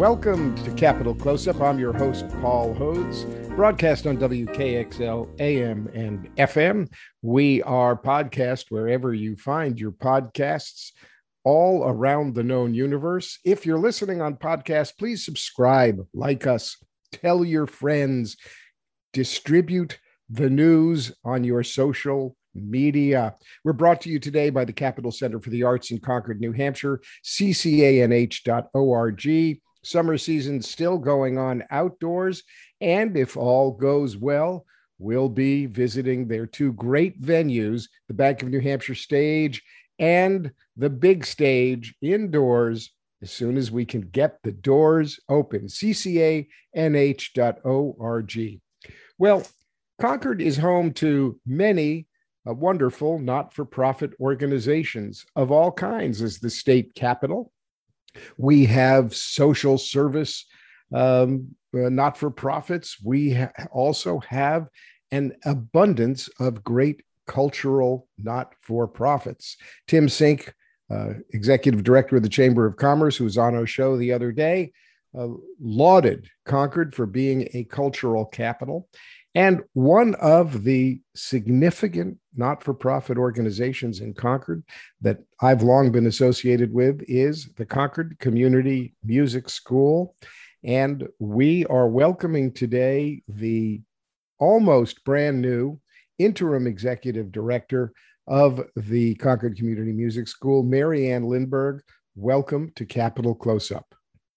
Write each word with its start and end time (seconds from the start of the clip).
Welcome 0.00 0.56
to 0.64 0.72
Capital 0.72 1.14
Close 1.14 1.46
Up. 1.46 1.60
I'm 1.60 1.78
your 1.78 1.92
host, 1.92 2.26
Paul 2.40 2.74
Hodes, 2.74 3.26
broadcast 3.54 4.06
on 4.06 4.16
WKXL 4.16 5.38
AM 5.38 5.90
and 5.92 6.34
FM. 6.36 6.90
We 7.20 7.62
are 7.64 8.00
podcast 8.00 8.70
wherever 8.70 9.12
you 9.12 9.36
find 9.36 9.78
your 9.78 9.92
podcasts 9.92 10.92
all 11.44 11.84
around 11.86 12.34
the 12.34 12.42
known 12.42 12.72
universe. 12.72 13.40
If 13.44 13.66
you're 13.66 13.78
listening 13.78 14.22
on 14.22 14.36
podcast, 14.36 14.96
please 14.98 15.22
subscribe, 15.22 16.00
like 16.14 16.46
us, 16.46 16.78
tell 17.12 17.44
your 17.44 17.66
friends, 17.66 18.38
distribute 19.12 19.98
the 20.30 20.48
news 20.48 21.12
on 21.26 21.44
your 21.44 21.62
social 21.62 22.38
media. 22.54 23.34
We're 23.66 23.74
brought 23.74 24.00
to 24.00 24.08
you 24.08 24.18
today 24.18 24.48
by 24.48 24.64
the 24.64 24.72
Capitol 24.72 25.12
Center 25.12 25.40
for 25.40 25.50
the 25.50 25.64
Arts 25.64 25.90
in 25.90 25.98
Concord, 25.98 26.40
New 26.40 26.52
Hampshire, 26.52 27.02
ccanh.org. 27.22 28.30
Summer 29.82 30.18
season 30.18 30.60
still 30.60 30.98
going 30.98 31.38
on 31.38 31.64
outdoors. 31.70 32.42
And 32.80 33.16
if 33.16 33.36
all 33.36 33.72
goes 33.72 34.16
well, 34.16 34.66
we'll 34.98 35.28
be 35.28 35.66
visiting 35.66 36.28
their 36.28 36.46
two 36.46 36.72
great 36.74 37.20
venues, 37.20 37.88
the 38.08 38.14
Bank 38.14 38.42
of 38.42 38.48
New 38.48 38.60
Hampshire 38.60 38.94
stage 38.94 39.62
and 39.98 40.50
the 40.76 40.90
big 40.90 41.24
stage 41.26 41.94
indoors 42.00 42.90
as 43.22 43.30
soon 43.30 43.56
as 43.58 43.70
we 43.70 43.84
can 43.84 44.00
get 44.00 44.38
the 44.42 44.50
doors 44.50 45.20
open. 45.28 45.66
CCANH.org. 45.66 46.48
Well, 49.18 49.46
Concord 50.00 50.40
is 50.40 50.56
home 50.56 50.92
to 50.94 51.38
many 51.46 52.06
uh, 52.48 52.54
wonderful 52.54 53.18
not 53.18 53.52
for 53.52 53.66
profit 53.66 54.12
organizations 54.18 55.26
of 55.36 55.52
all 55.52 55.70
kinds 55.70 56.22
as 56.22 56.38
the 56.38 56.48
state 56.48 56.94
capital. 56.94 57.52
We 58.36 58.66
have 58.66 59.14
social 59.14 59.78
service 59.78 60.46
um, 60.92 61.54
uh, 61.74 61.88
not 61.88 62.16
for 62.16 62.30
profits. 62.30 62.96
We 63.02 63.34
ha- 63.34 63.52
also 63.70 64.20
have 64.28 64.68
an 65.12 65.32
abundance 65.44 66.28
of 66.38 66.64
great 66.64 67.02
cultural 67.26 68.08
not 68.18 68.54
for 68.60 68.88
profits. 68.88 69.56
Tim 69.86 70.08
Sink, 70.08 70.52
uh, 70.90 71.14
executive 71.32 71.84
director 71.84 72.16
of 72.16 72.22
the 72.22 72.28
Chamber 72.28 72.66
of 72.66 72.76
Commerce, 72.76 73.16
who 73.16 73.24
was 73.24 73.38
on 73.38 73.54
our 73.54 73.66
show 73.66 73.96
the 73.96 74.12
other 74.12 74.32
day, 74.32 74.72
uh, 75.16 75.28
lauded 75.60 76.28
Concord 76.44 76.94
for 76.94 77.06
being 77.06 77.48
a 77.54 77.64
cultural 77.64 78.24
capital. 78.24 78.88
And 79.34 79.62
one 79.74 80.16
of 80.16 80.64
the 80.64 81.00
significant 81.14 82.18
not 82.34 82.64
for 82.64 82.74
profit 82.74 83.16
organizations 83.16 84.00
in 84.00 84.12
Concord 84.12 84.64
that 85.02 85.18
I've 85.40 85.62
long 85.62 85.92
been 85.92 86.06
associated 86.06 86.72
with 86.72 87.02
is 87.06 87.48
the 87.56 87.64
Concord 87.64 88.18
Community 88.18 88.94
Music 89.04 89.48
School. 89.48 90.16
And 90.64 91.06
we 91.20 91.64
are 91.66 91.88
welcoming 91.88 92.52
today 92.52 93.22
the 93.28 93.80
almost 94.38 95.04
brand 95.04 95.40
new 95.40 95.80
interim 96.18 96.66
executive 96.66 97.30
director 97.30 97.92
of 98.26 98.60
the 98.74 99.14
Concord 99.16 99.56
Community 99.56 99.92
Music 99.92 100.26
School, 100.26 100.64
Mary 100.64 101.12
Ann 101.12 101.22
Lindberg. 101.22 101.80
Welcome 102.16 102.72
to 102.74 102.84
Capital 102.84 103.36
Close 103.36 103.70
Up. 103.70 103.94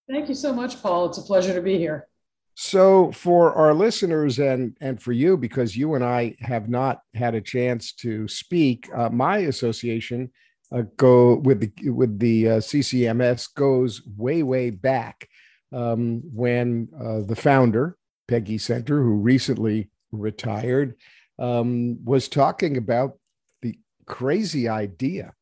Thank 0.08 0.30
you 0.30 0.36
so 0.36 0.54
much, 0.54 0.82
Paul. 0.84 1.08
It's 1.08 1.18
a 1.18 1.24
pleasure 1.24 1.54
to 1.54 1.62
be 1.62 1.80
here. 1.80 2.08
So, 2.56 3.12
for 3.12 3.54
our 3.54 3.74
listeners 3.74 4.38
and 4.38 4.78
and 4.80 5.02
for 5.02 5.12
you, 5.12 5.38
because 5.38 5.76
you 5.76 5.96
and 5.96 6.04
I 6.04 6.36
have 6.40 6.70
not 6.70 7.02
had 7.16 7.34
a 7.34 7.42
chance 7.42 7.94
to 7.94 8.28
speak, 8.28 8.88
uh, 8.94 9.10
my 9.10 9.40
association 9.40 10.32
uh, 10.72 10.84
go 10.98 11.38
with 11.38 11.62
the 11.62 11.90
with 11.90 12.20
the 12.20 12.50
uh, 12.50 12.58
CCMS 12.58 13.54
goes 13.56 14.04
way 14.18 14.44
way 14.44 14.70
back 14.70 15.28
um, 15.72 16.22
when 16.32 16.90
uh, 17.00 17.22
the 17.26 17.36
founder 17.36 17.98
Peggy 18.28 18.58
Senter, 18.58 19.02
who 19.02 19.16
recently 19.16 19.90
retired, 20.12 20.96
um, 21.40 22.04
was 22.06 22.28
talking 22.28 22.78
about 22.78 23.18
the 23.62 23.78
crazy 24.06 24.70
idea 24.70 25.34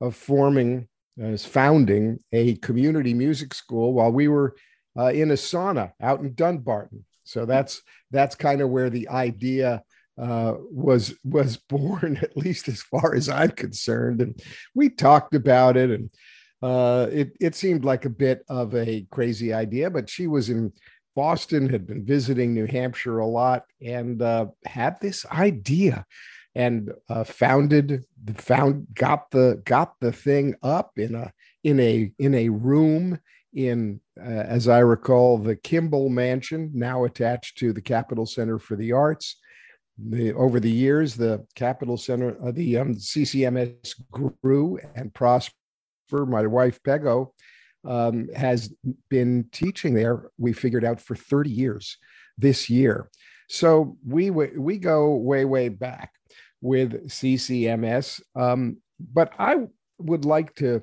of 0.00 0.14
forming 0.14 0.88
as 1.20 1.44
founding 1.44 2.18
a 2.32 2.54
community 2.56 3.14
music 3.14 3.52
school 3.52 3.92
while 3.92 4.10
we 4.10 4.28
were 4.28 4.54
uh, 4.96 5.08
in 5.08 5.30
a 5.30 5.34
sauna 5.34 5.92
out 6.00 6.20
in 6.20 6.34
Dunbarton. 6.34 7.04
So 7.24 7.46
that's 7.46 7.82
that's 8.10 8.34
kind 8.34 8.60
of 8.60 8.70
where 8.70 8.90
the 8.90 9.08
idea 9.08 9.82
uh, 10.20 10.54
was 10.70 11.14
was 11.24 11.56
born, 11.68 12.18
at 12.22 12.36
least 12.36 12.68
as 12.68 12.82
far 12.82 13.14
as 13.14 13.28
I'm 13.28 13.50
concerned. 13.50 14.20
And 14.20 14.40
we 14.74 14.88
talked 14.88 15.34
about 15.34 15.76
it, 15.76 15.90
and 15.90 16.10
uh, 16.62 17.08
it 17.10 17.32
it 17.40 17.54
seemed 17.54 17.84
like 17.84 18.04
a 18.04 18.10
bit 18.10 18.44
of 18.48 18.74
a 18.74 19.06
crazy 19.10 19.52
idea. 19.52 19.90
But 19.90 20.10
she 20.10 20.26
was 20.26 20.50
in 20.50 20.72
Boston, 21.14 21.68
had 21.68 21.86
been 21.86 22.04
visiting 22.04 22.54
New 22.54 22.66
Hampshire 22.66 23.18
a 23.18 23.26
lot, 23.26 23.64
and 23.80 24.20
uh, 24.20 24.46
had 24.64 25.00
this 25.00 25.26
idea, 25.26 26.04
and 26.54 26.90
uh, 27.08 27.24
founded 27.24 28.04
found 28.36 28.86
got 28.94 29.30
the 29.30 29.62
got 29.64 29.94
the 30.00 30.12
thing 30.12 30.54
up 30.62 30.92
in 30.96 31.14
a 31.14 31.32
in 31.64 31.80
a 31.80 32.12
in 32.18 32.34
a 32.34 32.48
room 32.48 33.18
in, 33.54 34.00
uh, 34.18 34.24
as 34.24 34.68
I 34.68 34.78
recall, 34.78 35.38
the 35.38 35.56
Kimball 35.56 36.08
Mansion, 36.08 36.70
now 36.74 37.04
attached 37.04 37.58
to 37.58 37.72
the 37.72 37.80
Capitol 37.80 38.26
Center 38.26 38.58
for 38.58 38.76
the 38.76 38.92
Arts. 38.92 39.36
The, 39.98 40.32
over 40.32 40.58
the 40.58 40.70
years, 40.70 41.14
the 41.14 41.46
Capitol 41.54 41.96
Center, 41.96 42.36
uh, 42.42 42.52
the 42.52 42.78
um, 42.78 42.94
CCMS 42.94 44.00
grew 44.10 44.78
and 44.94 45.12
prospered. 45.12 45.54
My 46.10 46.46
wife, 46.46 46.82
Peggo, 46.82 47.32
um, 47.84 48.28
has 48.34 48.72
been 49.08 49.48
teaching 49.52 49.94
there, 49.94 50.30
we 50.38 50.52
figured 50.52 50.84
out, 50.84 51.00
for 51.00 51.14
30 51.14 51.50
years 51.50 51.98
this 52.38 52.68
year. 52.68 53.10
So 53.48 53.96
we, 54.06 54.30
we 54.30 54.78
go 54.78 55.14
way, 55.14 55.44
way 55.44 55.68
back 55.68 56.12
with 56.60 57.08
CCMS. 57.08 58.22
Um, 58.34 58.78
but 58.98 59.32
I 59.38 59.66
would 59.98 60.24
like 60.24 60.54
to, 60.56 60.82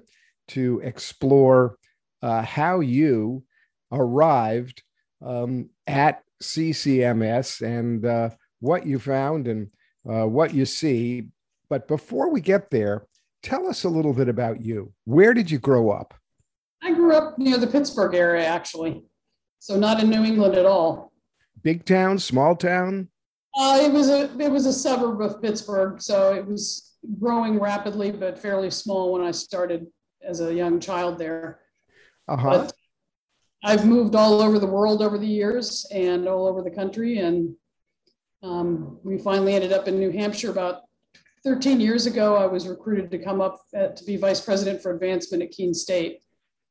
to 0.50 0.82
explore 0.84 1.79
uh, 2.22 2.42
how 2.42 2.80
you 2.80 3.44
arrived 3.92 4.84
um, 5.26 5.70
at 5.88 6.24
CCMS 6.42 7.62
and 7.62 8.06
uh, 8.06 8.30
what 8.60 8.86
you 8.86 9.00
found 9.00 9.48
and 9.48 9.70
uh, 10.10 10.26
what 10.26 10.54
you 10.54 10.66
see. 10.66 11.28
But 11.70 11.88
before 11.88 12.32
we 12.32 12.42
get 12.42 12.70
there, 12.70 13.06
tell 13.44 13.68
us 13.68 13.84
a 13.84 13.90
little 13.90 14.14
bit 14.14 14.30
about 14.30 14.62
you. 14.62 14.94
Where 15.06 15.34
did 15.34 15.52
you 15.52 15.60
grow 15.60 15.92
up? 15.92 16.14
I 16.82 16.94
grew 16.94 17.14
up 17.14 17.38
near 17.38 17.58
the 17.58 17.68
Pittsburgh 17.68 18.16
area, 18.16 18.46
actually. 18.46 19.04
So 19.60 19.78
not 19.78 20.02
in 20.02 20.10
New 20.10 20.24
England 20.24 20.56
at 20.56 20.66
all. 20.66 21.12
Big 21.62 21.84
town, 21.84 22.20
small 22.20 22.56
town? 22.56 23.10
Uh, 23.58 23.80
it 23.82 23.92
was 23.92 24.10
a 24.10 24.32
it 24.40 24.50
was 24.50 24.66
a 24.66 24.72
suburb 24.72 25.22
of 25.22 25.42
Pittsburgh, 25.42 26.02
so 26.02 26.34
it 26.34 26.46
was 26.46 26.94
growing 27.20 27.60
rapidly, 27.60 28.12
but 28.12 28.40
fairly 28.40 28.70
small 28.70 29.12
when 29.12 29.22
I 29.22 29.32
started 29.32 29.88
as 30.24 30.40
a 30.40 30.54
young 30.54 30.80
child 30.80 31.18
there. 31.18 31.60
Uh-huh. 32.30 32.50
But 32.50 32.74
I've 33.64 33.86
moved 33.86 34.16
all 34.16 34.42
over 34.42 34.60
the 34.60 34.68
world 34.68 35.02
over 35.02 35.18
the 35.18 35.28
years 35.28 35.86
and 35.92 36.28
all 36.28 36.48
over 36.48 36.62
the 36.62 36.72
country. 36.72 37.18
And 37.18 37.56
um, 38.44 39.00
we 39.04 39.18
finally 39.18 39.56
ended 39.56 39.74
up 39.74 39.88
in 39.88 40.00
New 40.00 40.12
Hampshire 40.12 40.52
about 40.52 40.84
13 41.44 41.80
years 41.80 42.06
ago. 42.06 42.36
I 42.36 42.46
was 42.46 42.68
recruited 42.68 43.12
to 43.12 43.18
come 43.18 43.42
up 43.42 43.62
at, 43.74 43.98
to 43.98 44.06
be 44.06 44.16
vice 44.16 44.40
president 44.40 44.82
for 44.82 44.94
advancement 44.94 45.44
at 45.44 45.52
Keene 45.52 45.74
State. 45.74 46.20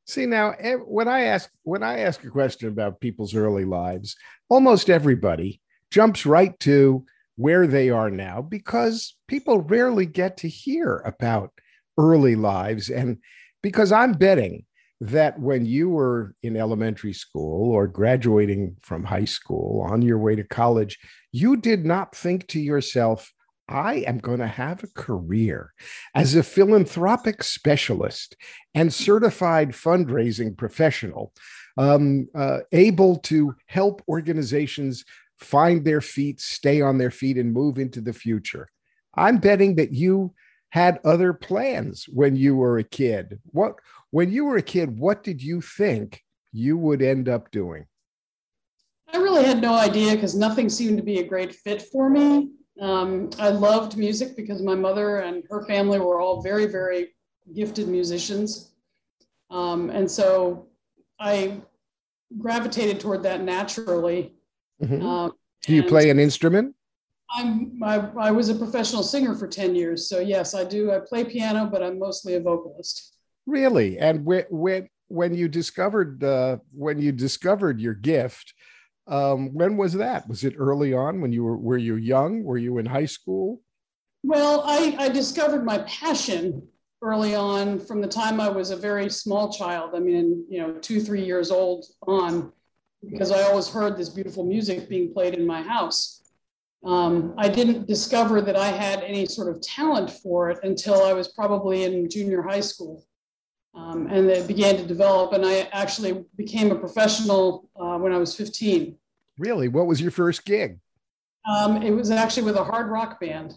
See 0.07 0.25
now, 0.25 0.53
when 0.87 1.07
I 1.07 1.25
ask 1.25 1.51
when 1.61 1.83
I 1.83 1.99
ask 1.99 2.23
a 2.23 2.31
question 2.31 2.67
about 2.67 2.99
people's 2.99 3.35
early 3.35 3.65
lives, 3.65 4.15
almost 4.49 4.89
everybody 4.89 5.61
jumps 5.91 6.25
right 6.25 6.59
to 6.61 7.05
where 7.35 7.67
they 7.67 7.91
are 7.91 8.09
now 8.09 8.41
because 8.41 9.15
people 9.27 9.61
rarely 9.61 10.07
get 10.07 10.37
to 10.37 10.49
hear 10.49 11.03
about 11.05 11.51
early 11.95 12.35
lives, 12.35 12.89
and 12.89 13.19
because 13.61 13.91
I'm 13.91 14.13
betting 14.13 14.65
that 15.01 15.39
when 15.39 15.65
you 15.65 15.89
were 15.89 16.35
in 16.43 16.57
elementary 16.57 17.13
school 17.13 17.71
or 17.71 17.87
graduating 17.87 18.75
from 18.81 19.03
high 19.03 19.25
school 19.25 19.85
on 19.89 20.01
your 20.01 20.17
way 20.17 20.35
to 20.35 20.43
college, 20.43 20.99
you 21.31 21.55
did 21.55 21.85
not 21.85 22.15
think 22.15 22.47
to 22.47 22.59
yourself, 22.59 23.31
I 23.69 23.95
am 24.07 24.17
going 24.17 24.39
to 24.39 24.47
have 24.47 24.83
a 24.83 24.87
career 24.87 25.73
as 26.15 26.35
a 26.35 26.43
philanthropic 26.43 27.43
specialist 27.43 28.35
and 28.73 28.91
certified 28.91 29.69
fundraising 29.69 30.57
professional, 30.57 31.33
um, 31.77 32.27
uh, 32.35 32.59
able 32.71 33.17
to 33.17 33.55
help 33.67 34.01
organizations 34.09 35.05
find 35.37 35.85
their 35.85 36.01
feet, 36.01 36.41
stay 36.41 36.81
on 36.81 36.97
their 36.97 37.11
feet, 37.11 37.37
and 37.37 37.53
move 37.53 37.77
into 37.77 38.01
the 38.01 38.11
future. 38.11 38.69
I'm 39.15 39.37
betting 39.37 39.75
that 39.75 39.93
you 39.93 40.33
had 40.71 40.99
other 41.03 41.33
plans 41.33 42.05
when 42.05 42.35
you 42.35 42.55
were 42.55 42.77
a 42.77 42.83
kid. 42.83 43.39
What 43.51 43.75
when 44.11 44.31
you 44.31 44.45
were 44.45 44.57
a 44.57 44.61
kid, 44.61 44.99
what 44.99 45.23
did 45.23 45.41
you 45.41 45.61
think 45.61 46.23
you 46.51 46.77
would 46.77 47.01
end 47.01 47.29
up 47.29 47.51
doing? 47.51 47.85
I 49.11 49.17
really 49.17 49.43
had 49.43 49.61
no 49.61 49.73
idea 49.73 50.13
because 50.13 50.35
nothing 50.35 50.69
seemed 50.69 50.97
to 50.97 51.03
be 51.03 51.19
a 51.19 51.27
great 51.27 51.55
fit 51.55 51.81
for 51.81 52.09
me. 52.09 52.51
Um, 52.79 53.29
I 53.39 53.49
loved 53.49 53.97
music 53.97 54.35
because 54.35 54.61
my 54.61 54.75
mother 54.75 55.19
and 55.19 55.43
her 55.49 55.65
family 55.65 55.99
were 55.99 56.21
all 56.21 56.41
very, 56.41 56.65
very 56.65 57.09
gifted 57.53 57.87
musicians. 57.87 58.71
Um, 59.49 59.89
and 59.89 60.09
so 60.09 60.67
I 61.19 61.59
gravitated 62.37 62.99
toward 62.99 63.23
that 63.23 63.41
naturally. 63.41 64.33
Mm-hmm. 64.81 65.05
Um, 65.05 65.33
Do 65.63 65.75
you 65.75 65.83
play 65.83 66.09
an 66.09 66.19
instrument? 66.19 66.75
I'm 67.31 67.79
I, 67.83 68.09
I 68.19 68.31
was 68.31 68.49
a 68.49 68.55
professional 68.55 69.03
singer 69.03 69.35
for 69.35 69.47
10 69.47 69.75
years. 69.75 70.09
So 70.09 70.19
yes, 70.19 70.55
I 70.55 70.63
do. 70.63 70.91
I 70.91 70.99
play 70.99 71.23
piano, 71.23 71.67
but 71.67 71.83
I'm 71.83 71.99
mostly 71.99 72.35
a 72.35 72.39
vocalist. 72.39 73.15
Really? 73.45 73.99
And 73.99 74.25
when 74.25 74.45
when 74.49 74.89
when 75.07 75.33
you 75.33 75.47
discovered 75.47 76.23
uh, 76.23 76.57
when 76.71 76.99
you 76.99 77.11
discovered 77.11 77.79
your 77.79 77.93
gift, 77.93 78.53
um, 79.07 79.53
when 79.53 79.77
was 79.77 79.93
that? 79.93 80.27
Was 80.27 80.43
it 80.43 80.55
early 80.57 80.93
on 80.93 81.21
when 81.21 81.31
you 81.31 81.43
were 81.43 81.57
were 81.57 81.77
you 81.77 81.95
young? 81.95 82.43
Were 82.43 82.57
you 82.57 82.77
in 82.77 82.85
high 82.85 83.05
school? 83.05 83.61
Well, 84.23 84.63
I, 84.65 84.95
I 84.99 85.09
discovered 85.09 85.63
my 85.63 85.79
passion 85.79 86.67
early 87.01 87.35
on 87.35 87.79
from 87.79 88.01
the 88.01 88.07
time 88.07 88.41
I 88.41 88.49
was 88.49 88.71
a 88.71 88.75
very 88.75 89.09
small 89.09 89.51
child. 89.51 89.91
I 89.95 89.99
mean, 89.99 90.45
you 90.49 90.59
know, 90.59 90.73
two, 90.73 90.99
three 90.99 91.23
years 91.23 91.51
old 91.51 91.85
on, 92.05 92.51
because 93.09 93.31
I 93.31 93.43
always 93.43 93.69
heard 93.69 93.97
this 93.97 94.09
beautiful 94.09 94.43
music 94.43 94.89
being 94.89 95.13
played 95.13 95.33
in 95.33 95.47
my 95.47 95.61
house. 95.61 96.18
Um, 96.83 97.33
I 97.37 97.49
didn't 97.49 97.87
discover 97.87 98.41
that 98.41 98.55
I 98.55 98.67
had 98.67 99.03
any 99.03 99.25
sort 99.25 99.53
of 99.53 99.61
talent 99.61 100.09
for 100.09 100.49
it 100.49 100.59
until 100.63 101.03
I 101.03 101.13
was 101.13 101.27
probably 101.27 101.83
in 101.83 102.09
junior 102.09 102.41
high 102.41 102.61
school. 102.61 103.05
Um, 103.75 104.07
and 104.07 104.29
it 104.29 104.47
began 104.47 104.77
to 104.77 104.85
develop, 104.85 105.33
and 105.33 105.45
I 105.45 105.69
actually 105.71 106.25
became 106.35 106.71
a 106.71 106.75
professional 106.75 107.69
uh, 107.79 107.97
when 107.97 108.11
I 108.11 108.17
was 108.17 108.35
15. 108.35 108.97
Really? 109.37 109.67
What 109.67 109.87
was 109.87 110.01
your 110.01 110.11
first 110.11 110.43
gig? 110.45 110.79
Um, 111.49 111.81
it 111.81 111.91
was 111.91 112.11
actually 112.11 112.43
with 112.43 112.55
a 112.55 112.63
hard 112.63 112.89
rock 112.89 113.19
band. 113.19 113.53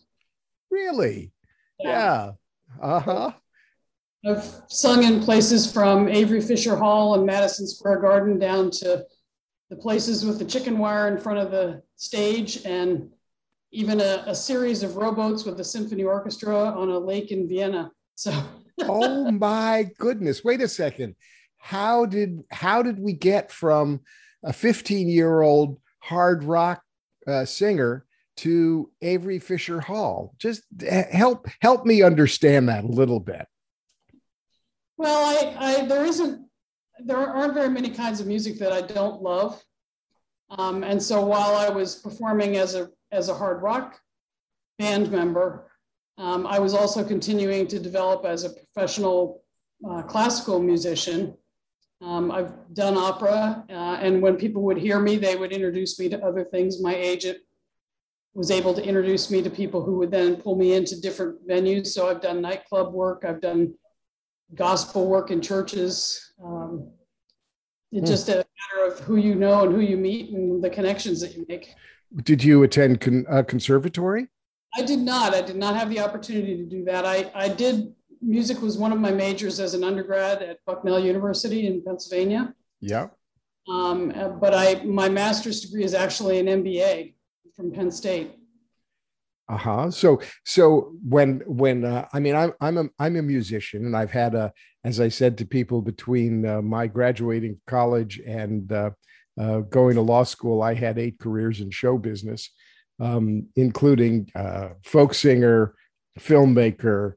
Really? 0.71 1.33
Yeah. 1.81 2.33
yeah. 2.81 2.85
Uh 2.87 3.01
huh. 3.01 3.33
I've 4.25 4.63
sung 4.69 5.03
in 5.03 5.21
places 5.21 5.71
from 5.71 6.09
Avery 6.09 6.41
Fisher 6.41 6.77
Hall 6.77 7.17
and 7.17 7.27
Madison 7.27 7.67
Square 7.67 8.01
Garden 8.01 8.39
down 8.39 8.71
to 8.71 9.05
the 9.73 9.79
places 9.79 10.27
with 10.27 10.39
the 10.39 10.45
chicken 10.45 10.77
wire 10.77 11.09
in 11.09 11.19
front 11.19 11.39
of 11.39 11.51
the 11.51 11.83
stage 11.97 12.67
and 12.67 13.09
even 13.71 14.03
a, 14.03 14.23
a 14.27 14.35
series 14.35 14.83
of 14.83 14.99
rowboats 14.99 15.47
with 15.47 15.57
the 15.57 15.65
symphony 15.65 16.05
orchestra 16.05 16.55
on 16.55 16.91
a 16.91 16.99
lake 16.99 17.33
in 17.33 17.49
Vienna. 17.49 17.91
So 18.15 18.39
oh 18.83 19.31
my 19.31 19.89
goodness. 19.97 20.45
Wait 20.45 20.61
a 20.61 20.69
second. 20.69 21.15
How 21.57 22.05
did 22.05 22.43
how 22.51 22.83
did 22.83 22.99
we 22.99 23.15
get 23.15 23.51
from 23.51 24.01
a 24.45 24.53
15 24.53 25.09
year 25.09 25.41
old 25.41 25.81
hard 26.01 26.45
rock 26.45 26.83
uh, 27.27 27.47
singer 27.47 28.05
to 28.39 28.91
Avery 29.01 29.39
Fisher 29.39 29.81
Hall? 29.81 30.35
Just 30.37 30.65
help 31.11 31.47
help 31.63 31.87
me 31.87 32.03
understand 32.03 32.69
that 32.69 32.85
a 32.85 32.89
little 32.89 33.21
bit. 33.21 33.47
Well, 34.99 35.57
I, 35.59 35.81
I 35.81 35.87
there 35.87 36.05
isn't 36.05 36.47
there 37.05 37.19
aren't 37.19 37.55
very 37.55 37.69
many 37.69 37.91
kinds 37.91 38.21
of 38.21 38.27
music 38.27 38.59
that 38.59 38.73
I 38.73 38.81
don't 38.81 39.23
love. 39.23 39.63
Um, 40.51 40.83
and 40.85 41.03
so 41.03 41.25
while 41.25 41.55
I 41.57 41.69
was 41.69 41.97
performing 41.97 42.57
as 42.57 42.75
a 42.75 42.91
as 43.11 43.29
a 43.29 43.35
hard 43.35 43.63
rock 43.63 44.01
band 44.79 45.11
member, 45.11 45.71
um, 46.19 46.47
I 46.47 46.59
was 46.59 46.75
also 46.75 47.05
continuing 47.05 47.67
to 47.69 47.79
develop 47.79 48.25
as 48.25 48.45
a 48.45 48.51
professional 48.51 49.43
uh, 49.89 50.03
classical 50.03 50.61
musician. 50.61 51.35
Um, 52.01 52.31
I've 52.31 52.53
done 52.75 52.97
opera, 52.97 53.65
uh, 53.71 53.99
and 54.01 54.21
when 54.21 54.37
people 54.37 54.63
would 54.63 54.79
hear 54.79 54.99
me, 54.99 55.17
they 55.17 55.37
would 55.37 55.53
introduce 55.53 55.99
me 55.99 56.09
to 56.09 56.25
other 56.25 56.45
things. 56.45 56.83
My 56.83 56.95
agent 56.95 57.39
was 58.35 58.51
able 58.51 58.75
to 58.75 58.85
introduce 58.85 59.31
me 59.31 59.43
to 59.43 59.51
people 59.51 59.83
who 59.83 59.99
would 59.99 60.11
then 60.11 60.37
pull 60.37 60.57
me 60.57 60.75
into 60.75 61.01
different 61.01 61.47
venues. 61.47 61.89
So 61.89 62.09
I've 62.09 62.21
done 62.21 62.41
nightclub 62.41 62.93
work, 62.93 63.25
I've 63.27 63.41
done 63.41 63.75
gospel 64.55 65.09
work 65.09 65.31
in 65.31 65.41
churches. 65.41 66.33
Um, 66.43 66.91
it's 67.91 68.09
hmm. 68.09 68.13
just 68.13 68.29
a 68.29 68.37
matter 68.37 68.93
of 68.93 69.01
who 69.01 69.17
you 69.17 69.35
know 69.35 69.65
and 69.65 69.75
who 69.75 69.81
you 69.81 69.97
meet 69.97 70.31
and 70.31 70.63
the 70.63 70.71
connections 70.71 71.21
that 71.21 71.37
you 71.37 71.45
make. 71.49 71.75
Did 72.23 72.43
you 72.43 72.63
attend 72.63 73.01
con- 73.01 73.27
a 73.29 73.43
conservatory? 73.43 74.29
I 74.75 74.83
did 74.83 75.01
not. 75.01 75.35
I 75.35 75.43
did 75.43 75.57
not 75.57 75.77
have 75.77 75.91
the 75.91 76.01
opportunity 76.01 76.57
to 76.57 76.65
do 76.65 76.85
that. 76.85 77.05
I, 77.05 77.31
I 77.35 77.49
did, 77.49 77.95
music 78.23 78.63
was 78.63 78.79
one 78.79 78.93
of 78.93 78.99
my 78.99 79.11
majors 79.11 79.61
as 79.61 79.75
an 79.75 79.85
undergrad 79.85 80.43
at 80.43 80.59
Bucknell 80.65 80.99
University 80.99 81.67
in 81.67 81.83
Pennsylvania. 81.85 82.55
Yeah. 82.81 83.09
Um, 83.69 84.13
but 84.41 84.55
I, 84.55 84.83
my 84.85 85.09
master's 85.09 85.61
degree 85.61 85.85
is 85.85 85.95
actually 85.95 86.39
an 86.39 86.47
MBA 86.47 87.15
from 87.55 87.71
Penn 87.71 87.91
State. 87.91 88.33
Uh 89.49 89.57
huh. 89.57 89.91
So 89.91 90.21
so 90.45 90.93
when 91.07 91.43
when 91.47 91.85
uh, 91.85 92.07
I 92.13 92.21
mean 92.21 92.37
I'm 92.37 92.53
I'm 92.61 92.79
a 92.79 92.85
I'm 92.99 93.17
a 93.17 93.23
musician 93.23 93.85
and 93.85 93.97
I've 93.97 94.11
had 94.11 94.35
a 94.35 94.53
as 94.85 95.01
I 95.01 95.09
said 95.09 95.37
to 95.39 95.45
people 95.45 95.83
between 95.83 96.47
uh, 96.47 96.63
my 96.63 96.87
graduating 96.87 97.61
college 97.67 98.21
and 98.27 98.71
uh, 98.73 98.91
uh 99.41 99.61
going 99.61 99.95
to 99.97 100.01
law 100.01 100.23
school 100.23 100.63
I 100.63 100.75
had 100.75 100.99
eight 100.99 101.19
careers 101.19 101.61
in 101.61 101.71
show 101.71 101.99
business 101.99 102.51
um, 103.03 103.49
including 103.57 104.31
uh, 104.35 104.71
folk 104.85 105.13
singer, 105.13 105.75
filmmaker, 106.19 107.15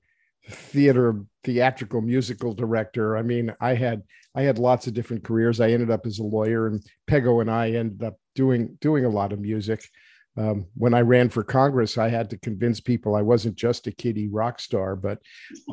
theater, 0.49 1.21
theatrical 1.43 2.01
musical 2.01 2.53
director. 2.53 3.15
I 3.15 3.21
mean, 3.21 3.53
I 3.61 3.75
had 3.75 4.01
I 4.33 4.41
had 4.41 4.57
lots 4.57 4.87
of 4.87 4.93
different 4.93 5.23
careers. 5.23 5.61
I 5.61 5.69
ended 5.69 5.91
up 5.91 6.05
as 6.05 6.19
a 6.19 6.23
lawyer, 6.23 6.67
and 6.67 6.83
Peggo 7.07 7.39
and 7.41 7.49
I 7.49 7.71
ended 7.71 8.03
up 8.03 8.15
doing 8.33 8.77
doing 8.81 9.05
a 9.05 9.09
lot 9.09 9.31
of 9.31 9.39
music. 9.39 9.87
Um, 10.37 10.65
when 10.75 10.93
I 10.93 11.01
ran 11.01 11.29
for 11.29 11.43
Congress, 11.43 11.97
I 11.97 12.09
had 12.09 12.29
to 12.31 12.37
convince 12.37 12.79
people 12.79 13.15
I 13.15 13.21
wasn't 13.21 13.55
just 13.55 13.87
a 13.87 13.91
kiddie 13.91 14.27
rock 14.27 14.59
star, 14.59 14.95
but 14.95 15.19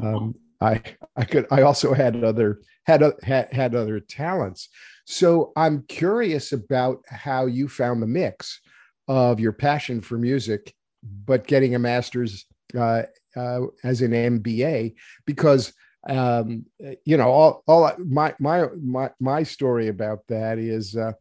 um, 0.02 0.34
I 0.60 0.80
I 1.16 1.24
could 1.24 1.46
I 1.50 1.62
also 1.62 1.92
had 1.92 2.22
other 2.22 2.60
had 2.84 3.02
had 3.22 3.52
had 3.52 3.74
other 3.74 3.98
talents. 3.98 4.68
So 5.04 5.52
I'm 5.56 5.82
curious 5.88 6.52
about 6.52 7.02
how 7.08 7.46
you 7.46 7.68
found 7.68 8.00
the 8.00 8.06
mix 8.06 8.60
of 9.08 9.40
your 9.40 9.52
passion 9.52 10.00
for 10.00 10.16
music, 10.16 10.72
but 11.02 11.46
getting 11.48 11.74
a 11.74 11.78
master's 11.80 12.46
uh, 12.78 13.02
uh, 13.36 13.60
as 13.82 14.02
an 14.02 14.12
MBA 14.12 14.94
because 15.26 15.72
um, 16.08 16.64
you 17.04 17.16
know 17.16 17.28
all 17.28 17.62
all 17.66 17.92
my 17.98 18.34
my 18.38 18.66
my 18.80 19.10
my 19.20 19.42
story 19.42 19.88
about 19.88 20.20
that 20.28 20.58
is 20.58 20.96
uh, 20.96 21.12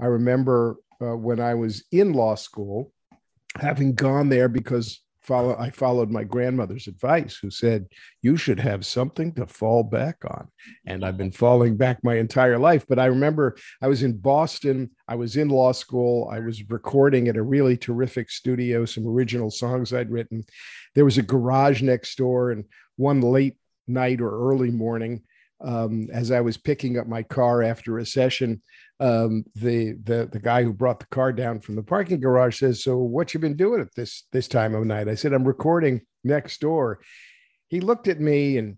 I 0.00 0.06
remember 0.06 0.76
uh, 1.02 1.16
when 1.16 1.40
I 1.40 1.54
was 1.54 1.84
in 1.90 2.12
law 2.12 2.34
school 2.34 2.92
having 3.56 3.94
gone 3.94 4.28
there 4.28 4.48
because 4.48 5.02
follow 5.22 5.56
I 5.56 5.70
followed 5.70 6.10
my 6.10 6.24
grandmother's 6.24 6.88
advice 6.88 7.38
who 7.40 7.50
said 7.50 7.86
you 8.22 8.36
should 8.36 8.58
have 8.58 8.84
something 8.84 9.32
to 9.34 9.46
fall 9.46 9.84
back 9.84 10.16
on. 10.26 10.48
And 10.86 11.04
I've 11.04 11.16
been 11.16 11.32
falling 11.32 11.76
back 11.76 12.02
my 12.02 12.16
entire 12.16 12.58
life. 12.58 12.84
But 12.88 12.98
I 12.98 13.06
remember 13.06 13.56
I 13.80 13.88
was 13.88 14.02
in 14.02 14.18
Boston. 14.18 14.90
I 15.06 15.14
was 15.14 15.36
in 15.36 15.48
law 15.48 15.72
school. 15.72 16.28
I 16.32 16.40
was 16.40 16.68
recording 16.70 17.28
at 17.28 17.36
a 17.36 17.42
really 17.42 17.76
terrific 17.76 18.30
studio 18.30 18.84
some 18.84 19.06
original 19.06 19.50
songs 19.50 19.92
I'd 19.92 20.10
written. 20.10 20.44
There 20.94 21.04
was 21.04 21.18
a 21.18 21.22
garage 21.22 21.82
next 21.82 22.16
door 22.16 22.50
and 22.50 22.64
one 22.96 23.20
late 23.20 23.56
night 23.86 24.20
or 24.20 24.50
early 24.50 24.70
morning 24.70 25.22
um, 25.62 26.08
as 26.12 26.30
I 26.30 26.40
was 26.40 26.56
picking 26.56 26.98
up 26.98 27.06
my 27.06 27.22
car 27.22 27.62
after 27.62 27.98
a 27.98 28.06
session 28.06 28.60
um, 29.02 29.44
the 29.56 29.94
the 30.04 30.28
the 30.30 30.38
guy 30.38 30.62
who 30.62 30.72
brought 30.72 31.00
the 31.00 31.06
car 31.06 31.32
down 31.32 31.58
from 31.58 31.74
the 31.74 31.82
parking 31.82 32.20
garage 32.20 32.60
says, 32.60 32.84
"So 32.84 32.98
what 32.98 33.34
you 33.34 33.40
been 33.40 33.56
doing 33.56 33.80
at 33.80 33.92
this 33.96 34.28
this 34.30 34.46
time 34.46 34.76
of 34.76 34.86
night?" 34.86 35.08
I 35.08 35.16
said, 35.16 35.32
"I'm 35.32 35.46
recording 35.46 36.02
next 36.22 36.60
door." 36.60 37.00
He 37.68 37.80
looked 37.80 38.06
at 38.06 38.20
me, 38.20 38.58
and 38.58 38.76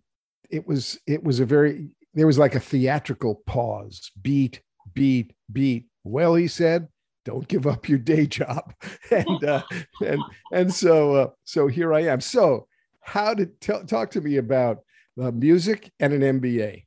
it 0.50 0.66
was 0.66 0.98
it 1.06 1.22
was 1.22 1.40
a 1.40 1.44
very 1.44 1.90
there 2.14 2.26
was 2.26 2.38
like 2.38 2.54
a 2.54 2.60
theatrical 2.60 3.42
pause, 3.46 4.10
beat, 4.22 4.62
beat, 4.94 5.34
beat. 5.52 5.88
Well, 6.04 6.34
he 6.36 6.48
said, 6.48 6.88
"Don't 7.26 7.46
give 7.46 7.66
up 7.66 7.86
your 7.86 7.98
day 7.98 8.26
job," 8.26 8.72
and 9.10 9.44
uh, 9.44 9.62
and 10.02 10.22
and 10.50 10.72
so 10.72 11.14
uh, 11.16 11.30
so 11.44 11.66
here 11.66 11.92
I 11.92 12.04
am. 12.04 12.22
So, 12.22 12.66
how 13.02 13.34
did 13.34 13.60
t- 13.60 13.84
talk 13.86 14.10
to 14.12 14.22
me 14.22 14.38
about 14.38 14.83
uh, 15.20 15.30
music 15.30 15.90
and 16.00 16.12
an 16.12 16.40
MBA? 16.40 16.84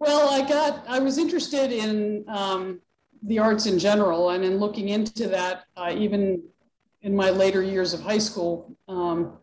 Well, 0.00 0.30
I 0.30 0.48
got, 0.48 0.84
I 0.88 0.98
was 0.98 1.18
interested 1.18 1.70
in 1.70 2.24
um, 2.28 2.80
the 3.22 3.38
arts 3.38 3.66
in 3.66 3.78
general 3.78 4.30
and 4.30 4.44
in 4.44 4.58
looking 4.58 4.88
into 4.88 5.28
that, 5.28 5.64
uh, 5.76 5.94
even 5.96 6.42
in 7.02 7.14
my 7.14 7.30
later 7.30 7.62
years 7.62 7.94
of 7.94 8.00
high 8.00 8.18
school, 8.18 8.76
um, 8.88 9.38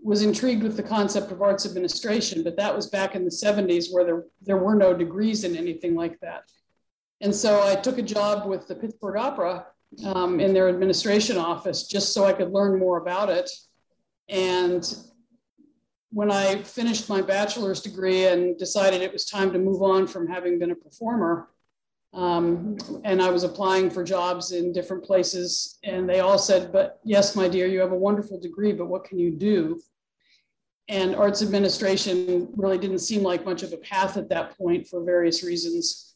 was 0.00 0.22
intrigued 0.22 0.62
with 0.62 0.76
the 0.76 0.82
concept 0.82 1.32
of 1.32 1.40
arts 1.40 1.64
administration, 1.64 2.44
but 2.44 2.56
that 2.56 2.74
was 2.74 2.88
back 2.88 3.14
in 3.14 3.24
the 3.24 3.30
70s 3.30 3.86
where 3.90 4.04
there, 4.04 4.24
there 4.42 4.58
were 4.58 4.74
no 4.74 4.92
degrees 4.94 5.44
in 5.44 5.56
anything 5.56 5.94
like 5.94 6.20
that. 6.20 6.44
And 7.20 7.34
so 7.34 7.66
I 7.66 7.74
took 7.74 7.98
a 7.98 8.02
job 8.02 8.46
with 8.46 8.68
the 8.68 8.74
Pittsburgh 8.74 9.16
Opera 9.16 9.66
um, 10.04 10.40
in 10.40 10.52
their 10.52 10.68
administration 10.68 11.38
office 11.38 11.86
just 11.86 12.12
so 12.12 12.24
I 12.24 12.34
could 12.34 12.52
learn 12.52 12.78
more 12.78 12.98
about 12.98 13.30
it. 13.30 13.50
And 14.28 14.84
when 16.14 16.30
I 16.30 16.62
finished 16.62 17.08
my 17.08 17.20
bachelor's 17.20 17.80
degree 17.80 18.26
and 18.28 18.56
decided 18.56 19.02
it 19.02 19.12
was 19.12 19.26
time 19.26 19.52
to 19.52 19.58
move 19.58 19.82
on 19.82 20.06
from 20.06 20.28
having 20.28 20.60
been 20.60 20.70
a 20.70 20.76
performer, 20.76 21.48
um, 22.12 22.76
and 23.02 23.20
I 23.20 23.30
was 23.30 23.42
applying 23.42 23.90
for 23.90 24.04
jobs 24.04 24.52
in 24.52 24.72
different 24.72 25.02
places, 25.02 25.80
and 25.82 26.08
they 26.08 26.20
all 26.20 26.38
said, 26.38 26.70
But 26.72 27.00
yes, 27.02 27.34
my 27.34 27.48
dear, 27.48 27.66
you 27.66 27.80
have 27.80 27.90
a 27.90 27.96
wonderful 27.96 28.38
degree, 28.38 28.72
but 28.72 28.86
what 28.86 29.02
can 29.02 29.18
you 29.18 29.32
do? 29.32 29.80
And 30.88 31.16
arts 31.16 31.42
administration 31.42 32.48
really 32.54 32.78
didn't 32.78 33.00
seem 33.00 33.24
like 33.24 33.44
much 33.44 33.64
of 33.64 33.72
a 33.72 33.78
path 33.78 34.16
at 34.16 34.28
that 34.28 34.56
point 34.56 34.86
for 34.86 35.02
various 35.02 35.42
reasons. 35.42 36.14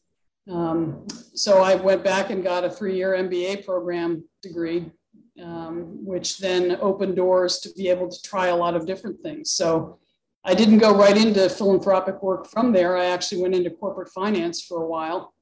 Um, 0.49 1.09
so 1.35 1.61
I 1.61 1.75
went 1.75 2.05
back 2.05 2.31
and 2.31 2.45
got 2.45 2.64
a 2.64 2.71
three-year 2.71 3.14
MBA 3.14 3.64
program 3.64 4.23
degree, 4.43 4.93
um, 5.42 6.04
which 6.04 6.38
then 6.38 6.78
opened 6.80 7.16
doors 7.16 7.59
to 7.61 7.71
be 7.76 7.88
able 7.88 8.09
to 8.09 8.23
try 8.23 8.47
a 8.49 8.57
lot 8.57 8.75
of 8.75 8.87
different 8.87 9.21
things. 9.23 9.52
So 9.52 9.99
I 10.45 10.54
didn't 10.54 10.78
go 10.78 10.97
right 10.97 11.16
into 11.16 11.49
philanthropic 11.49 12.23
work 12.23 12.47
from 12.47 12.73
there. 12.73 12.97
I 12.97 13.07
actually 13.07 13.42
went 13.42 13.54
into 13.54 13.71
corporate 13.71 14.11
finance 14.11 14.62
for 14.62 14.83
a 14.83 14.87
while 14.87 15.35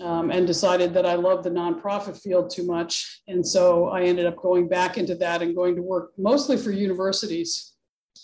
um, 0.00 0.30
and 0.30 0.46
decided 0.46 0.92
that 0.94 1.06
I 1.06 1.14
loved 1.14 1.44
the 1.44 1.50
nonprofit 1.50 2.20
field 2.20 2.50
too 2.50 2.66
much. 2.66 3.22
And 3.28 3.46
so 3.46 3.88
I 3.88 4.02
ended 4.02 4.26
up 4.26 4.36
going 4.36 4.68
back 4.68 4.98
into 4.98 5.14
that 5.16 5.40
and 5.42 5.54
going 5.54 5.76
to 5.76 5.82
work 5.82 6.12
mostly 6.18 6.56
for 6.56 6.72
universities, 6.72 7.74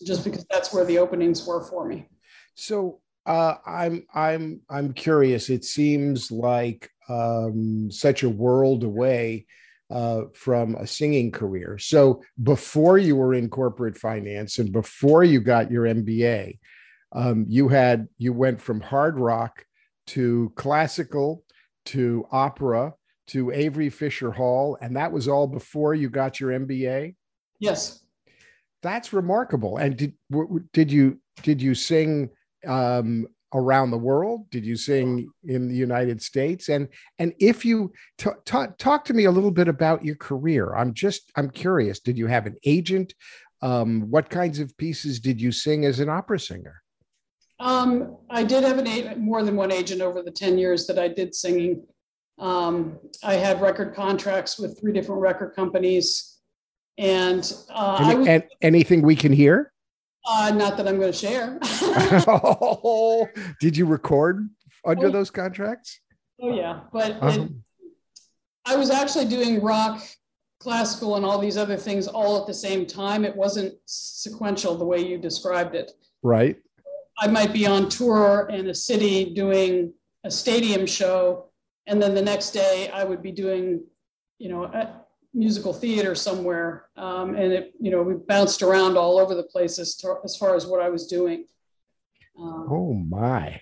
just 0.05 0.25
because 0.25 0.45
that's 0.51 0.73
where 0.73 0.85
the 0.85 0.99
openings 0.99 1.47
were 1.47 1.63
for 1.65 1.87
me. 1.87 2.09
So 2.55 3.01
uh, 3.27 3.55
I'm 3.65 4.07
I'm 4.15 4.61
I'm 4.69 4.93
curious. 4.93 5.49
It 5.49 5.65
seems 5.65 6.31
like 6.31 6.91
um, 7.09 7.91
such 7.91 8.23
a 8.23 8.29
world 8.29 8.83
away 8.83 9.47
uh, 9.91 10.23
from 10.35 10.77
a 10.77 10.87
singing 10.87 11.31
career. 11.31 11.79
So 11.79 12.23
before 12.43 12.99
you 12.99 13.17
were 13.17 13.35
in 13.35 13.49
corporate 13.49 13.99
finance 13.99 14.59
and 14.59 14.73
before 14.73 15.25
you 15.25 15.41
got 15.41 15.71
your 15.71 15.85
MBA, 15.85 16.59
um, 17.13 17.45
you 17.49 17.69
had 17.69 18.07
you 18.19 18.33
went 18.33 18.61
from 18.61 18.81
hard 18.81 19.19
rock 19.19 19.65
to 20.09 20.53
classical 20.55 21.45
to 21.87 22.25
opera 22.31 22.95
to 23.29 23.53
Avery 23.53 23.91
Fisher 23.91 24.31
Hall, 24.31 24.77
and 24.81 24.97
that 24.97 25.13
was 25.13 25.29
all 25.29 25.47
before 25.47 25.95
you 25.95 26.09
got 26.09 26.41
your 26.41 26.51
MBA. 26.51 27.15
Yes, 27.59 28.05
that's 28.83 29.13
remarkable. 29.13 29.77
And 29.77 29.97
did 29.97 30.15
did 30.73 30.93
you 30.93 31.21
did 31.43 31.61
you 31.61 31.75
sing 31.75 32.31
um, 32.67 33.27
around 33.55 33.91
the 33.91 33.99
world? 33.99 34.49
Did 34.51 34.65
you 34.65 34.77
sing 34.77 35.31
in 35.45 35.69
the 35.69 35.75
United 35.75 36.23
States? 36.23 36.69
And 36.69 36.89
and 37.19 37.33
if 37.39 37.65
you 37.65 37.93
t- 38.19 38.31
t- 38.45 38.67
talk 38.79 39.05
to 39.07 39.15
me 39.15 39.25
a 39.25 39.31
little 39.31 39.51
bit 39.51 39.69
about 39.69 40.05
your 40.05 40.17
career, 40.17 40.75
I'm 40.75 40.95
just 40.95 41.31
I'm 41.37 41.51
curious. 41.51 42.01
Did 42.01 42.19
you 42.19 42.27
have 42.27 42.47
an 42.47 42.57
agent? 42.65 43.15
Um, 43.63 44.11
what 44.11 44.31
kinds 44.31 44.59
of 44.59 44.77
pieces 44.77 45.21
did 45.21 45.41
you 45.41 45.53
sing 45.53 45.85
as 45.85 46.01
an 46.01 46.09
opera 46.09 46.41
singer? 46.41 46.83
Um, 47.59 48.17
I 48.31 48.43
did 48.43 48.65
have 48.65 48.79
an 48.79 48.87
agent, 48.87 49.19
more 49.19 49.43
than 49.43 49.55
one 49.55 49.71
agent 49.71 50.01
over 50.01 50.23
the 50.23 50.31
10 50.31 50.57
years 50.57 50.87
that 50.87 50.99
I 50.99 51.09
did 51.09 51.35
singing. 51.35 51.83
Um, 52.39 52.99
I 53.23 53.35
had 53.35 53.61
record 53.61 53.95
contracts 53.95 54.59
with 54.59 54.81
three 54.81 54.95
different 54.95 55.21
record 55.21 55.55
companies. 55.55 56.39
And, 56.97 57.53
uh, 57.69 57.99
Any, 58.01 58.19
was, 58.19 58.29
and 58.29 58.45
anything 58.63 59.03
we 59.03 59.15
can 59.15 59.31
hear? 59.31 59.73
Uh, 60.27 60.53
not 60.55 60.77
that 60.77 60.87
I'm 60.87 60.99
going 60.99 61.13
to 61.13 61.19
share. 61.19 61.59
oh, 61.63 63.29
did 63.61 63.77
you 63.77 63.87
record 63.87 64.49
under 64.85 65.07
oh, 65.07 65.11
those 65.11 65.31
contracts? 65.31 66.01
Oh, 66.41 66.55
yeah. 66.55 66.81
But 66.93 67.13
uh-huh. 67.13 67.43
it, 67.43 67.51
I 68.67 68.77
was 68.77 68.91
actually 68.91 69.27
doing 69.27 69.63
rock, 69.63 70.03
classical, 70.61 71.17
and 71.17 71.25
all 71.25 71.39
these 71.39 71.57
other 71.57 71.77
things 71.77 72.07
all 72.07 72.41
at 72.41 72.47
the 72.47 72.55
same 72.55 72.87
time. 72.87 73.25
It 73.25 73.35
wasn't 73.35 73.75
sequential 73.87 74.77
the 74.77 74.85
way 74.85 74.99
you 74.99 75.19
described 75.19 75.75
it. 75.75 75.91
Right. 76.23 76.57
I 77.19 77.27
might 77.27 77.53
be 77.53 77.67
on 77.67 77.89
tour 77.89 78.49
in 78.51 78.69
a 78.69 78.75
city 78.75 79.35
doing 79.35 79.93
a 80.25 80.31
stadium 80.31 80.87
show, 80.87 81.47
and 81.87 82.01
then 82.01 82.15
the 82.15 82.23
next 82.23 82.51
day 82.51 82.91
I 82.93 83.05
would 83.05 83.23
be 83.23 83.33
doing, 83.33 83.83
you 84.39 84.49
know, 84.49 84.65
a 84.65 85.00
musical 85.33 85.73
theater 85.73 86.15
somewhere, 86.15 86.87
um, 86.97 87.35
and 87.35 87.53
it, 87.53 87.73
you 87.81 87.91
know, 87.91 88.03
we 88.03 88.15
bounced 88.15 88.63
around 88.63 88.97
all 88.97 89.19
over 89.19 89.35
the 89.35 89.43
place 89.45 89.79
as, 89.79 89.95
to, 89.97 90.17
as 90.25 90.37
far 90.37 90.55
as 90.55 90.67
what 90.67 90.83
I 90.83 90.89
was 90.89 91.07
doing. 91.07 91.45
Um, 92.39 92.67
oh 92.71 92.95
my, 92.95 93.61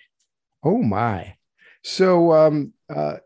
oh 0.64 0.78
my. 0.78 1.34
So, 1.82 2.32
um, 2.32 2.72
uh, 2.94 3.16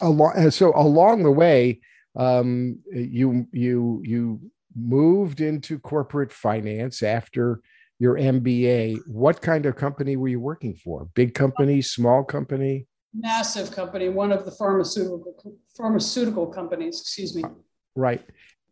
along, 0.00 0.50
so 0.50 0.72
along 0.74 1.22
the 1.22 1.30
way, 1.30 1.80
um, 2.16 2.80
you 2.92 3.46
you 3.52 4.02
you 4.04 4.40
moved 4.74 5.40
into 5.40 5.78
corporate 5.78 6.32
finance 6.32 7.02
after 7.02 7.60
your 8.00 8.16
MBA, 8.16 8.98
what 9.06 9.42
kind 9.42 9.66
of 9.66 9.76
company 9.76 10.16
were 10.16 10.28
you 10.28 10.40
working 10.40 10.74
for? 10.74 11.08
Big 11.14 11.34
company, 11.34 11.82
small 11.82 12.24
company? 12.24 12.86
Massive 13.12 13.72
company, 13.72 14.08
one 14.08 14.30
of 14.30 14.44
the 14.44 14.52
pharmaceutical 14.52 15.34
pharmaceutical 15.76 16.46
companies, 16.46 17.00
excuse 17.00 17.34
me. 17.34 17.42
Right. 17.96 18.22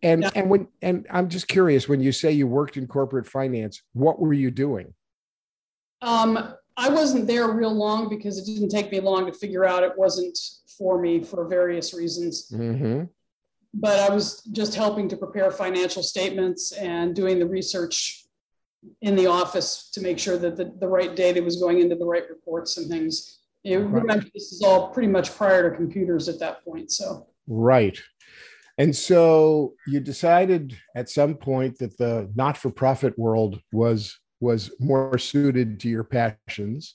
And 0.03 0.23
yeah. 0.23 0.31
and 0.35 0.49
when 0.49 0.69
and 0.81 1.07
I'm 1.11 1.29
just 1.29 1.49
curious 1.49 1.89
when 1.89 2.01
you 2.01 2.13
say 2.13 2.31
you 2.31 2.47
worked 2.47 2.77
in 2.77 2.87
corporate 2.87 3.27
finance, 3.27 3.83
what 3.95 4.21
were 4.21 4.33
you 4.33 4.51
doing? 4.51 4.95
Um, 6.03 6.55
I 6.77 6.89
wasn't 6.91 7.27
there 7.27 7.49
real 7.49 7.75
long 7.75 8.09
because 8.09 8.39
it 8.39 8.47
didn't 8.47 8.69
take 8.69 8.93
me 8.93 9.01
long 9.01 9.27
to 9.27 9.33
figure 9.33 9.65
out 9.65 9.83
it 9.83 9.93
wasn't 9.97 10.39
for 10.79 11.01
me 11.01 11.25
for 11.25 11.49
various 11.49 11.93
reasons. 11.93 12.49
Mm-hmm. 12.53 13.05
But 13.75 13.99
I 13.99 14.15
was 14.15 14.43
just 14.53 14.77
helping 14.77 15.09
to 15.09 15.17
prepare 15.17 15.51
financial 15.51 16.05
statements 16.05 16.73
and 16.73 17.15
doing 17.15 17.41
the 17.41 17.47
research 17.47 18.25
in 19.03 19.17
the 19.17 19.27
office 19.27 19.91
to 19.91 20.01
make 20.01 20.19
sure 20.19 20.39
that 20.39 20.57
the, 20.57 20.73
the 20.79 20.87
right 20.87 21.17
data 21.17 21.43
was 21.43 21.61
going 21.61 21.81
into 21.81 21.97
the 21.97 22.07
right 22.07 22.29
reports 22.31 22.77
and 22.77 22.89
things. 22.89 23.38
You 23.69 23.81
right. 23.81 24.03
remember 24.03 24.27
this 24.35 24.53
is 24.53 24.63
all 24.63 24.89
pretty 24.89 25.09
much 25.09 25.35
prior 25.37 25.71
to 25.71 25.77
computers 25.77 26.29
at 26.29 26.39
that 26.41 26.65
point. 26.65 26.91
So 26.91 27.29
right. 27.47 27.99
And 28.79 28.95
so 28.95 29.75
you 29.87 30.01
decided 30.01 30.77
at 30.95 31.11
some 31.11 31.35
point 31.35 31.79
that 31.79 31.99
the 31.99 32.31
not-for-profit 32.37 33.19
world 33.19 33.61
was 33.73 34.19
was 34.41 34.71
more 34.79 35.19
suited 35.19 35.81
to 35.81 35.89
your 35.89 36.05
passions, 36.05 36.95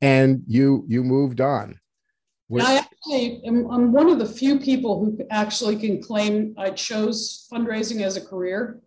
and 0.00 0.42
you 0.46 0.84
you 0.88 1.02
moved 1.02 1.40
on. 1.40 1.78
I 2.60 2.76
actually 2.76 3.42
am 3.46 3.70
I'm 3.70 3.92
one 3.92 4.10
of 4.10 4.18
the 4.18 4.26
few 4.26 4.58
people 4.58 5.02
who 5.02 5.18
actually 5.30 5.76
can 5.76 6.02
claim 6.02 6.54
I 6.58 6.70
chose 6.70 7.48
fundraising 7.50 8.02
as 8.02 8.16
a 8.16 8.20
career 8.20 8.80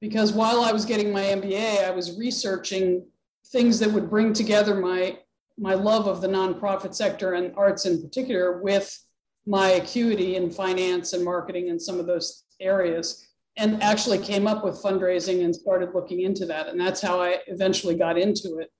because 0.00 0.32
while 0.32 0.62
I 0.62 0.72
was 0.72 0.84
getting 0.84 1.12
my 1.12 1.22
MBA, 1.22 1.84
I 1.84 1.90
was 1.90 2.16
researching 2.16 3.06
things 3.48 3.78
that 3.78 3.90
would 3.90 4.08
bring 4.08 4.32
together 4.32 4.74
my 4.74 5.18
my 5.58 5.74
love 5.74 6.06
of 6.06 6.20
the 6.20 6.28
nonprofit 6.28 6.94
sector 6.94 7.34
and 7.34 7.54
arts 7.56 7.86
in 7.86 8.02
particular 8.02 8.60
with 8.60 8.98
my 9.46 9.70
acuity 9.70 10.36
in 10.36 10.50
finance 10.50 11.12
and 11.12 11.24
marketing 11.24 11.70
and 11.70 11.80
some 11.80 12.00
of 12.00 12.06
those 12.06 12.44
areas 12.60 13.28
and 13.56 13.82
actually 13.82 14.18
came 14.18 14.46
up 14.46 14.64
with 14.64 14.82
fundraising 14.82 15.44
and 15.44 15.54
started 15.54 15.90
looking 15.94 16.22
into 16.22 16.44
that. 16.46 16.68
And 16.68 16.80
that's 16.80 17.00
how 17.00 17.20
i 17.20 17.38
eventually 17.46 17.94
got 17.94 18.18
into 18.18 18.58
it. 18.58 18.70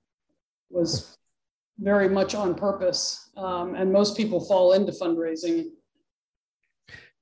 Was 0.69 1.17
very 1.79 2.09
much 2.09 2.35
on 2.35 2.55
purpose. 2.55 3.29
Um, 3.37 3.75
and 3.75 3.91
most 3.91 4.17
people 4.17 4.43
fall 4.43 4.73
into 4.73 4.91
fundraising. 4.91 5.65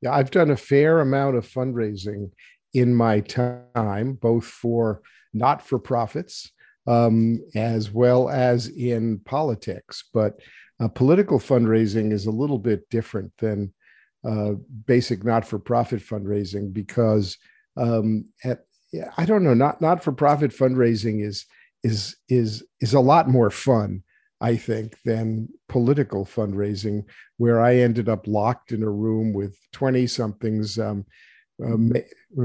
Yeah 0.02 0.14
i've 0.14 0.32
done 0.32 0.52
a 0.52 0.58
fair 0.58 1.02
amount 1.02 1.36
of 1.36 1.48
fundraising 1.48 2.32
in 2.74 2.94
my 2.96 3.20
time, 3.20 4.14
both 4.14 4.46
for 4.46 5.02
not 5.34 5.62
for 5.62 5.78
profits 5.78 6.52
um, 6.88 7.40
as 7.56 7.92
well 7.92 8.30
as 8.30 8.68
in 8.68 9.20
politics. 9.20 10.04
But 10.13 10.40
uh, 10.80 10.88
political 10.90 11.40
fundraising 11.40 12.12
is 12.12 12.25
a 12.25 12.32
little 12.32 12.60
bit 12.60 12.90
different 12.90 13.32
than 13.38 13.74
uh, 14.28 14.54
basic 14.86 15.24
not 15.24 15.46
for 15.46 15.60
profit 15.60 16.02
fundraising 16.02 16.74
because 16.74 17.38
um, 17.78 18.25
at, 18.44 18.66
I 19.18 19.25
don't 19.25 19.44
know, 19.44 19.54
not 19.54 19.82
not 19.82 20.04
for 20.04 20.12
profit 20.12 20.52
fundraising 20.52 21.25
is 21.25 21.46
is 21.84 22.16
is 22.30 22.63
is 22.80 22.94
a 22.94 23.00
lot 23.00 23.30
more 23.30 23.50
fun. 23.50 24.04
I 24.42 24.58
think, 24.58 24.98
than 25.06 25.48
political 25.70 26.25
fundraising, 26.25 27.06
where 27.38 27.62
I 27.62 27.78
ended 27.78 28.10
up 28.10 28.28
locked 28.28 28.74
in 28.74 28.84
a 28.84 28.90
room 28.90 29.32
with 29.32 29.58
20 29.72 30.06
somethings 30.06 30.78
um, 30.78 31.06
uh, 31.66 31.78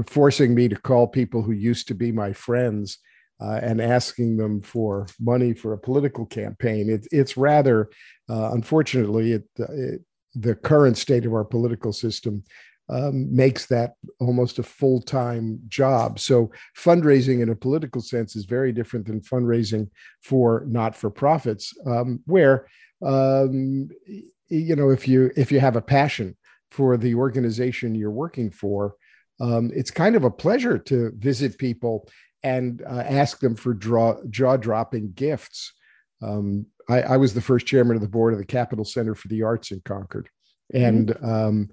forcing 0.07 0.55
me 0.55 0.69
to 0.69 0.77
call 0.77 1.07
people 1.07 1.41
who 1.41 1.51
used 1.51 1.89
to 1.89 1.93
be 1.93 2.13
my 2.13 2.31
friends 2.31 2.99
uh, 3.41 3.59
and 3.61 3.81
asking 3.81 4.37
them 4.37 4.61
for 4.61 5.07
money 5.19 5.53
for 5.53 5.73
a 5.73 5.77
political 5.77 6.25
campaign. 6.25 6.89
It, 6.89 7.07
it's 7.11 7.37
rather, 7.37 7.89
uh, 8.29 8.51
unfortunately, 8.53 9.33
it, 9.33 9.43
it, 9.57 10.01
the 10.35 10.55
current 10.55 10.97
state 10.97 11.25
of 11.25 11.33
our 11.33 11.45
political 11.45 11.93
system 11.93 12.43
um, 12.89 13.33
makes 13.33 13.67
that 13.67 13.93
almost 14.19 14.59
a 14.59 14.63
full 14.63 15.01
time 15.01 15.59
job. 15.67 16.19
So, 16.19 16.51
fundraising 16.77 17.41
in 17.41 17.49
a 17.49 17.55
political 17.55 18.01
sense 18.01 18.35
is 18.35 18.45
very 18.45 18.71
different 18.71 19.05
than 19.05 19.21
fundraising 19.21 19.89
for 20.23 20.63
not 20.67 20.95
for 20.95 21.09
profits, 21.09 21.73
um, 21.85 22.21
where 22.25 22.67
um, 23.05 23.89
you 24.47 24.75
know 24.75 24.89
if 24.89 25.07
you 25.07 25.31
if 25.37 25.51
you 25.51 25.59
have 25.59 25.75
a 25.75 25.81
passion 25.81 26.35
for 26.71 26.97
the 26.97 27.15
organization 27.15 27.95
you're 27.95 28.11
working 28.11 28.49
for, 28.49 28.95
um, 29.39 29.71
it's 29.73 29.91
kind 29.91 30.15
of 30.15 30.23
a 30.23 30.31
pleasure 30.31 30.77
to 30.77 31.11
visit 31.17 31.57
people 31.57 32.07
and 32.43 32.81
uh, 32.81 33.03
ask 33.05 33.39
them 33.39 33.55
for 33.55 33.73
draw, 33.73 34.17
jaw-dropping 34.29 35.11
gifts. 35.11 35.73
Um, 36.21 36.67
I, 36.89 37.01
I, 37.01 37.17
was 37.17 37.33
the 37.33 37.41
first 37.41 37.65
chairman 37.65 37.95
of 37.95 38.01
the 38.01 38.07
board 38.07 38.33
of 38.33 38.39
the 38.39 38.45
Capitol 38.45 38.85
Center 38.85 39.15
for 39.15 39.27
the 39.27 39.43
Arts 39.43 39.71
in 39.71 39.81
Concord, 39.81 40.29
and 40.73 41.09
mm-hmm. 41.09 41.29
um, 41.29 41.69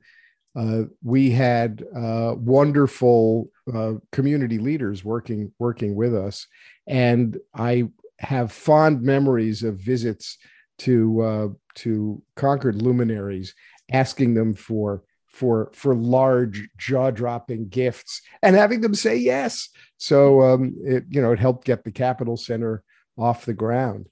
uh, 0.57 0.85
we 1.03 1.31
had 1.31 1.85
uh, 1.95 2.35
wonderful 2.37 3.51
uh, 3.73 3.95
community 4.13 4.59
leaders 4.59 5.05
working 5.05 5.53
working 5.59 5.95
with 5.95 6.15
us, 6.15 6.47
and 6.87 7.39
I 7.55 7.89
have 8.19 8.53
fond 8.53 9.03
memories 9.03 9.63
of 9.63 9.79
visits 9.79 10.39
to 10.79 11.21
uh, 11.21 11.49
to 11.77 12.23
Concord 12.37 12.81
luminaries, 12.81 13.55
asking 13.91 14.35
them 14.35 14.55
for 14.55 15.03
for 15.37 15.71
for 15.75 15.95
large 15.95 16.69
jaw 16.79 17.11
dropping 17.11 17.69
gifts 17.69 18.23
and 18.43 18.57
having 18.57 18.81
them 18.81 18.95
say 18.95 19.17
yes. 19.17 19.69
So 19.99 20.43
um, 20.43 20.75
it 20.83 21.05
you 21.09 21.23
know 21.23 21.33
it 21.33 21.39
helped 21.39 21.65
get 21.65 21.85
the 21.85 21.93
Capitol 21.93 22.37
Center 22.37 22.83
off 23.17 23.47
the 23.47 23.55
ground. 23.55 24.09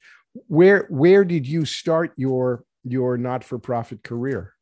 Where 0.49 0.87
where 0.89 1.25
did 1.25 1.47
you 1.47 1.65
start 1.65 2.13
your 2.17 2.65
your 2.85 3.17
not 3.17 3.45
for 3.45 3.59
profit 3.59 4.03
career? 4.03 4.55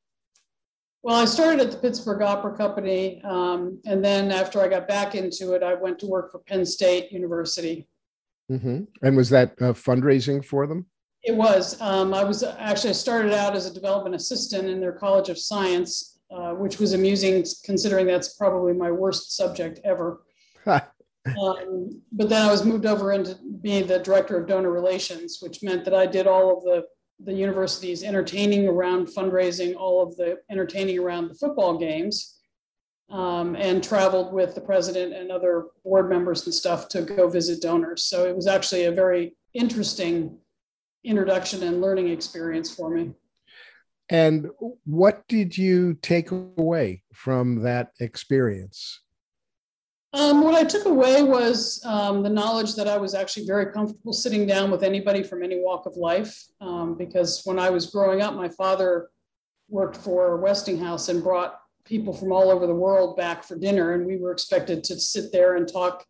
Well, 1.03 1.17
I 1.17 1.25
started 1.25 1.61
at 1.61 1.73
the 1.73 1.79
Pittsburgh 1.79 2.23
Opera 2.23 2.57
Company, 2.57 3.21
um, 3.25 3.81
and 3.87 4.05
then 4.05 4.31
after 4.31 4.61
I 4.61 4.69
got 4.69 4.87
back 4.87 5.17
into 5.17 5.53
it, 5.53 5.63
I 5.65 5.75
went 5.75 5.99
to 6.01 6.07
work 6.07 6.31
for 6.31 6.39
Penn 6.39 6.65
State 6.65 7.11
University. 7.11 7.89
Mm-hmm. 8.51 8.85
And 9.03 9.17
was 9.17 9.29
that 9.31 9.53
uh, 9.61 9.73
fundraising 9.73 10.45
for 10.45 10.67
them? 10.69 10.87
It 11.25 11.35
was. 11.35 11.81
Um, 11.81 12.15
I 12.15 12.23
was 12.23 12.43
actually 12.43 12.91
I 12.91 12.95
started 12.95 13.33
out 13.33 13.57
as 13.57 13.67
a 13.67 13.75
development 13.75 14.15
assistant 14.15 14.69
in 14.69 14.81
their 14.81 14.93
College 14.93 15.29
of 15.29 15.39
Science, 15.39 16.21
uh, 16.31 16.53
which 16.53 16.79
was 16.79 16.93
amusing 16.93 17.45
considering 17.65 18.07
that's 18.07 18.35
probably 18.35 18.73
my 18.73 18.91
worst 18.91 19.37
subject 19.37 19.81
ever. 19.85 20.23
um, 21.41 22.03
but 22.11 22.29
then 22.29 22.43
I 22.43 22.51
was 22.51 22.65
moved 22.65 22.87
over 22.87 23.13
into 23.13 23.39
being 23.61 23.87
the 23.87 23.99
director 23.99 24.37
of 24.37 24.49
donor 24.49 24.71
relations, 24.71 25.39
which 25.41 25.63
meant 25.63 25.85
that 25.85 25.95
I 25.95 26.07
did 26.07 26.27
all 26.27 26.57
of 26.57 26.65
the 26.65 26.85
the 27.25 27.33
university's 27.33 28.03
entertaining 28.03 28.67
around 28.67 29.07
fundraising, 29.07 29.77
all 29.77 30.03
of 30.03 30.17
the 30.17 30.39
entertaining 30.51 30.99
around 30.99 31.29
the 31.29 31.35
football 31.35 31.79
games, 31.79 32.41
um, 33.11 33.55
and 33.55 33.85
traveled 33.85 34.33
with 34.33 34.55
the 34.57 34.61
president 34.61 35.13
and 35.13 35.31
other 35.31 35.67
board 35.85 36.09
members 36.09 36.45
and 36.47 36.55
stuff 36.55 36.89
to 36.89 37.03
go 37.03 37.29
visit 37.29 37.63
donors. 37.63 38.05
So 38.05 38.27
it 38.27 38.35
was 38.35 38.49
actually 38.49 38.87
a 38.87 38.93
very 38.93 39.37
interesting 39.55 40.37
introduction 41.05 41.63
and 41.63 41.81
learning 41.81 42.09
experience 42.09 42.75
for 42.75 42.91
me. 42.91 43.13
And 44.09 44.49
what 44.85 45.27
did 45.29 45.57
you 45.57 45.95
take 45.95 46.33
away 46.33 47.03
from 47.15 47.63
that 47.63 47.93
experience? 48.01 49.01
Um, 50.15 50.43
what 50.43 50.55
I 50.55 50.65
took 50.65 50.85
away 50.85 51.23
was 51.23 51.83
um, 51.87 52.23
the 52.23 52.29
knowledge 52.29 52.75
that 52.75 52.87
I 52.87 52.99
was 52.99 53.15
actually 53.15 53.47
very 53.47 53.73
comfortable 53.73 54.13
sitting 54.13 54.47
down 54.47 54.71
with 54.71 54.83
anybody 54.83 55.23
from 55.23 55.43
any 55.43 55.59
walk 55.59 55.87
of 55.87 55.97
life. 55.97 56.45
Um, 56.61 56.97
because 56.99 57.41
when 57.45 57.59
I 57.59 57.71
was 57.71 57.87
growing 57.87 58.21
up, 58.21 58.35
my 58.35 58.51
father 58.51 59.09
worked 59.71 59.97
for 59.97 60.37
Westinghouse 60.37 61.09
and 61.09 61.23
brought 61.23 61.59
people 61.87 62.13
from 62.13 62.31
all 62.31 62.51
over 62.51 62.67
the 62.67 62.75
world 62.75 63.17
back 63.17 63.43
for 63.43 63.57
dinner, 63.57 63.95
and 63.95 64.07
we 64.07 64.19
were 64.19 64.33
expected 64.33 64.85
to 64.85 65.01
sit 65.01 65.33
there 65.33 65.57
and 65.57 65.67
talk. 65.67 66.05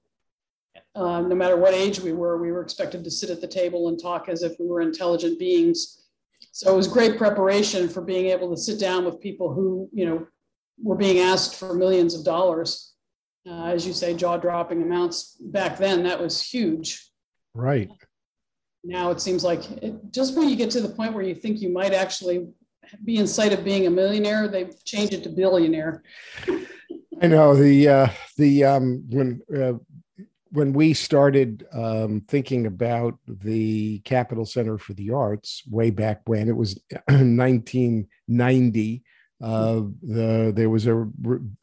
Uh, 0.95 1.21
no 1.21 1.35
matter 1.35 1.57
what 1.57 1.73
age 1.73 2.01
we 2.01 2.13
were, 2.13 2.39
we 2.39 2.51
were 2.51 2.61
expected 2.61 3.05
to 3.05 3.11
sit 3.11 3.31
at 3.31 3.41
the 3.41 3.47
table 3.47 3.89
and 3.89 4.03
talk 4.03 4.29
as 4.29 4.43
if 4.43 4.53
we 4.59 4.67
were 4.67 4.81
intelligent 4.81 5.39
beings. 5.39 6.09
So 6.51 6.73
it 6.73 6.77
was 6.77 6.89
great 6.89 7.17
preparation 7.17 7.89
for 7.89 8.03
being 8.03 8.27
able 8.27 8.51
to 8.51 8.61
sit 8.61 8.81
down 8.81 9.05
with 9.05 9.21
people 9.21 9.55
who, 9.55 9.89
you 9.93 10.05
know, 10.05 10.27
were 10.83 10.97
being 10.97 11.21
asked 11.21 11.55
for 11.55 11.73
millions 11.73 12.15
of 12.15 12.25
dollars 12.25 12.92
uh, 13.49 13.67
as 13.67 13.87
you 13.87 13.93
say, 13.93 14.15
jaw 14.15 14.37
dropping 14.37 14.83
amounts. 14.83 15.37
Back 15.41 15.79
then, 15.79 16.05
that 16.05 16.21
was 16.21 16.43
huge. 16.43 17.11
Right. 17.55 17.91
Now 18.85 19.11
it 19.11 19.21
seems 19.21 19.45
like 19.45 19.71
it, 19.83 20.11
just 20.11 20.37
when 20.37 20.49
you 20.49 20.57
get 20.57 20.71
to 20.71 20.81
the 20.81 20.89
point 20.89 21.15
where 21.15 21.25
you 21.25 21.35
think 21.35 21.61
you 21.61 21.69
might 21.69 21.93
actually 21.93 22.49
be 23.05 23.17
in 23.17 23.27
sight 23.27 23.53
of 23.53 23.65
being 23.65 23.87
a 23.87 23.91
millionaire, 23.91 24.49
they've 24.49 24.75
changed 24.85 25.13
it 25.13 25.23
to 25.23 25.29
billionaire. 25.29 26.03
I 27.21 27.29
know 27.29 27.55
the 27.55 27.89
uh, 27.89 28.09
the 28.37 28.65
um, 28.65 29.05
when 29.09 29.41
uh, 29.57 29.75
when 30.51 30.73
we 30.73 30.93
started 30.93 31.67
um, 31.73 32.23
thinking 32.29 32.67
about 32.67 33.19
the 33.27 34.01
Capitol 34.01 34.45
Center 34.45 34.79
for 34.79 34.93
the 34.95 35.11
Arts 35.11 35.63
way 35.71 35.91
back 35.91 36.23
when 36.27 36.49
it 36.49 36.57
was 36.57 36.81
1990 37.09 39.03
uh, 39.43 39.83
the, 40.03 40.53
there 40.55 40.71
was 40.71 40.87
a, 40.87 41.05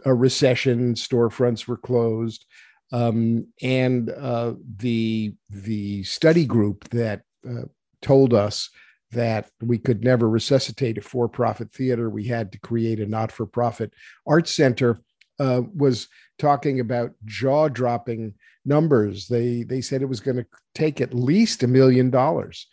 a 0.06 0.14
recession, 0.14 0.94
storefronts 0.96 1.68
were 1.68 1.78
closed. 1.78 2.46
Um, 2.92 3.48
and 3.62 4.10
uh, 4.10 4.54
the, 4.78 5.34
the 5.50 6.04
study 6.04 6.46
group 6.46 6.90
that 6.90 7.22
uh, 7.50 7.64
told 8.02 8.34
us 8.34 8.70
that 9.12 9.50
we 9.62 9.78
could 9.78 10.04
never 10.04 10.30
resuscitate 10.30 10.98
a 10.98 11.02
for 11.02 11.30
profit 11.30 11.72
theater, 11.72 12.10
we 12.10 12.26
had 12.26 12.52
to 12.52 12.60
create 12.60 13.00
a 13.00 13.06
not 13.06 13.32
for 13.32 13.46
profit 13.46 13.94
arts 14.28 14.54
center, 14.54 15.02
uh, 15.40 15.62
was 15.74 16.10
talking 16.38 16.80
about 16.80 17.12
jaw 17.26 17.70
dropping 17.70 18.34
numbers. 18.66 19.28
They, 19.28 19.64
they 19.64 19.82
said 19.82 20.02
it 20.02 20.10
was 20.10 20.20
going 20.20 20.38
to 20.38 20.46
take 20.76 21.00
at 21.00 21.14
least 21.14 21.64
a 21.64 21.68
million 21.68 22.10
dollars. 22.10 22.68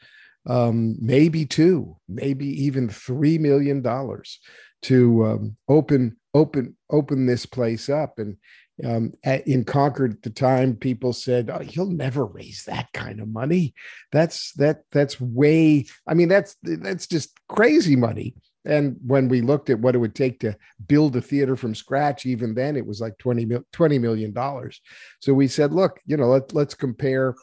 Um, 0.48 0.96
maybe 1.00 1.44
two, 1.44 1.96
maybe 2.08 2.46
even 2.64 2.88
three 2.88 3.36
million 3.38 3.82
dollars 3.82 4.38
to 4.82 5.26
um, 5.26 5.56
open 5.68 6.16
open 6.34 6.76
open 6.90 7.26
this 7.26 7.46
place 7.46 7.88
up 7.88 8.18
and 8.18 8.36
um, 8.84 9.14
at, 9.24 9.46
in 9.48 9.64
Concord 9.64 10.12
at 10.12 10.22
the 10.22 10.30
time, 10.30 10.76
people 10.76 11.12
said, 11.12 11.48
"Oh, 11.48 11.62
you'll 11.62 11.90
never 11.90 12.26
raise 12.26 12.64
that 12.66 12.92
kind 12.92 13.20
of 13.20 13.28
money. 13.28 13.74
That's 14.12 14.52
that 14.54 14.82
that's 14.92 15.20
way. 15.20 15.86
I 16.06 16.14
mean, 16.14 16.28
that's 16.28 16.56
that's 16.62 17.06
just 17.06 17.30
crazy 17.48 17.96
money." 17.96 18.34
And 18.66 18.96
when 19.06 19.28
we 19.28 19.40
looked 19.40 19.70
at 19.70 19.78
what 19.78 19.94
it 19.94 19.98
would 19.98 20.14
take 20.14 20.40
to 20.40 20.56
build 20.88 21.14
a 21.16 21.22
theater 21.22 21.56
from 21.56 21.74
scratch, 21.74 22.26
even 22.26 22.54
then 22.54 22.76
it 22.76 22.84
was 22.84 23.00
like 23.00 23.16
20, 23.18 23.46
$20 23.46 24.00
million. 24.00 24.34
So 25.20 25.32
we 25.32 25.46
said, 25.46 25.72
look, 25.72 26.00
you 26.04 26.16
know, 26.16 26.26
let, 26.26 26.52
let's 26.52 26.74
compare, 26.74 27.36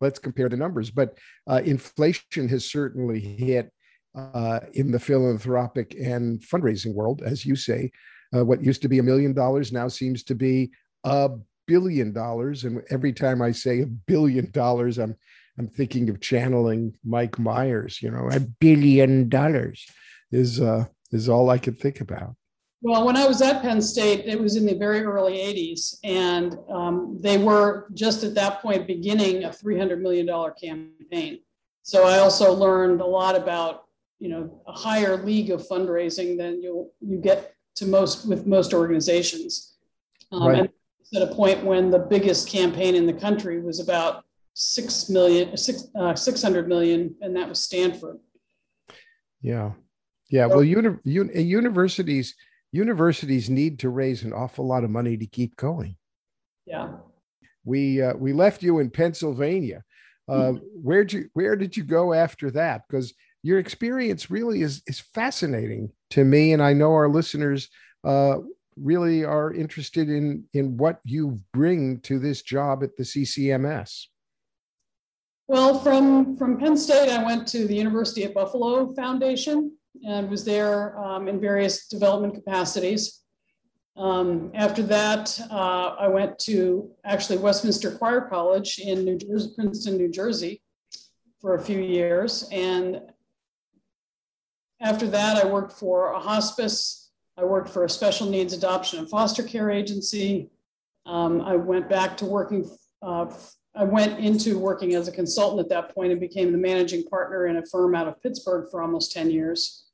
let's 0.00 0.20
compare 0.20 0.48
the 0.48 0.56
numbers. 0.56 0.92
But 0.92 1.18
uh, 1.48 1.60
inflation 1.64 2.48
has 2.48 2.70
certainly 2.70 3.18
hit 3.18 3.72
uh, 4.14 4.60
in 4.74 4.90
the 4.90 4.98
philanthropic 4.98 5.94
and 5.94 6.40
fundraising 6.40 6.94
world, 6.94 7.22
as 7.24 7.44
you 7.46 7.56
say. 7.56 7.90
Uh, 8.34 8.44
what 8.44 8.62
used 8.62 8.82
to 8.82 8.88
be 8.88 8.98
a 8.98 9.02
million 9.02 9.32
dollars 9.32 9.72
now 9.72 9.88
seems 9.88 10.22
to 10.22 10.34
be 10.34 10.70
a 11.04 11.30
billion 11.66 12.12
dollars. 12.12 12.64
And 12.64 12.82
every 12.90 13.12
time 13.12 13.42
I 13.42 13.52
say 13.52 13.80
a 13.80 13.86
billion 13.86 14.50
dollars, 14.50 14.98
I'm 14.98 15.16
I'm 15.58 15.68
thinking 15.68 16.08
of 16.08 16.20
channeling 16.20 16.94
Mike 17.04 17.38
Myers. 17.38 18.00
You 18.00 18.10
know, 18.10 18.28
a 18.30 18.40
billion 18.40 19.28
dollars 19.28 19.86
is 20.32 20.60
uh, 20.60 20.86
is 21.12 21.28
all 21.28 21.50
I 21.50 21.58
could 21.58 21.78
think 21.78 22.00
about. 22.00 22.34
Well, 22.82 23.04
when 23.04 23.16
I 23.16 23.26
was 23.26 23.42
at 23.42 23.60
Penn 23.60 23.82
State, 23.82 24.24
it 24.24 24.40
was 24.40 24.56
in 24.56 24.64
the 24.64 24.74
very 24.74 25.02
early 25.02 25.34
80s, 25.34 25.96
and 26.02 26.56
um, 26.70 27.18
they 27.20 27.36
were 27.36 27.88
just 27.92 28.24
at 28.24 28.34
that 28.36 28.62
point 28.62 28.86
beginning 28.86 29.44
a 29.44 29.50
$300 29.50 30.00
million 30.00 30.26
campaign. 30.58 31.40
So 31.82 32.06
I 32.06 32.20
also 32.20 32.54
learned 32.54 33.02
a 33.02 33.06
lot 33.06 33.36
about 33.36 33.84
you 34.20 34.28
know 34.28 34.62
a 34.68 34.72
higher 34.72 35.16
league 35.16 35.50
of 35.50 35.66
fundraising 35.66 36.38
than 36.38 36.62
you 36.62 36.90
you 37.00 37.18
get 37.18 37.54
to 37.76 37.86
most 37.86 38.28
with 38.28 38.46
most 38.46 38.72
organizations. 38.72 39.78
Um, 40.30 40.46
right. 40.46 40.58
And 40.60 40.68
at 41.22 41.28
a 41.28 41.34
point 41.34 41.64
when 41.64 41.90
the 41.90 41.98
biggest 41.98 42.48
campaign 42.48 42.94
in 42.94 43.06
the 43.06 43.12
country 43.12 43.60
was 43.60 43.80
about 43.80 44.24
six 44.54 45.08
million, 45.08 45.56
six, 45.56 45.88
uh, 45.98 46.14
600 46.14 46.68
million, 46.68 47.14
and 47.20 47.34
that 47.36 47.48
was 47.48 47.62
Stanford. 47.62 48.18
Yeah. 49.40 49.72
Yeah. 50.28 50.48
So, 50.48 50.56
well, 50.56 50.64
uni- 50.64 50.98
un- 51.06 51.30
universities, 51.34 52.34
universities 52.72 53.50
need 53.50 53.78
to 53.80 53.88
raise 53.88 54.22
an 54.22 54.32
awful 54.32 54.66
lot 54.66 54.84
of 54.84 54.90
money 54.90 55.16
to 55.16 55.26
keep 55.26 55.56
going. 55.56 55.96
Yeah. 56.66 56.98
We, 57.64 58.02
uh, 58.02 58.14
we 58.14 58.32
left 58.32 58.62
you 58.62 58.78
in 58.78 58.90
Pennsylvania. 58.90 59.82
Uh, 60.28 60.52
where 60.80 61.02
did 61.02 61.12
you, 61.12 61.28
where 61.32 61.56
did 61.56 61.76
you 61.76 61.82
go 61.82 62.12
after 62.12 62.52
that? 62.52 62.82
Because 62.86 63.12
your 63.42 63.58
experience 63.58 64.30
really 64.30 64.62
is 64.62 64.82
is 64.86 65.00
fascinating 65.00 65.90
to 66.10 66.24
me, 66.24 66.52
and 66.52 66.62
I 66.62 66.72
know 66.72 66.92
our 66.92 67.08
listeners 67.08 67.68
uh, 68.04 68.38
really 68.76 69.24
are 69.24 69.52
interested 69.52 70.08
in 70.08 70.44
in 70.52 70.76
what 70.76 71.00
you 71.04 71.38
bring 71.52 72.00
to 72.00 72.18
this 72.18 72.42
job 72.42 72.82
at 72.82 72.96
the 72.96 73.04
CCMS. 73.04 74.06
Well, 75.48 75.78
from 75.80 76.36
from 76.36 76.58
Penn 76.58 76.76
State, 76.76 77.10
I 77.10 77.24
went 77.24 77.46
to 77.48 77.66
the 77.66 77.74
University 77.74 78.24
at 78.24 78.34
Buffalo 78.34 78.92
Foundation 78.94 79.76
and 80.06 80.30
was 80.30 80.44
there 80.44 80.98
um, 80.98 81.28
in 81.28 81.40
various 81.40 81.88
development 81.88 82.34
capacities. 82.34 83.20
Um, 83.96 84.50
after 84.54 84.82
that, 84.84 85.38
uh, 85.50 85.96
I 85.98 86.08
went 86.08 86.38
to 86.40 86.90
actually 87.04 87.38
Westminster 87.38 87.90
Choir 87.90 88.22
College 88.22 88.78
in 88.78 89.04
New 89.04 89.18
Jersey, 89.18 89.50
Princeton, 89.54 89.96
New 89.96 90.10
Jersey, 90.10 90.62
for 91.40 91.54
a 91.54 91.60
few 91.60 91.80
years, 91.80 92.48
and 92.52 93.00
after 94.80 95.06
that, 95.08 95.42
I 95.42 95.46
worked 95.46 95.72
for 95.72 96.12
a 96.12 96.18
hospice. 96.20 97.10
I 97.36 97.44
worked 97.44 97.68
for 97.68 97.84
a 97.84 97.90
special 97.90 98.28
needs 98.28 98.52
adoption 98.52 98.98
and 98.98 99.08
foster 99.08 99.42
care 99.42 99.70
agency. 99.70 100.50
Um, 101.06 101.40
I 101.40 101.56
went 101.56 101.88
back 101.88 102.16
to 102.18 102.26
working, 102.26 102.70
uh, 103.02 103.26
I 103.74 103.84
went 103.84 104.18
into 104.18 104.58
working 104.58 104.94
as 104.94 105.08
a 105.08 105.12
consultant 105.12 105.60
at 105.60 105.68
that 105.70 105.94
point 105.94 106.12
and 106.12 106.20
became 106.20 106.52
the 106.52 106.58
managing 106.58 107.04
partner 107.04 107.46
in 107.46 107.56
a 107.56 107.66
firm 107.66 107.94
out 107.94 108.08
of 108.08 108.20
Pittsburgh 108.22 108.68
for 108.70 108.82
almost 108.82 109.12
10 109.12 109.30
years. 109.30 109.86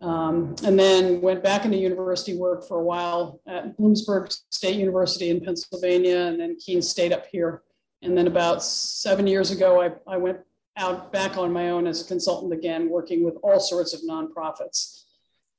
Um, 0.00 0.54
and 0.64 0.78
then 0.78 1.20
went 1.22 1.42
back 1.42 1.64
into 1.64 1.78
university 1.78 2.36
work 2.36 2.66
for 2.66 2.78
a 2.78 2.82
while 2.82 3.40
at 3.46 3.78
Bloomsburg 3.78 4.36
State 4.50 4.76
University 4.76 5.30
in 5.30 5.40
Pennsylvania 5.40 6.18
and 6.18 6.38
then 6.38 6.56
Keene 6.56 6.82
State 6.82 7.12
up 7.12 7.24
here. 7.26 7.62
And 8.02 8.16
then 8.18 8.26
about 8.26 8.62
seven 8.62 9.26
years 9.26 9.50
ago, 9.50 9.80
I, 9.80 9.92
I 10.06 10.18
went 10.18 10.40
out 10.76 11.12
back 11.12 11.36
on 11.36 11.52
my 11.52 11.70
own 11.70 11.86
as 11.86 12.02
a 12.02 12.08
consultant 12.08 12.52
again, 12.52 12.90
working 12.90 13.24
with 13.24 13.36
all 13.42 13.60
sorts 13.60 13.94
of 13.94 14.00
nonprofits. 14.02 15.04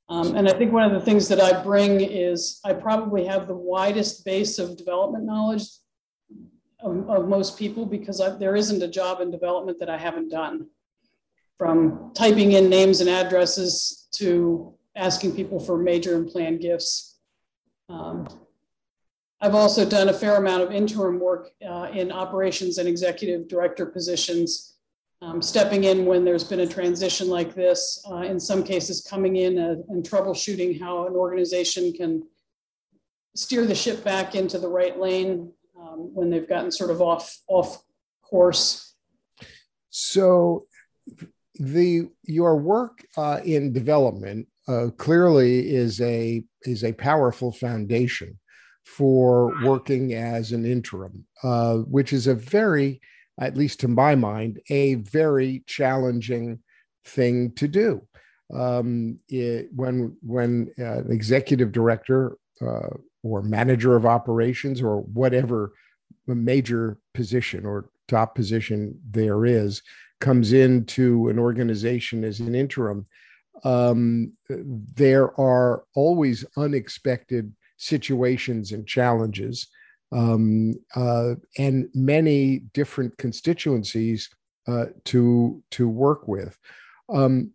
Um, 0.07 0.35
and 0.35 0.47
I 0.47 0.53
think 0.53 0.71
one 0.71 0.83
of 0.83 0.91
the 0.91 1.05
things 1.05 1.27
that 1.29 1.41
I 1.41 1.63
bring 1.63 2.01
is 2.01 2.59
I 2.63 2.73
probably 2.73 3.25
have 3.25 3.47
the 3.47 3.55
widest 3.55 4.23
base 4.23 4.59
of 4.59 4.77
development 4.77 5.25
knowledge 5.25 5.63
of, 6.79 7.09
of 7.09 7.27
most 7.27 7.57
people 7.57 7.85
because 7.85 8.21
I, 8.21 8.29
there 8.37 8.55
isn't 8.55 8.83
a 8.83 8.87
job 8.87 9.21
in 9.21 9.31
development 9.31 9.79
that 9.79 9.89
I 9.89 9.97
haven't 9.97 10.29
done. 10.29 10.67
From 11.57 12.11
typing 12.13 12.51
in 12.51 12.69
names 12.69 12.99
and 12.99 13.09
addresses 13.09 14.09
to 14.15 14.75
asking 14.95 15.35
people 15.35 15.59
for 15.59 15.77
major 15.77 16.15
and 16.15 16.27
planned 16.27 16.59
gifts. 16.59 17.17
Um, 17.87 18.27
I've 19.39 19.55
also 19.55 19.87
done 19.87 20.09
a 20.09 20.13
fair 20.13 20.35
amount 20.35 20.63
of 20.63 20.71
interim 20.71 21.19
work 21.19 21.51
uh, 21.67 21.87
in 21.93 22.11
operations 22.11 22.77
and 22.77 22.89
executive 22.89 23.47
director 23.47 23.85
positions 23.85 24.74
um, 25.21 25.41
stepping 25.41 25.85
in 25.85 26.05
when 26.05 26.25
there's 26.25 26.43
been 26.43 26.61
a 26.61 26.67
transition 26.67 27.29
like 27.29 27.55
this, 27.55 28.03
uh, 28.11 28.17
in 28.17 28.39
some 28.39 28.63
cases 28.63 29.01
coming 29.01 29.37
in 29.37 29.57
uh, 29.57 29.75
and 29.89 30.07
troubleshooting 30.07 30.79
how 30.79 31.07
an 31.07 31.13
organization 31.13 31.93
can 31.93 32.23
steer 33.35 33.65
the 33.65 33.75
ship 33.75 34.03
back 34.03 34.35
into 34.35 34.59
the 34.59 34.67
right 34.67 34.99
lane 34.99 35.51
um, 35.79 36.13
when 36.13 36.29
they've 36.29 36.47
gotten 36.47 36.71
sort 36.71 36.89
of 36.89 37.01
off 37.01 37.37
off 37.47 37.83
course. 38.21 38.95
So, 39.89 40.67
the 41.55 42.09
your 42.23 42.57
work 42.57 43.05
uh, 43.17 43.39
in 43.43 43.71
development 43.71 44.47
uh, 44.67 44.89
clearly 44.97 45.73
is 45.73 46.01
a 46.01 46.43
is 46.63 46.83
a 46.83 46.93
powerful 46.93 47.51
foundation 47.51 48.39
for 48.85 49.53
working 49.63 50.13
as 50.13 50.51
an 50.51 50.65
interim, 50.65 51.25
uh, 51.43 51.77
which 51.77 52.13
is 52.13 52.27
a 52.27 52.35
very 52.35 53.01
at 53.39 53.57
least 53.57 53.81
to 53.81 53.87
my 53.87 54.15
mind, 54.15 54.59
a 54.69 54.95
very 54.95 55.63
challenging 55.67 56.59
thing 57.05 57.51
to 57.53 57.67
do. 57.67 58.01
Um, 58.53 59.19
it, 59.27 59.69
when 59.73 60.15
when 60.21 60.71
uh, 60.79 60.99
an 60.99 61.11
executive 61.11 61.71
director 61.71 62.37
uh, 62.61 62.89
or 63.23 63.41
manager 63.41 63.95
of 63.95 64.05
operations 64.05 64.81
or 64.81 65.01
whatever 65.01 65.73
major 66.27 66.97
position 67.13 67.65
or 67.65 67.89
top 68.07 68.35
position 68.35 68.99
there 69.09 69.45
is 69.45 69.81
comes 70.21 70.53
into 70.53 71.27
an 71.29 71.39
organization 71.39 72.23
as 72.23 72.39
an 72.39 72.55
interim, 72.55 73.05
um, 73.63 74.31
there 74.49 75.39
are 75.39 75.83
always 75.95 76.45
unexpected 76.55 77.51
situations 77.77 78.71
and 78.71 78.87
challenges 78.87 79.67
um, 80.11 80.73
uh, 80.95 81.35
and 81.57 81.89
many 81.93 82.59
different 82.73 83.17
constituencies 83.17 84.29
uh, 84.67 84.85
to 85.05 85.63
to 85.71 85.87
work 85.87 86.27
with. 86.27 86.57
Um, 87.09 87.51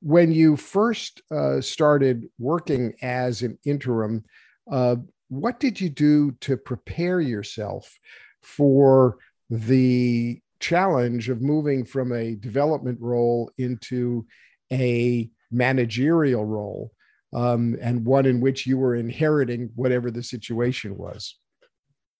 when 0.00 0.30
you 0.30 0.56
first 0.56 1.22
uh, 1.30 1.60
started 1.60 2.28
working 2.38 2.94
as 3.02 3.42
an 3.42 3.58
interim, 3.64 4.24
uh, 4.70 4.96
what 5.28 5.58
did 5.58 5.80
you 5.80 5.88
do 5.88 6.32
to 6.40 6.56
prepare 6.56 7.20
yourself 7.20 7.98
for 8.42 9.18
the 9.50 10.40
challenge 10.60 11.28
of 11.28 11.42
moving 11.42 11.84
from 11.84 12.12
a 12.12 12.36
development 12.36 12.98
role 13.00 13.50
into 13.58 14.26
a 14.72 15.28
managerial 15.50 16.44
role? 16.44 16.92
Um, 17.34 17.76
and 17.80 18.04
one 18.04 18.26
in 18.26 18.40
which 18.40 18.66
you 18.66 18.78
were 18.78 18.94
inheriting 18.94 19.70
whatever 19.74 20.10
the 20.10 20.22
situation 20.22 20.96
was? 20.96 21.36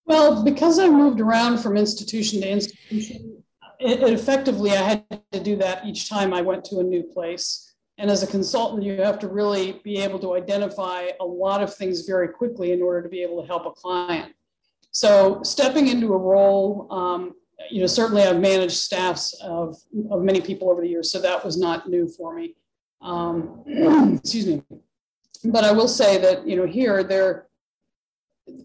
Well, 0.07 0.43
because 0.43 0.79
I 0.79 0.89
moved 0.89 1.21
around 1.21 1.59
from 1.59 1.77
institution 1.77 2.41
to 2.41 2.49
institution, 2.49 3.43
it, 3.79 4.03
it 4.03 4.13
effectively 4.13 4.71
I 4.73 4.83
had 4.83 5.05
to 5.33 5.41
do 5.41 5.57
that 5.57 5.87
each 5.87 6.09
time 6.09 6.33
I 6.33 6.41
went 6.41 6.65
to 6.67 6.79
a 6.79 6.83
new 6.83 7.03
place. 7.03 7.75
And 7.99 8.11
as 8.11 8.23
a 8.23 8.27
consultant, 8.27 8.85
you 8.85 9.01
have 9.03 9.19
to 9.21 9.29
really 9.29 9.81
be 9.85 9.99
able 9.99 10.19
to 10.21 10.35
identify 10.35 11.09
a 11.21 11.25
lot 11.25 11.63
of 11.63 11.75
things 11.75 12.03
very 12.03 12.29
quickly 12.29 12.73
in 12.73 12.81
order 12.81 13.03
to 13.03 13.09
be 13.09 13.23
able 13.23 13.43
to 13.43 13.47
help 13.47 13.67
a 13.67 13.71
client. 13.71 14.33
So 14.93 15.43
stepping 15.43 15.89
into 15.89 16.15
a 16.15 16.19
role, 16.19 16.87
um, 16.91 17.35
you 17.71 17.81
know, 17.81 17.87
certainly 17.87 18.23
I've 18.23 18.41
managed 18.41 18.77
staffs 18.77 19.39
of, 19.43 19.77
of 20.11 20.23
many 20.23 20.41
people 20.41 20.71
over 20.71 20.81
the 20.81 20.89
years, 20.89 21.11
so 21.11 21.21
that 21.21 21.45
was 21.45 21.59
not 21.59 21.89
new 21.89 22.09
for 22.09 22.35
me. 22.35 22.55
Um, 23.03 23.65
excuse 24.23 24.47
me 24.47 24.63
but 25.45 25.65
I 25.65 25.73
will 25.73 25.89
say 25.89 26.19
that 26.19 26.47
you 26.47 26.57
know 26.57 26.67
here 26.67 27.03
there 27.03 27.49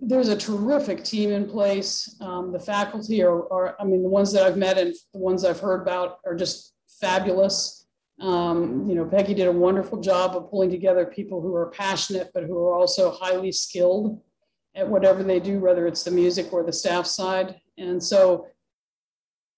there's 0.02 0.30
a 0.30 0.38
terrific 0.38 1.04
team 1.04 1.32
in 1.32 1.48
place. 1.50 2.16
Um, 2.22 2.52
the 2.52 2.60
faculty 2.60 3.22
are, 3.22 3.52
are, 3.52 3.76
I 3.80 3.84
mean, 3.84 4.02
the 4.02 4.10
ones 4.10 4.32
that 4.32 4.44
I've 4.44 4.58
met 4.58 4.78
and 4.78 4.94
the 5.14 5.20
ones 5.20 5.44
I've 5.44 5.60
heard 5.60 5.82
about 5.82 6.20
are 6.26 6.36
just 6.36 6.74
fabulous. 7.02 7.86
Um, 8.20 8.88
you 8.88 8.96
know, 8.96 9.06
Peggy 9.06 9.34
did 9.34 9.48
a 9.48 9.52
wonderful 9.52 10.00
job 10.00 10.36
of 10.36 10.50
pulling 10.50 10.70
together 10.70 11.06
people 11.06 11.42
who 11.42 11.54
are 11.56 11.72
passionate, 11.72 12.32
but 12.34 12.44
who 12.44 12.58
are 12.60 12.74
also 12.74 13.12
highly 13.12 13.52
skilled 13.52 14.22
at 14.76 14.88
whatever 14.88 15.24
they 15.24 15.40
do, 15.40 15.60
whether 15.60 15.88
it's 15.88 16.04
the 16.04 16.12
music 16.12 16.54
or 16.54 16.64
the 16.64 16.74
staff 16.74 17.06
side. 17.06 17.60
And 17.78 18.02
so 18.02 18.48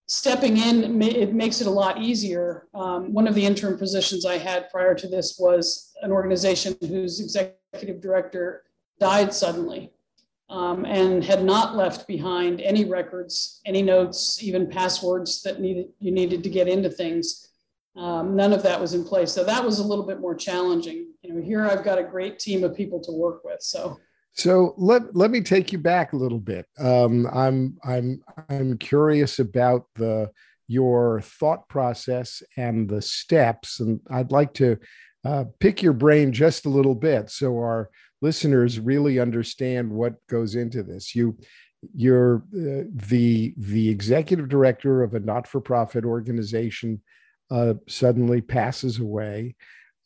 stepping 0.08 0.58
in, 0.58 1.02
it 1.02 1.34
makes 1.34 1.62
it 1.62 1.68
a 1.68 1.72
lot 1.72 2.02
easier. 2.02 2.68
Um, 2.74 3.12
one 3.12 3.28
of 3.28 3.36
the 3.36 3.46
interim 3.46 3.78
positions 3.78 4.26
I 4.26 4.38
had 4.38 4.70
prior 4.70 4.94
to 4.96 5.08
this 5.08 5.38
was 5.40 5.94
an 6.02 6.12
organization 6.12 6.76
whose 6.82 7.20
executive 7.20 8.02
director 8.02 8.64
died 9.00 9.34
suddenly 9.34 9.92
um, 10.50 10.86
and 10.86 11.24
had 11.24 11.44
not 11.44 11.76
left 11.76 12.08
behind 12.08 12.62
any 12.62 12.86
records, 12.86 13.62
any 13.66 13.82
notes, 13.82 14.42
even 14.44 14.70
passwords 14.70 15.42
that 15.42 15.60
needed 15.60 15.88
you 16.00 16.12
needed 16.12 16.44
to 16.44 16.50
get 16.50 16.68
into 16.68 16.90
things. 16.90 17.50
Um, 17.96 18.36
none 18.36 18.54
of 18.54 18.62
that 18.64 18.80
was 18.80 18.94
in 18.94 19.06
place, 19.06 19.32
so 19.32 19.44
that 19.44 19.64
was 19.64 19.80
a 19.80 19.84
little 19.84 20.06
bit 20.06 20.20
more 20.20 20.36
challenging. 20.36 21.14
You 21.22 21.34
know, 21.34 21.42
here 21.42 21.66
I've 21.66 21.84
got 21.84 21.98
a 21.98 22.04
great 22.04 22.40
team 22.40 22.64
of 22.64 22.76
people 22.76 23.00
to 23.02 23.12
work 23.12 23.44
with, 23.44 23.62
so. 23.62 24.00
So 24.36 24.74
let 24.78 25.16
let 25.16 25.32
me 25.32 25.42
take 25.42 25.72
you 25.72 25.78
back 25.80 26.12
a 26.12 26.18
little 26.18 26.40
bit. 26.40 26.66
Um, 26.78 27.26
I'm 27.34 27.78
I'm 27.84 28.22
I'm 28.50 28.78
curious 28.78 29.40
about 29.40 29.86
the 29.96 30.30
your 30.68 31.22
thought 31.22 31.68
process 31.70 32.44
and 32.58 32.90
the 32.90 33.02
steps, 33.02 33.80
and 33.80 34.02
I'd 34.10 34.32
like 34.32 34.54
to 34.56 34.78
uh, 35.24 35.46
pick 35.60 35.82
your 35.82 35.94
brain 35.94 36.34
just 36.34 36.66
a 36.66 36.70
little 36.70 36.96
bit 36.96 37.30
so 37.30 37.56
our 37.58 37.90
listeners 38.22 38.80
really 38.80 39.20
understand 39.20 39.90
what 39.90 40.16
goes 40.28 40.56
into 40.56 40.84
this. 40.84 41.16
You 41.16 41.38
you're 41.94 42.44
uh, 42.54 42.90
the 42.94 43.54
the 43.58 43.90
executive 43.90 44.50
director 44.50 45.02
of 45.02 45.14
a 45.14 45.20
not-for-profit 45.20 46.04
organization 46.04 47.02
uh, 47.52 47.76
suddenly 47.88 48.42
passes 48.42 49.00
away. 49.00 49.56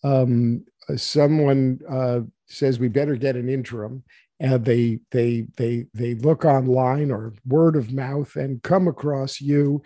Um, 0.03 0.65
someone 0.95 1.79
uh, 1.89 2.21
says 2.49 2.79
we 2.79 2.88
better 2.88 3.15
get 3.15 3.35
an 3.35 3.49
interim. 3.49 4.03
And 4.39 4.63
they 4.63 4.99
they 5.12 5.47
they 5.57 5.88
they 5.93 6.15
look 6.15 6.45
online 6.45 7.12
or 7.12 7.33
word 7.45 7.75
of 7.75 7.91
mouth 7.91 8.35
and 8.38 8.63
come 8.63 8.88
across 8.88 9.41
you 9.41 9.83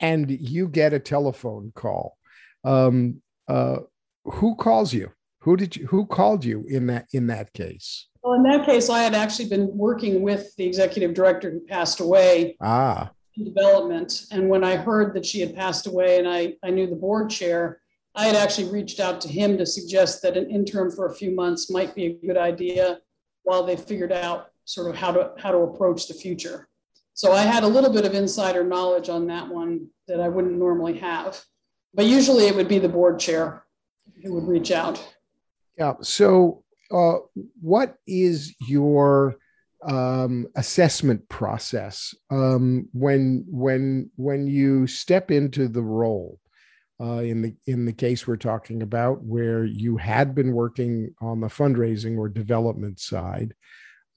and 0.00 0.30
you 0.30 0.68
get 0.68 0.92
a 0.92 1.00
telephone 1.00 1.72
call. 1.74 2.16
Um, 2.64 3.22
uh, 3.48 3.78
who 4.24 4.54
calls 4.56 4.92
you? 4.92 5.12
Who 5.40 5.56
did 5.56 5.76
you 5.76 5.86
who 5.86 6.06
called 6.06 6.44
you 6.44 6.64
in 6.68 6.86
that 6.88 7.06
in 7.12 7.26
that 7.28 7.52
case? 7.52 8.08
Well 8.22 8.34
in 8.34 8.42
that 8.44 8.66
case 8.66 8.90
i 8.90 9.02
had 9.02 9.14
actually 9.14 9.48
been 9.48 9.68
working 9.76 10.22
with 10.22 10.54
the 10.56 10.64
executive 10.64 11.14
director 11.14 11.50
who 11.50 11.60
passed 11.60 12.00
away 12.00 12.56
ah. 12.60 13.10
in 13.36 13.44
development. 13.44 14.26
And 14.32 14.48
when 14.48 14.64
i 14.64 14.76
heard 14.76 15.14
that 15.14 15.24
she 15.24 15.40
had 15.40 15.54
passed 15.54 15.86
away 15.86 16.18
and 16.18 16.28
i 16.28 16.54
i 16.64 16.70
knew 16.70 16.88
the 16.88 16.96
board 16.96 17.30
chair 17.30 17.80
I 18.16 18.26
had 18.26 18.34
actually 18.34 18.70
reached 18.70 18.98
out 18.98 19.20
to 19.20 19.28
him 19.28 19.58
to 19.58 19.66
suggest 19.66 20.22
that 20.22 20.38
an 20.38 20.50
interim 20.50 20.90
for 20.90 21.06
a 21.06 21.14
few 21.14 21.32
months 21.32 21.70
might 21.70 21.94
be 21.94 22.06
a 22.06 22.26
good 22.26 22.38
idea 22.38 23.00
while 23.42 23.62
they 23.62 23.76
figured 23.76 24.10
out 24.10 24.50
sort 24.64 24.88
of 24.88 24.96
how 24.96 25.12
to 25.12 25.32
how 25.38 25.52
to 25.52 25.58
approach 25.58 26.08
the 26.08 26.14
future. 26.14 26.68
So 27.12 27.32
I 27.32 27.42
had 27.42 27.62
a 27.62 27.68
little 27.68 27.92
bit 27.92 28.04
of 28.04 28.14
insider 28.14 28.64
knowledge 28.64 29.08
on 29.08 29.26
that 29.28 29.48
one 29.48 29.88
that 30.08 30.20
I 30.20 30.28
wouldn't 30.28 30.58
normally 30.58 30.98
have. 30.98 31.42
But 31.94 32.06
usually 32.06 32.46
it 32.46 32.56
would 32.56 32.68
be 32.68 32.78
the 32.78 32.88
board 32.88 33.18
chair 33.18 33.64
who 34.22 34.34
would 34.34 34.48
reach 34.48 34.70
out. 34.70 35.02
Yeah. 35.78 35.94
So 36.02 36.64
uh, 36.90 37.16
what 37.60 37.96
is 38.06 38.54
your 38.66 39.36
um, 39.86 40.46
assessment 40.56 41.28
process 41.28 42.14
um, 42.30 42.88
when 42.92 43.44
when 43.48 44.10
when 44.16 44.46
you 44.46 44.86
step 44.86 45.30
into 45.30 45.68
the 45.68 45.82
role? 45.82 46.38
Uh, 47.00 47.22
in 47.22 47.42
the 47.42 47.54
in 47.66 47.84
the 47.84 47.92
case 47.92 48.26
we're 48.26 48.36
talking 48.36 48.82
about, 48.82 49.22
where 49.22 49.64
you 49.64 49.96
had 49.96 50.34
been 50.34 50.52
working 50.52 51.14
on 51.20 51.40
the 51.40 51.48
fundraising 51.48 52.16
or 52.16 52.28
development 52.28 53.00
side. 53.00 53.54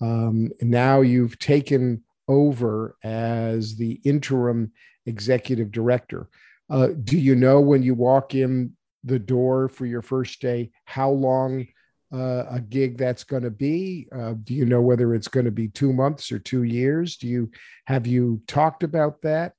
Um, 0.01 0.49
now 0.61 1.01
you've 1.01 1.37
taken 1.39 2.03
over 2.27 2.95
as 3.03 3.75
the 3.75 3.99
interim 4.03 4.71
executive 5.05 5.71
director. 5.71 6.29
Uh, 6.69 6.89
do 7.03 7.17
you 7.17 7.35
know 7.35 7.59
when 7.59 7.83
you 7.83 7.95
walk 7.95 8.35
in 8.35 8.73
the 9.03 9.19
door 9.19 9.67
for 9.67 9.85
your 9.85 10.01
first 10.01 10.41
day 10.41 10.69
how 10.85 11.09
long 11.09 11.65
uh, 12.13 12.45
a 12.49 12.59
gig 12.59 12.97
that's 12.97 13.23
going 13.23 13.43
to 13.43 13.51
be? 13.51 14.07
Uh, 14.15 14.33
do 14.43 14.53
you 14.53 14.65
know 14.65 14.81
whether 14.81 15.13
it's 15.13 15.27
going 15.27 15.45
to 15.45 15.51
be 15.51 15.67
two 15.67 15.93
months 15.93 16.31
or 16.31 16.39
two 16.39 16.63
years? 16.63 17.17
Do 17.17 17.27
you 17.27 17.51
have 17.85 18.07
you 18.07 18.41
talked 18.47 18.83
about 18.83 19.21
that? 19.23 19.53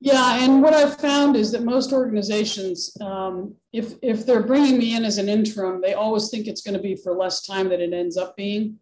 Yeah, 0.00 0.44
and 0.44 0.62
what 0.62 0.74
I've 0.74 1.00
found 1.00 1.34
is 1.34 1.50
that 1.52 1.64
most 1.64 1.92
organizations, 1.92 2.96
um, 3.00 3.54
if 3.72 3.94
if 4.00 4.24
they're 4.24 4.44
bringing 4.44 4.78
me 4.78 4.94
in 4.94 5.04
as 5.04 5.18
an 5.18 5.28
interim, 5.28 5.80
they 5.80 5.94
always 5.94 6.30
think 6.30 6.46
it's 6.46 6.62
going 6.62 6.76
to 6.76 6.82
be 6.82 6.94
for 6.94 7.14
less 7.14 7.44
time 7.44 7.68
than 7.68 7.80
it 7.80 7.92
ends 7.92 8.16
up 8.16 8.36
being. 8.36 8.78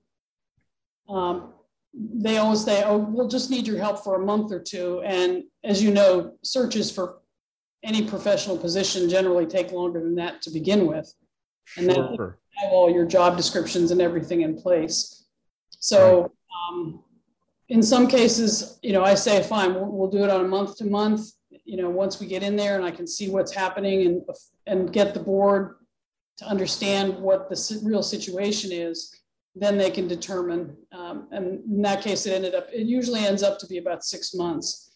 Um, 1.09 1.55
they 1.95 2.37
always 2.37 2.63
say, 2.63 2.83
"Oh, 2.85 2.99
we'll 2.99 3.29
just 3.29 3.51
need 3.51 3.67
your 3.67 3.79
help 3.79 4.05
for 4.05 4.17
a 4.17 4.27
month 4.27 4.53
or 4.53 4.61
two. 4.61 5.01
And 5.03 5.45
as 5.65 5.83
you 5.83 5.91
know, 5.91 6.35
searches 6.43 6.91
for 6.91 7.21
any 7.83 8.07
professional 8.07 8.59
position 8.59 9.09
generally 9.09 9.47
take 9.47 9.73
longer 9.73 10.01
than 10.01 10.17
that 10.17 10.43
to 10.43 10.51
begin 10.51 10.87
with, 10.87 11.11
and 11.79 11.91
sure. 11.91 11.95
then 11.95 12.63
have 12.63 12.73
all 12.73 12.91
your 12.91 13.07
job 13.07 13.39
descriptions 13.39 13.91
and 13.91 14.03
everything 14.03 14.43
in 14.43 14.61
place. 14.61 15.25
So. 15.79 16.31
Um, 16.71 17.03
in 17.69 17.83
some 17.83 18.07
cases, 18.07 18.79
you 18.83 18.93
know, 18.93 19.05
I 19.05 19.15
say, 19.15 19.43
fine, 19.43 19.75
we'll, 19.75 19.87
we'll, 19.87 20.11
do 20.11 20.23
it 20.23 20.31
on 20.31 20.45
a 20.45 20.49
month 20.49 20.77
to 20.79 20.85
month. 20.85 21.31
You 21.65 21.77
know, 21.77 21.91
once 21.91 22.21
we 22.21 22.27
get 22.27 22.43
in 22.43 22.55
there 22.55 22.77
and 22.77 22.85
I 22.85 22.91
can 22.91 23.07
see 23.07 23.29
what's 23.29 23.53
happening 23.53 24.07
and 24.07 24.23
and 24.67 24.93
get 24.93 25.15
the 25.15 25.21
board 25.21 25.77
to 26.39 26.45
understand 26.45 27.19
what 27.19 27.49
the 27.49 27.81
real 27.83 28.03
situation 28.03 28.71
is, 28.73 29.15
then 29.55 29.79
they 29.79 29.91
can 29.91 30.07
determine. 30.07 30.77
Um, 30.93 31.29
and 31.33 31.65
in 31.65 31.83
that 31.83 32.03
case, 32.03 32.27
it 32.27 32.33
ended 32.33 32.55
up. 32.55 32.69
It 32.73 32.87
usually 32.87 33.21
ends 33.21 33.43
up 33.43 33.59
to 33.61 33.67
be 33.67 33.79
about 33.79 34.05
six 34.05 34.35
months 34.35 34.93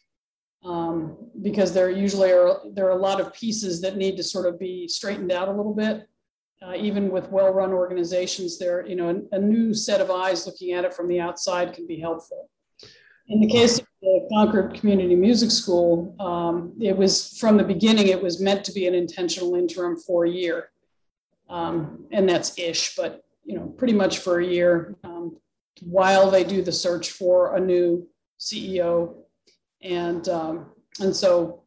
um, 0.65 1.17
because 1.43 1.73
there 1.73 1.91
usually 1.91 2.31
are 2.31 2.61
there 2.73 2.87
are 2.87 2.99
a 2.99 3.03
lot 3.03 3.21
of 3.21 3.33
pieces 3.33 3.81
that 3.81 3.97
need 3.97 4.17
to 4.19 4.23
sort 4.23 4.47
of 4.47 4.59
be 4.59 4.87
straightened 4.87 5.33
out 5.33 5.49
a 5.49 5.53
little 5.53 5.75
bit. 5.75 6.07
Uh, 6.63 6.75
even 6.77 7.11
with 7.11 7.31
well-run 7.31 7.73
organizations, 7.73 8.59
there 8.59 8.87
you 8.87 8.95
know 8.95 9.09
a, 9.33 9.37
a 9.37 9.39
new 9.41 9.73
set 9.75 10.01
of 10.01 10.11
eyes 10.11 10.47
looking 10.47 10.73
at 10.73 10.85
it 10.85 10.95
from 10.95 11.09
the 11.09 11.19
outside 11.19 11.73
can 11.73 11.87
be 11.87 11.99
helpful. 11.99 12.51
In 13.29 13.41
the 13.41 13.47
case 13.47 13.79
of 13.79 13.87
the 14.03 14.27
Concord 14.33 14.75
Community 14.75 15.15
Music 15.15 15.51
School, 15.51 16.15
um, 16.19 16.73
it 16.81 16.97
was 16.97 17.39
from 17.39 17.57
the 17.57 17.65
beginning, 17.65 18.09
it 18.09 18.23
was 18.23 18.41
meant 18.41 18.65
to 18.65 18.73
be 18.73 18.87
an 18.87 18.95
intentional 18.95 19.55
interim 19.55 19.97
for 19.97 20.25
a 20.25 20.31
year. 20.31 20.71
Um, 21.49 22.07
and 22.13 22.29
that's 22.29 22.59
ish, 22.59 22.97
but 22.97 23.25
you 23.45 23.57
know, 23.57 23.67
pretty 23.67 23.93
much 23.93 24.19
for 24.19 24.41
a 24.41 24.47
year 24.47 24.95
um, 25.05 25.37
while 25.83 26.31
they 26.31 26.45
do 26.45 26.63
the 26.63 26.73
search 26.73 27.11
for 27.11 27.57
a 27.57 27.61
new 27.61 28.07
CEO. 28.39 29.15
And, 29.83 30.29
um, 30.29 30.67
and 31.01 31.15
so 31.15 31.63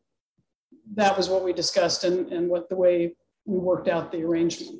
that 0.95 1.15
was 1.15 1.29
what 1.29 1.43
we 1.43 1.53
discussed 1.53 2.03
and, 2.03 2.31
and 2.31 2.49
what 2.49 2.69
the 2.69 2.75
way 2.75 3.15
we 3.45 3.57
worked 3.57 3.87
out 3.87 4.11
the 4.11 4.23
arrangement 4.23 4.79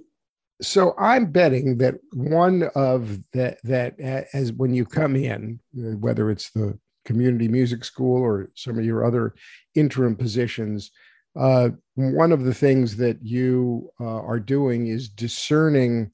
so 0.63 0.95
I'm 0.97 1.31
betting 1.31 1.77
that 1.79 1.95
one 2.13 2.69
of 2.75 3.19
that 3.33 3.59
that 3.63 3.99
as 3.99 4.53
when 4.53 4.73
you 4.73 4.85
come 4.85 5.15
in, 5.15 5.59
uh, 5.77 5.97
whether 5.97 6.31
it's 6.31 6.51
the 6.51 6.77
community 7.05 7.47
music 7.47 7.83
school 7.83 8.21
or 8.21 8.49
some 8.55 8.79
of 8.79 8.85
your 8.85 9.05
other 9.05 9.35
interim 9.75 10.15
positions, 10.15 10.91
uh, 11.35 11.69
one 11.95 12.31
of 12.31 12.43
the 12.43 12.53
things 12.53 12.95
that 12.97 13.17
you 13.21 13.89
uh, 13.99 14.21
are 14.21 14.39
doing 14.39 14.87
is 14.87 15.09
discerning 15.09 16.11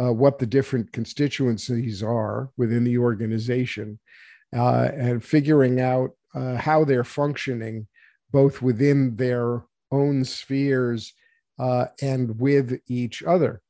uh, 0.00 0.12
what 0.12 0.38
the 0.38 0.46
different 0.46 0.90
constituencies 0.92 2.02
are 2.02 2.50
within 2.56 2.82
the 2.82 2.98
organization 2.98 3.98
uh, 4.56 4.88
and 4.94 5.24
figuring 5.24 5.80
out 5.80 6.10
uh, 6.34 6.56
how 6.56 6.84
they're 6.84 7.04
functioning 7.04 7.86
both 8.32 8.62
within 8.62 9.14
their 9.16 9.62
own 9.90 10.24
spheres 10.24 11.12
and 12.00 12.40
with 12.40 12.80
each 12.88 13.22
other. 13.22 13.61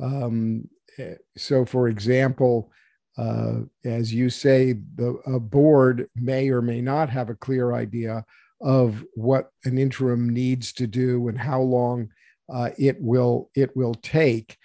Um, 0.00 0.68
eh, 0.98 1.14
so, 1.36 1.64
for 1.64 1.88
example, 1.88 2.70
uh, 3.16 3.60
as 3.84 4.12
you 4.12 4.28
say, 4.28 4.74
the 4.96 5.20
a 5.26 5.38
board 5.38 6.08
may 6.16 6.48
or 6.48 6.60
may 6.60 6.80
not 6.80 7.08
have 7.10 7.30
a 7.30 7.36
clear 7.36 7.72
idea 7.72 8.24
of 8.60 9.04
what 9.14 9.50
an 9.64 9.78
interim 9.78 10.28
needs 10.28 10.72
to 10.72 10.86
do 10.86 11.28
and 11.28 11.38
how 11.38 11.60
long 11.60 12.08
uh, 12.52 12.70
it 12.78 13.00
will 13.00 13.50
it 13.54 13.74
will 13.76 13.94
take. 13.94 14.56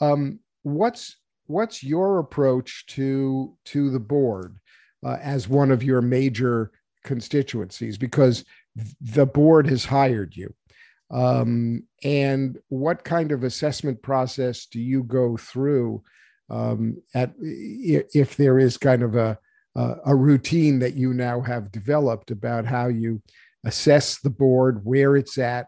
Um, 0.00 0.40
what's 0.62 1.16
what's 1.46 1.82
your 1.82 2.18
approach 2.18 2.86
to 2.86 3.56
to 3.66 3.90
the 3.90 4.00
board 4.00 4.58
uh, 5.04 5.18
as 5.20 5.48
one 5.48 5.70
of 5.70 5.82
your 5.82 6.02
major 6.02 6.72
constituencies? 7.04 7.98
Because 7.98 8.44
the 9.00 9.26
board 9.26 9.68
has 9.68 9.84
hired 9.84 10.36
you. 10.36 10.52
Um, 11.12 11.84
and 12.02 12.58
what 12.68 13.04
kind 13.04 13.32
of 13.32 13.44
assessment 13.44 14.02
process 14.02 14.66
do 14.66 14.80
you 14.80 15.02
go 15.02 15.36
through 15.36 16.02
um, 16.48 17.02
at 17.14 17.34
if 17.38 18.36
there 18.36 18.58
is 18.58 18.76
kind 18.78 19.02
of 19.02 19.14
a 19.14 19.38
a 19.74 20.14
routine 20.14 20.78
that 20.80 20.94
you 20.94 21.14
now 21.14 21.40
have 21.40 21.72
developed 21.72 22.30
about 22.30 22.66
how 22.66 22.88
you 22.88 23.22
assess 23.64 24.20
the 24.20 24.28
board, 24.28 24.84
where 24.84 25.16
it's 25.16 25.38
at, 25.38 25.66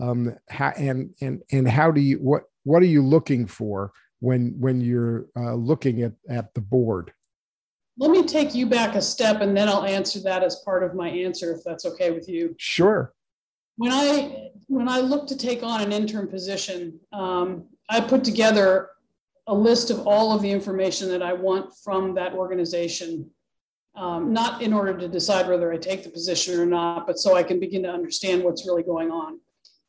um, 0.00 0.34
how, 0.48 0.70
and 0.70 1.10
and 1.20 1.42
and 1.52 1.68
how 1.68 1.90
do 1.90 2.00
you 2.00 2.16
what 2.16 2.44
what 2.64 2.82
are 2.82 2.86
you 2.86 3.02
looking 3.02 3.46
for 3.46 3.92
when 4.20 4.54
when 4.58 4.80
you're 4.80 5.26
uh, 5.36 5.54
looking 5.54 6.02
at 6.02 6.12
at 6.30 6.54
the 6.54 6.62
board? 6.62 7.12
Let 7.98 8.10
me 8.10 8.24
take 8.24 8.54
you 8.54 8.66
back 8.66 8.94
a 8.94 9.02
step, 9.02 9.42
and 9.42 9.54
then 9.54 9.68
I'll 9.68 9.84
answer 9.84 10.20
that 10.20 10.42
as 10.42 10.62
part 10.64 10.82
of 10.82 10.94
my 10.94 11.10
answer, 11.10 11.52
if 11.52 11.62
that's 11.62 11.84
okay 11.84 12.10
with 12.10 12.28
you. 12.28 12.54
Sure 12.58 13.12
when 13.76 13.92
I 13.92 14.50
when 14.72 14.88
I 14.88 15.00
look 15.00 15.26
to 15.26 15.36
take 15.36 15.62
on 15.62 15.82
an 15.82 15.92
interim 15.92 16.28
position, 16.28 16.98
um, 17.12 17.66
I 17.90 18.00
put 18.00 18.24
together 18.24 18.88
a 19.46 19.54
list 19.54 19.90
of 19.90 20.06
all 20.06 20.32
of 20.34 20.40
the 20.40 20.50
information 20.50 21.10
that 21.10 21.22
I 21.22 21.34
want 21.34 21.76
from 21.84 22.14
that 22.14 22.32
organization, 22.32 23.28
um, 23.96 24.32
not 24.32 24.62
in 24.62 24.72
order 24.72 24.96
to 24.96 25.08
decide 25.08 25.46
whether 25.46 25.70
I 25.70 25.76
take 25.76 26.04
the 26.04 26.08
position 26.08 26.58
or 26.58 26.64
not, 26.64 27.06
but 27.06 27.18
so 27.18 27.36
I 27.36 27.42
can 27.42 27.60
begin 27.60 27.82
to 27.82 27.90
understand 27.90 28.42
what's 28.42 28.66
really 28.66 28.82
going 28.82 29.10
on. 29.10 29.40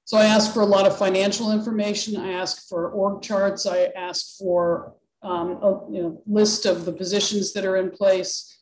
So 0.04 0.18
I 0.18 0.26
ask 0.26 0.54
for 0.54 0.64
a 0.64 0.66
lot 0.66 0.86
of 0.86 0.98
financial 0.98 1.54
information. 1.54 2.18
I 2.18 2.34
ask 2.34 2.68
for 2.68 2.90
org 2.90 3.22
charts. 3.22 3.66
I 3.66 3.86
ask 3.96 4.38
for 4.38 4.96
um, 5.22 5.52
a 5.64 5.92
you 5.94 6.02
know, 6.02 6.22
list 6.26 6.66
of 6.66 6.84
the 6.84 6.92
positions 6.92 7.54
that 7.54 7.64
are 7.64 7.78
in 7.78 7.90
place. 7.90 8.60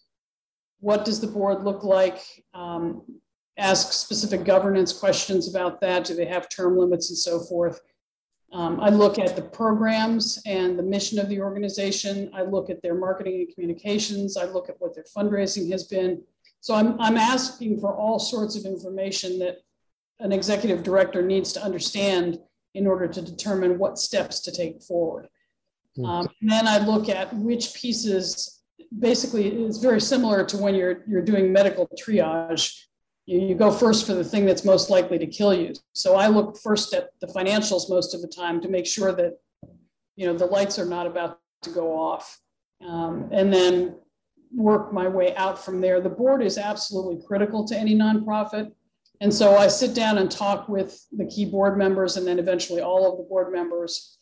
What 0.82 1.04
does 1.04 1.20
the 1.20 1.26
board 1.26 1.64
look 1.64 1.84
like? 1.84 2.22
Um, 2.54 3.21
ask 3.62 3.93
specific 3.93 4.43
governance 4.43 4.91
questions 4.91 5.47
about 5.47 5.80
that. 5.82 6.04
Do 6.06 6.15
they 6.15 6.26
have 6.26 6.50
term 6.50 6.78
limits 6.78 7.10
and 7.10 7.17
so 7.17 7.39
forth? 7.39 7.80
Um, 8.52 8.82
I 8.82 8.89
look 8.89 9.17
at 9.17 9.36
the 9.36 9.41
programs 9.41 10.41
and 10.45 10.78
the 10.78 10.84
mission 10.84 11.19
of 11.19 11.30
the 11.30 11.39
organization. 11.39 12.30
I 12.34 12.41
look 12.41 12.69
at 12.69 12.82
their 12.82 12.95
marketing 12.95 13.36
and 13.36 13.54
communications. 13.54 14.36
I 14.36 14.45
look 14.45 14.67
at 14.67 14.76
what 14.80 14.93
their 14.93 15.06
fundraising 15.15 15.71
has 15.71 15.86
been. 15.86 16.21
So 16.60 16.76
I'm, 16.76 17.00
I'm 17.00 17.17
asking 17.17 17.80
for 17.80 17.95
all 17.95 18.19
sorts 18.19 18.58
of 18.58 18.65
information 18.65 19.39
that 19.39 19.60
an 20.19 20.32
executive 20.32 20.84
director 20.84 21.21
needs 21.21 21.54
to 21.54 21.63
understand 21.63 22.39
in 22.74 22.88
order 22.88 23.08
to 23.08 23.21
determine 23.21 23.78
what 23.78 23.97
steps 23.97 24.39
to 24.41 24.52
take 24.52 24.82
forward. 24.84 25.28
Hmm. 25.95 26.06
Um, 26.06 26.30
and 26.41 26.52
then 26.52 26.67
I 26.67 26.80
look 26.80 27.10
at 27.10 27.34
which 27.36 27.74
pieces, 27.74 28.62
basically, 29.00 29.47
it's 29.47 29.78
very 29.78 30.02
similar 30.02 30.43
to 30.45 30.58
when 30.58 30.76
you're, 30.76 31.04
you're 31.08 31.21
doing 31.21 31.54
medical 31.54 31.89
triage 32.00 32.86
you, 33.32 33.48
you 33.48 33.56
go 33.56 33.72
first 33.72 34.06
for 34.06 34.13
the 34.13 34.24
thing 34.24 34.46
that's 34.46 34.65
most 34.65 34.89
likely 34.89 35.17
to 35.17 35.26
kill 35.26 35.54
you. 35.54 35.74
So 35.94 36.15
I 36.15 36.28
look 36.28 36.58
first 36.58 36.94
at 36.94 37.12
the 37.22 37.28
financials 37.28 37.89
most 37.89 38.13
of 38.13 38.22
the 38.22 38.28
time 38.28 38.60
to 38.62 38.67
make 38.67 38.86
sure 38.86 39.13
that 39.13 39.39
you 40.17 40.26
know 40.26 40.38
the 40.38 40.46
lights 40.46 40.78
are 40.78 40.86
not 40.86 41.08
about 41.08 41.39
to 41.63 41.70
go 41.70 41.98
off, 41.98 42.39
um, 42.86 43.30
and 43.32 43.54
then 43.54 43.96
work 44.54 44.91
my 44.91 45.08
way 45.08 45.34
out 45.36 45.63
from 45.63 45.80
there. 45.80 46.02
The 46.02 46.10
board 46.10 46.44
is 46.44 46.58
absolutely 46.58 47.26
critical 47.26 47.65
to 47.67 47.78
any 47.78 47.96
nonprofit. 47.96 48.72
And 49.22 49.34
so 49.34 49.56
I 49.56 49.67
sit 49.67 49.94
down 49.94 50.17
and 50.17 50.30
talk 50.30 50.67
with 50.67 51.06
the 51.12 51.26
key 51.26 51.46
board 51.46 51.78
members 51.78 52.17
and 52.17 52.28
then 52.28 52.39
eventually 52.39 52.82
all 52.82 53.10
of 53.10 53.17
the 53.17 53.24
board 53.24 53.54
members. 53.54 54.17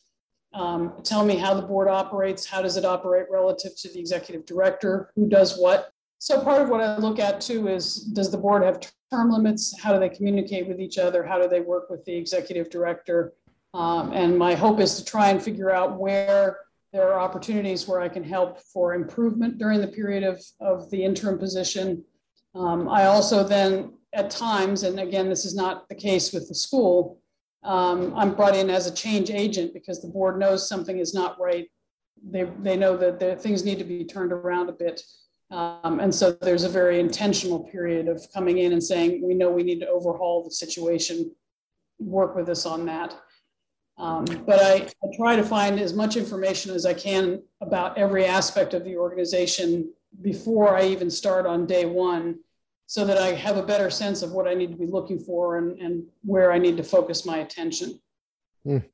Um, 0.54 0.94
tell 1.04 1.26
me 1.26 1.38
how 1.38 1.54
the 1.54 1.62
board 1.62 1.88
operates, 1.88 2.46
how 2.46 2.62
does 2.62 2.76
it 2.76 2.86
operate 2.86 3.28
relative 3.32 3.72
to 3.78 3.90
the 3.92 4.00
executive 4.00 4.46
director, 4.46 5.12
who 5.16 5.28
does 5.28 5.58
what, 5.58 5.94
so 6.20 6.42
part 6.42 6.62
of 6.62 6.70
what 6.70 6.82
I 6.82 6.98
look 6.98 7.18
at 7.18 7.42
too 7.42 7.68
is, 7.68 7.96
does 7.96 8.30
the 8.30 8.38
board 8.38 8.64
have 8.64 8.80
term 9.12 9.32
limits? 9.32 9.80
How 9.82 9.94
do 9.94 10.00
they 10.00 10.10
communicate 10.10 10.68
with 10.68 10.80
each 10.80 10.98
other? 10.98 11.24
How 11.24 11.42
do 11.42 11.48
they 11.48 11.62
work 11.62 11.90
with 11.90 12.04
the 12.06 12.16
executive 12.16 12.70
director? 12.70 13.34
Um, 13.74 14.12
and 14.14 14.38
my 14.38 14.54
hope 14.54 14.80
is 14.80 14.98
to 14.98 15.06
try 15.06 15.30
and 15.30 15.42
figure 15.42 15.72
out 15.72 16.00
where 16.00 16.60
there 16.92 17.14
are 17.14 17.20
opportunities 17.20 17.88
where 17.88 18.02
I 18.02 18.10
can 18.10 18.24
help 18.24 18.60
for 18.60 18.94
improvement 18.94 19.58
during 19.58 19.80
the 19.80 19.88
period 19.88 20.24
of, 20.24 20.44
of 20.60 20.90
the 20.92 21.04
interim 21.04 21.38
position. 21.40 22.04
Um, 22.56 22.90
I 22.90 23.06
also 23.06 23.44
then 23.44 23.94
at 24.14 24.30
times, 24.30 24.84
and 24.84 25.00
again, 25.00 25.30
this 25.30 25.46
is 25.46 25.56
not 25.56 25.88
the 25.88 25.96
case 25.96 26.34
with 26.34 26.48
the 26.48 26.56
school, 26.56 27.22
um, 27.64 28.14
I'm 28.16 28.34
brought 28.34 28.56
in 28.56 28.70
as 28.70 28.88
a 28.88 28.94
change 28.94 29.30
agent 29.30 29.74
because 29.74 30.02
the 30.02 30.08
board 30.08 30.40
knows 30.40 30.68
something 30.68 30.98
is 30.98 31.14
not 31.14 31.40
right. 31.40 31.70
They, 32.28 32.44
they 32.60 32.76
know 32.76 32.98
that 32.98 33.20
the, 33.20 33.36
things 33.36 33.64
need 33.64 33.78
to 33.80 33.84
be 33.84 34.04
turned 34.04 34.32
around 34.32 34.70
a 34.70 34.74
bit. 34.74 35.04
Um, 35.52 36.00
and 36.00 36.14
so 36.14 36.32
there's 36.32 36.64
a 36.64 36.70
very 36.70 37.00
intentional 37.00 37.60
period 37.60 38.08
of 38.08 38.26
coming 38.34 38.60
in 38.60 38.72
and 38.72 38.84
saying, 38.84 39.28
we 39.28 39.34
know 39.34 39.50
we 39.50 39.64
need 39.64 39.80
to 39.80 39.88
overhaul 39.88 40.44
the 40.44 40.52
situation, 40.52 41.32
work 41.98 42.36
with 42.36 42.50
us 42.50 42.66
on 42.66 42.86
that. 42.86 43.16
Um, 43.98 44.26
but 44.46 44.62
I, 44.62 44.88
I, 45.04 45.18
try 45.18 45.36
to 45.36 45.44
find 45.44 45.78
as 45.78 45.94
much 45.94 46.16
information 46.16 46.74
as 46.74 46.86
I 46.86 46.94
can 46.94 47.42
about 47.60 47.98
every 47.98 48.24
aspect 48.24 48.74
of 48.74 48.86
the 48.86 48.96
organization 48.96 49.92
before 50.22 50.78
I 50.78 50.86
even 50.86 51.10
start 51.10 51.46
on 51.46 51.66
day 51.66 51.86
one 51.86 52.40
so 52.86 53.04
that 53.06 53.18
I 53.18 53.34
have 53.34 53.58
a 53.58 53.64
better 53.64 53.90
sense 53.90 54.22
of 54.22 54.32
what 54.32 54.48
I 54.48 54.54
need 54.54 54.72
to 54.72 54.78
be 54.78 54.88
looking 54.88 55.20
for 55.20 55.58
and, 55.58 55.78
and 55.80 56.04
where 56.24 56.54
I 56.54 56.58
need 56.60 56.78
to 56.78 56.84
focus 56.84 57.26
my 57.26 57.40
attention. 57.40 58.00
Mm. 58.66 58.86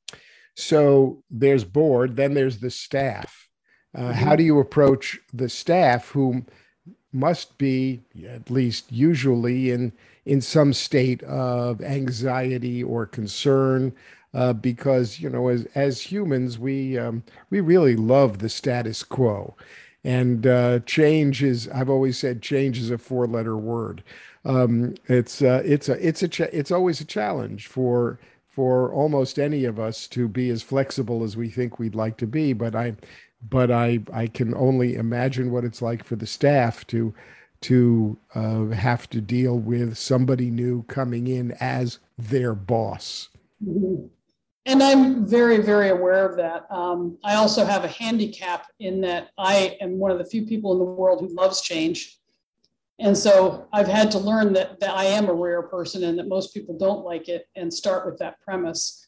So 0.56 1.24
there's 1.30 1.64
board, 1.64 2.16
then 2.16 2.34
there's 2.34 2.60
the 2.60 2.72
staff. 2.72 3.45
Mm-hmm. 4.04 4.12
How 4.12 4.36
do 4.36 4.44
you 4.44 4.60
approach 4.60 5.20
the 5.34 5.50
staff 5.50 6.10
who 6.10 6.46
must 7.14 7.58
be, 7.58 8.02
at 8.28 8.52
least 8.52 8.92
usually, 8.92 9.72
in 9.72 9.94
in 10.26 10.42
some 10.42 10.74
state 10.74 11.24
of 11.24 11.82
anxiety 11.82 12.84
or 12.84 13.06
concern? 13.06 13.94
Uh, 14.34 14.54
because 14.54 15.20
you 15.22 15.30
know, 15.30 15.48
as 15.48 15.66
as 15.76 16.02
humans, 16.02 16.60
we 16.60 16.98
um, 16.98 17.24
we 17.50 17.62
really 17.62 17.96
love 17.96 18.40
the 18.40 18.50
status 18.50 19.04
quo, 19.04 19.56
and 20.04 20.46
uh, 20.48 20.80
change 20.86 21.42
is. 21.44 21.70
I've 21.70 21.90
always 21.90 22.18
said 22.18 22.42
change 22.42 22.78
is 22.80 22.92
a 22.92 22.98
four 22.98 23.28
letter 23.28 23.58
word. 23.58 24.04
Um, 24.44 24.96
it's 25.08 25.42
uh, 25.42 25.64
it's 25.66 25.90
a 25.90 26.08
it's 26.08 26.22
a 26.24 26.28
cha- 26.28 26.46
it's 26.54 26.72
always 26.72 27.02
a 27.02 27.06
challenge 27.06 27.68
for 27.68 28.20
for 28.50 28.94
almost 28.94 29.40
any 29.40 29.66
of 29.66 29.80
us 29.80 30.08
to 30.08 30.28
be 30.28 30.50
as 30.50 30.62
flexible 30.64 31.24
as 31.24 31.38
we 31.38 31.50
think 31.50 31.80
we'd 31.80 31.96
like 31.96 32.18
to 32.18 32.28
be. 32.28 32.54
But 32.54 32.76
I, 32.76 32.96
but 33.50 33.72
I, 33.72 34.00
I 34.14 34.28
can 34.28 34.54
only 34.56 34.96
imagine 34.96 35.52
what 35.52 35.66
it's 35.66 35.82
like 35.82 36.04
for 36.04 36.16
the 36.16 36.28
staff 36.28 36.86
to, 36.88 37.14
to 37.62 38.18
uh, 38.34 38.66
have 38.68 39.10
to 39.12 39.22
deal 39.22 39.58
with 39.58 39.98
somebody 39.98 40.50
new 40.50 40.84
coming 40.84 41.28
in 41.28 41.52
as 41.60 42.00
their 42.18 42.56
boss. 42.56 43.30
And 44.68 44.82
I'm 44.82 45.28
very, 45.28 45.58
very 45.60 45.90
aware 45.90 46.28
of 46.28 46.38
that. 46.38 46.66
Um, 46.72 47.18
I 47.24 47.36
also 47.36 47.66
have 47.66 47.84
a 47.84 47.88
handicap 47.88 48.66
in 48.80 49.02
that 49.02 49.30
I 49.38 49.78
am 49.80 50.00
one 50.00 50.12
of 50.12 50.18
the 50.18 50.26
few 50.26 50.46
people 50.46 50.74
in 50.74 50.80
the 50.80 50.86
world 50.86 51.22
who 51.22 51.36
loves 51.36 51.62
change. 51.62 52.18
And 53.00 53.16
so 53.18 53.68
I've 53.74 53.88
had 53.88 54.10
to 54.12 54.20
learn 54.20 54.54
that, 54.54 54.80
that 54.80 54.96
I 54.96 55.06
am 55.06 55.28
a 55.28 55.34
rare 55.34 55.62
person 55.62 56.04
and 56.04 56.18
that 56.18 56.28
most 56.28 56.54
people 56.54 56.78
don't 56.78 57.06
like 57.06 57.30
it 57.30 57.48
and 57.56 57.72
start 57.72 58.06
with 58.06 58.18
that 58.20 58.40
premise. 58.42 59.05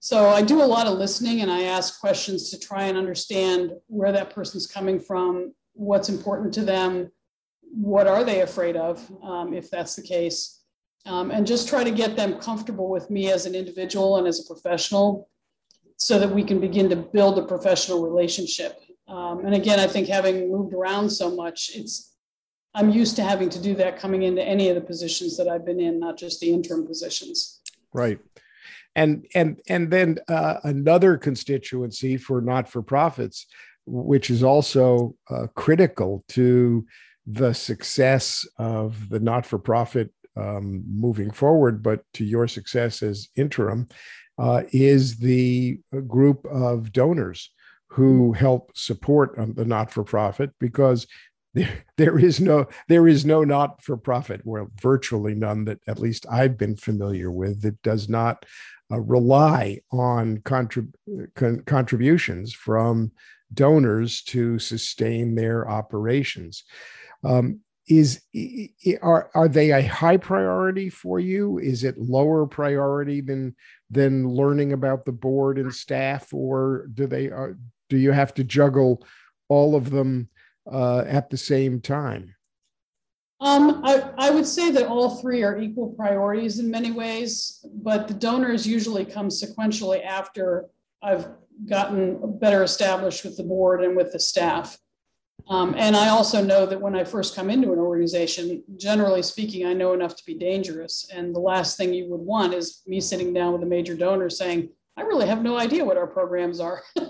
So 0.00 0.28
I 0.28 0.40
do 0.40 0.62
a 0.62 0.64
lot 0.64 0.86
of 0.86 0.96
listening 0.96 1.42
and 1.42 1.50
I 1.50 1.64
ask 1.64 2.00
questions 2.00 2.48
to 2.50 2.58
try 2.58 2.84
and 2.84 2.96
understand 2.96 3.72
where 3.86 4.12
that 4.12 4.34
person's 4.34 4.66
coming 4.66 4.98
from, 4.98 5.54
what's 5.74 6.08
important 6.08 6.54
to 6.54 6.62
them, 6.62 7.12
what 7.62 8.06
are 8.06 8.24
they 8.24 8.40
afraid 8.40 8.76
of, 8.76 9.06
um, 9.22 9.52
if 9.52 9.70
that's 9.70 9.94
the 9.94 10.02
case, 10.02 10.62
um, 11.04 11.30
and 11.30 11.46
just 11.46 11.68
try 11.68 11.84
to 11.84 11.90
get 11.90 12.16
them 12.16 12.38
comfortable 12.40 12.88
with 12.88 13.10
me 13.10 13.30
as 13.30 13.44
an 13.44 13.54
individual 13.54 14.16
and 14.16 14.26
as 14.26 14.40
a 14.40 14.46
professional 14.46 15.28
so 15.98 16.18
that 16.18 16.30
we 16.30 16.42
can 16.42 16.60
begin 16.60 16.88
to 16.88 16.96
build 16.96 17.38
a 17.38 17.42
professional 17.42 18.02
relationship. 18.02 18.80
Um, 19.06 19.44
and 19.44 19.54
again, 19.54 19.78
I 19.78 19.86
think 19.86 20.08
having 20.08 20.50
moved 20.50 20.72
around 20.72 21.10
so 21.10 21.34
much, 21.34 21.72
it's 21.74 22.14
I'm 22.74 22.90
used 22.90 23.16
to 23.16 23.22
having 23.22 23.50
to 23.50 23.60
do 23.60 23.74
that 23.74 23.98
coming 23.98 24.22
into 24.22 24.42
any 24.42 24.70
of 24.70 24.76
the 24.76 24.80
positions 24.80 25.36
that 25.36 25.48
I've 25.48 25.66
been 25.66 25.80
in, 25.80 26.00
not 26.00 26.16
just 26.16 26.40
the 26.40 26.52
interim 26.52 26.86
positions. 26.86 27.60
Right. 27.92 28.20
And 28.96 29.26
and 29.34 29.60
and 29.68 29.90
then 29.90 30.18
uh, 30.28 30.56
another 30.64 31.16
constituency 31.16 32.16
for 32.16 32.40
not 32.40 32.68
for 32.68 32.82
profits, 32.82 33.46
which 33.86 34.30
is 34.30 34.42
also 34.42 35.14
uh, 35.30 35.46
critical 35.54 36.24
to 36.30 36.84
the 37.26 37.52
success 37.52 38.46
of 38.58 39.08
the 39.08 39.20
not 39.20 39.46
for 39.46 39.58
profit 39.58 40.12
um, 40.36 40.82
moving 40.88 41.30
forward, 41.30 41.82
but 41.82 42.04
to 42.14 42.24
your 42.24 42.48
success 42.48 43.02
as 43.02 43.28
interim, 43.36 43.88
uh, 44.38 44.62
is 44.72 45.18
the 45.18 45.78
group 46.06 46.44
of 46.46 46.92
donors 46.92 47.50
who 47.88 48.32
help 48.32 48.70
support 48.74 49.34
um, 49.38 49.52
the 49.54 49.64
not 49.64 49.90
for 49.90 50.02
profit 50.04 50.50
because 50.58 51.06
there, 51.54 51.84
there 51.96 52.18
is 52.18 52.40
no 52.40 52.66
there 52.88 53.08
is 53.08 53.24
no 53.24 53.44
not 53.44 53.82
for 53.82 53.96
profit 53.96 54.40
well 54.44 54.68
virtually 54.80 55.34
none 55.34 55.64
that 55.64 55.78
at 55.86 55.98
least 55.98 56.26
i've 56.30 56.56
been 56.56 56.76
familiar 56.76 57.30
with 57.30 57.62
that 57.62 57.80
does 57.82 58.08
not 58.08 58.46
uh, 58.90 58.98
rely 59.00 59.78
on 59.92 60.38
contrib- 60.38 60.94
con- 61.34 61.62
contributions 61.66 62.52
from 62.52 63.10
donors 63.52 64.22
to 64.22 64.58
sustain 64.58 65.34
their 65.34 65.68
operations 65.68 66.64
um, 67.24 67.60
is 67.88 68.22
are 69.02 69.30
are 69.34 69.48
they 69.48 69.72
a 69.72 69.82
high 69.82 70.16
priority 70.16 70.88
for 70.88 71.18
you 71.18 71.58
is 71.58 71.82
it 71.82 71.98
lower 71.98 72.46
priority 72.46 73.20
than 73.20 73.54
than 73.90 74.28
learning 74.28 74.72
about 74.72 75.04
the 75.04 75.12
board 75.12 75.58
and 75.58 75.74
staff 75.74 76.32
or 76.32 76.86
do 76.94 77.06
they 77.08 77.28
are 77.28 77.50
uh, 77.50 77.54
do 77.90 77.98
you 77.98 78.12
have 78.12 78.32
to 78.32 78.44
juggle 78.44 79.04
all 79.48 79.74
of 79.74 79.90
them 79.90 80.28
uh, 80.70 81.00
at 81.06 81.28
the 81.28 81.36
same 81.36 81.80
time? 81.80 82.34
Um, 83.40 83.80
I, 83.84 84.10
I 84.18 84.30
would 84.30 84.46
say 84.46 84.70
that 84.72 84.86
all 84.86 85.16
three 85.16 85.42
are 85.42 85.58
equal 85.58 85.88
priorities 85.90 86.58
in 86.58 86.70
many 86.70 86.90
ways, 86.90 87.64
but 87.82 88.06
the 88.06 88.14
donors 88.14 88.66
usually 88.66 89.04
come 89.04 89.28
sequentially 89.28 90.04
after 90.04 90.66
I've 91.02 91.26
gotten 91.66 92.38
better 92.38 92.62
established 92.62 93.24
with 93.24 93.36
the 93.36 93.42
board 93.42 93.82
and 93.82 93.96
with 93.96 94.12
the 94.12 94.20
staff. 94.20 94.78
Um, 95.48 95.74
and 95.76 95.96
I 95.96 96.10
also 96.10 96.44
know 96.44 96.66
that 96.66 96.80
when 96.80 96.94
I 96.94 97.02
first 97.02 97.34
come 97.34 97.48
into 97.48 97.72
an 97.72 97.78
organization, 97.78 98.62
generally 98.76 99.22
speaking, 99.22 99.66
I 99.66 99.72
know 99.72 99.94
enough 99.94 100.16
to 100.16 100.24
be 100.26 100.34
dangerous. 100.34 101.08
And 101.12 101.34
the 101.34 101.40
last 101.40 101.78
thing 101.78 101.94
you 101.94 102.10
would 102.10 102.20
want 102.20 102.52
is 102.52 102.82
me 102.86 103.00
sitting 103.00 103.32
down 103.32 103.54
with 103.54 103.62
a 103.62 103.66
major 103.66 103.96
donor 103.96 104.28
saying, 104.28 104.68
I 104.96 105.02
really 105.02 105.26
have 105.26 105.42
no 105.42 105.56
idea 105.56 105.84
what 105.84 105.96
our 105.96 106.06
programs 106.06 106.60
are. 106.60 106.82
uh, 106.96 107.00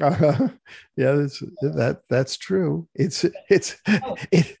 yeah, 0.96 1.12
that's 1.12 1.40
that 1.62 2.02
that's 2.10 2.36
true. 2.36 2.86
It's 2.94 3.24
it's 3.48 3.76
oh. 3.88 4.16
it. 4.30 4.58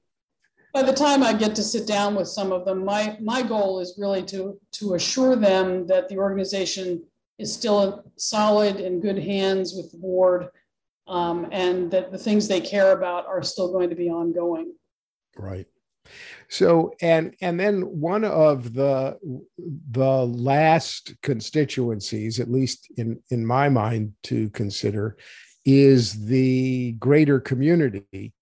By 0.72 0.82
the 0.82 0.92
time 0.92 1.22
I 1.22 1.32
get 1.32 1.54
to 1.56 1.62
sit 1.62 1.86
down 1.86 2.14
with 2.14 2.28
some 2.28 2.52
of 2.52 2.64
them, 2.64 2.84
my 2.84 3.16
my 3.20 3.42
goal 3.42 3.80
is 3.80 3.96
really 3.98 4.22
to 4.24 4.60
to 4.72 4.94
assure 4.94 5.36
them 5.36 5.86
that 5.86 6.08
the 6.08 6.18
organization 6.18 7.02
is 7.38 7.52
still 7.52 8.04
solid 8.16 8.80
in 8.80 9.00
good 9.00 9.18
hands 9.18 9.74
with 9.74 9.90
the 9.92 9.98
board, 9.98 10.48
um, 11.06 11.48
and 11.52 11.90
that 11.90 12.12
the 12.12 12.18
things 12.18 12.48
they 12.48 12.60
care 12.60 12.92
about 12.92 13.26
are 13.26 13.42
still 13.42 13.72
going 13.72 13.90
to 13.90 13.96
be 13.96 14.10
ongoing. 14.10 14.74
Right. 15.36 15.66
So 16.48 16.92
and 17.00 17.34
and 17.40 17.58
then 17.58 17.82
one 17.82 18.24
of 18.24 18.74
the 18.74 19.18
the 19.90 20.26
last 20.26 21.14
constituencies, 21.22 22.40
at 22.40 22.50
least 22.50 22.88
in 22.96 23.20
in 23.30 23.44
my 23.44 23.68
mind, 23.68 24.12
to 24.24 24.50
consider, 24.50 25.16
is 25.64 26.26
the 26.26 26.92
greater 26.92 27.40
community 27.40 28.32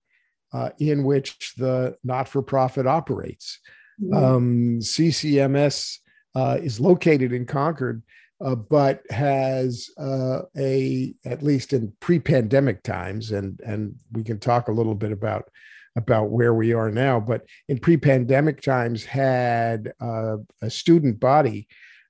uh, 0.56 0.70
in 0.78 1.04
which 1.04 1.54
the 1.56 1.96
not 2.02 2.28
for 2.28 2.42
profit 2.42 2.86
operates. 2.86 3.60
Mm-hmm. 4.02 4.24
Um, 4.24 4.78
CCMS 4.80 5.98
uh, 6.34 6.58
is 6.62 6.80
located 6.80 7.32
in 7.32 7.46
Concord. 7.46 8.02
Uh, 8.38 8.54
but 8.54 9.00
has 9.08 9.88
uh, 9.96 10.42
a 10.58 11.14
at 11.24 11.42
least 11.42 11.72
in 11.72 11.90
pre-pandemic 12.00 12.82
times, 12.82 13.32
and 13.32 13.58
and 13.60 13.94
we 14.12 14.22
can 14.22 14.38
talk 14.38 14.68
a 14.68 14.72
little 14.72 14.94
bit 14.94 15.10
about 15.10 15.48
about 15.96 16.28
where 16.28 16.52
we 16.52 16.74
are 16.74 16.90
now, 16.90 17.18
but 17.18 17.46
in 17.70 17.78
pre-pandemic 17.78 18.60
times 18.60 19.06
had 19.06 19.90
uh, 20.02 20.36
a 20.60 20.68
student 20.68 21.18
body 21.18 21.66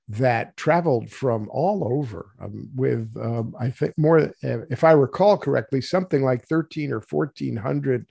that 0.09 0.55
traveled 0.55 1.09
from 1.09 1.49
all 1.51 1.87
over 1.93 2.31
um, 2.41 2.69
with 2.75 3.09
um, 3.21 3.55
I 3.59 3.69
think 3.69 3.93
more 3.97 4.33
if 4.41 4.83
I 4.83 4.91
recall 4.91 5.37
correctly 5.37 5.81
something 5.81 6.23
like 6.23 6.47
13 6.47 6.91
or 6.91 7.03
1400 7.09 8.05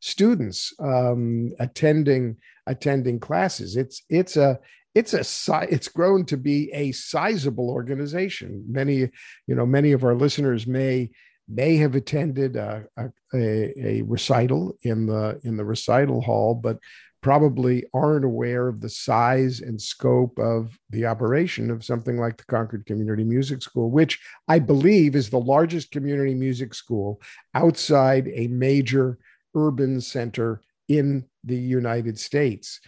students 0.00 0.72
um, 0.80 1.52
attending 1.58 2.36
attending 2.66 3.20
classes. 3.20 3.76
It's 3.76 4.02
it's 4.08 4.36
a 4.36 4.58
it's 4.94 5.14
a 5.14 5.24
it's 5.70 5.88
grown 5.88 6.24
to 6.26 6.36
be 6.36 6.70
a 6.72 6.92
sizable 6.92 7.70
organization. 7.70 8.64
Many 8.68 9.10
you 9.46 9.54
know 9.54 9.66
many 9.66 9.92
of 9.92 10.04
our 10.04 10.14
listeners 10.14 10.66
may 10.66 11.10
may 11.48 11.76
have 11.76 11.96
attended 11.96 12.54
a, 12.56 12.84
a, 12.96 13.08
a, 13.34 14.02
recital 14.02 14.76
in 14.82 15.06
the 15.06 15.40
in 15.42 15.56
the 15.56 15.64
recital 15.64 16.20
hall, 16.20 16.54
but 16.54 16.78
probably 17.22 17.84
aren't 17.92 18.24
aware 18.24 18.68
of 18.68 18.80
the 18.80 18.88
size 18.88 19.60
and 19.60 19.80
scope 19.80 20.38
of 20.38 20.78
the 20.90 21.04
operation 21.04 21.70
of 21.70 21.84
something 21.84 22.18
like 22.18 22.36
the 22.36 22.44
Concord 22.44 22.86
Community 22.86 23.24
Music 23.24 23.62
School, 23.62 23.90
which 23.90 24.18
I 24.48 24.58
believe 24.58 25.14
is 25.14 25.28
the 25.28 25.40
largest 25.40 25.90
community 25.90 26.34
music 26.34 26.72
school 26.72 27.20
outside 27.54 28.28
a 28.28 28.46
major 28.46 29.18
urban 29.54 30.00
center 30.00 30.62
in 30.88 31.24
the 31.44 31.56
United 31.56 32.18
States. 32.18 32.80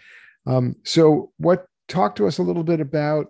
Um, 0.46 0.76
so, 0.84 1.32
what 1.38 1.66
talk 1.88 2.14
to 2.16 2.26
us 2.26 2.38
a 2.38 2.42
little 2.42 2.64
bit 2.64 2.80
about 2.80 3.26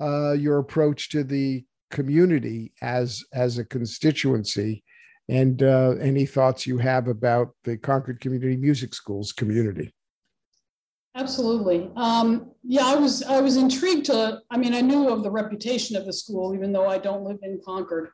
uh, 0.00 0.32
your 0.32 0.58
approach 0.58 1.10
to 1.10 1.24
the 1.24 1.64
community 1.90 2.72
as 2.82 3.22
as 3.32 3.58
a 3.58 3.64
constituency 3.64 4.82
and 5.28 5.62
uh, 5.62 5.94
any 6.00 6.26
thoughts 6.26 6.66
you 6.66 6.78
have 6.78 7.08
about 7.08 7.50
the 7.64 7.76
Concord 7.76 8.20
Community 8.20 8.56
Music 8.56 8.94
Schools 8.94 9.32
community. 9.32 9.92
Absolutely. 11.16 11.90
Um, 11.96 12.50
yeah, 12.64 12.86
I 12.86 12.96
was 12.96 13.22
I 13.22 13.40
was 13.40 13.56
intrigued 13.56 14.06
to. 14.06 14.40
I 14.50 14.58
mean, 14.58 14.74
I 14.74 14.80
knew 14.80 15.08
of 15.08 15.22
the 15.22 15.30
reputation 15.30 15.96
of 15.96 16.06
the 16.06 16.12
school, 16.12 16.54
even 16.54 16.72
though 16.72 16.88
I 16.88 16.98
don't 16.98 17.24
live 17.24 17.38
in 17.42 17.60
Concord. 17.64 18.10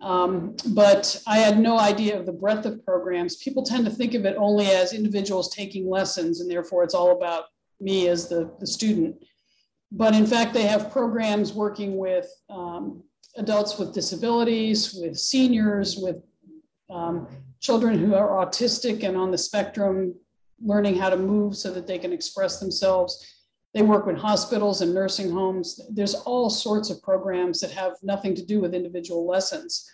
Um, 0.00 0.56
but 0.70 1.22
I 1.26 1.38
had 1.38 1.58
no 1.58 1.78
idea 1.78 2.18
of 2.18 2.26
the 2.26 2.32
breadth 2.32 2.66
of 2.66 2.84
programs. 2.84 3.36
People 3.36 3.62
tend 3.62 3.84
to 3.86 3.90
think 3.90 4.14
of 4.14 4.24
it 4.26 4.36
only 4.36 4.66
as 4.66 4.92
individuals 4.92 5.54
taking 5.54 5.88
lessons, 5.88 6.40
and 6.40 6.50
therefore 6.50 6.82
it's 6.84 6.94
all 6.94 7.12
about 7.12 7.44
me 7.80 8.08
as 8.08 8.28
the, 8.28 8.50
the 8.60 8.66
student. 8.66 9.16
But 9.92 10.14
in 10.14 10.26
fact, 10.26 10.52
they 10.52 10.66
have 10.66 10.90
programs 10.90 11.52
working 11.52 11.96
with 11.96 12.28
um, 12.50 13.02
adults 13.36 13.78
with 13.78 13.94
disabilities, 13.94 14.94
with 14.94 15.16
seniors, 15.16 15.96
with 15.96 16.16
um, 16.90 17.28
children 17.60 17.98
who 17.98 18.14
are 18.14 18.44
autistic 18.44 19.04
and 19.04 19.16
on 19.16 19.30
the 19.30 19.38
spectrum, 19.38 20.14
learning 20.62 20.96
how 20.96 21.10
to 21.10 21.16
move 21.16 21.56
so 21.56 21.72
that 21.72 21.86
they 21.86 21.98
can 21.98 22.12
express 22.12 22.58
themselves. 22.58 23.24
They 23.74 23.82
work 23.82 24.06
with 24.06 24.16
hospitals 24.16 24.80
and 24.80 24.94
nursing 24.94 25.30
homes. 25.30 25.80
There's 25.90 26.14
all 26.14 26.48
sorts 26.48 26.90
of 26.90 27.02
programs 27.02 27.60
that 27.60 27.72
have 27.72 27.94
nothing 28.02 28.34
to 28.36 28.44
do 28.44 28.60
with 28.60 28.74
individual 28.74 29.26
lessons. 29.26 29.90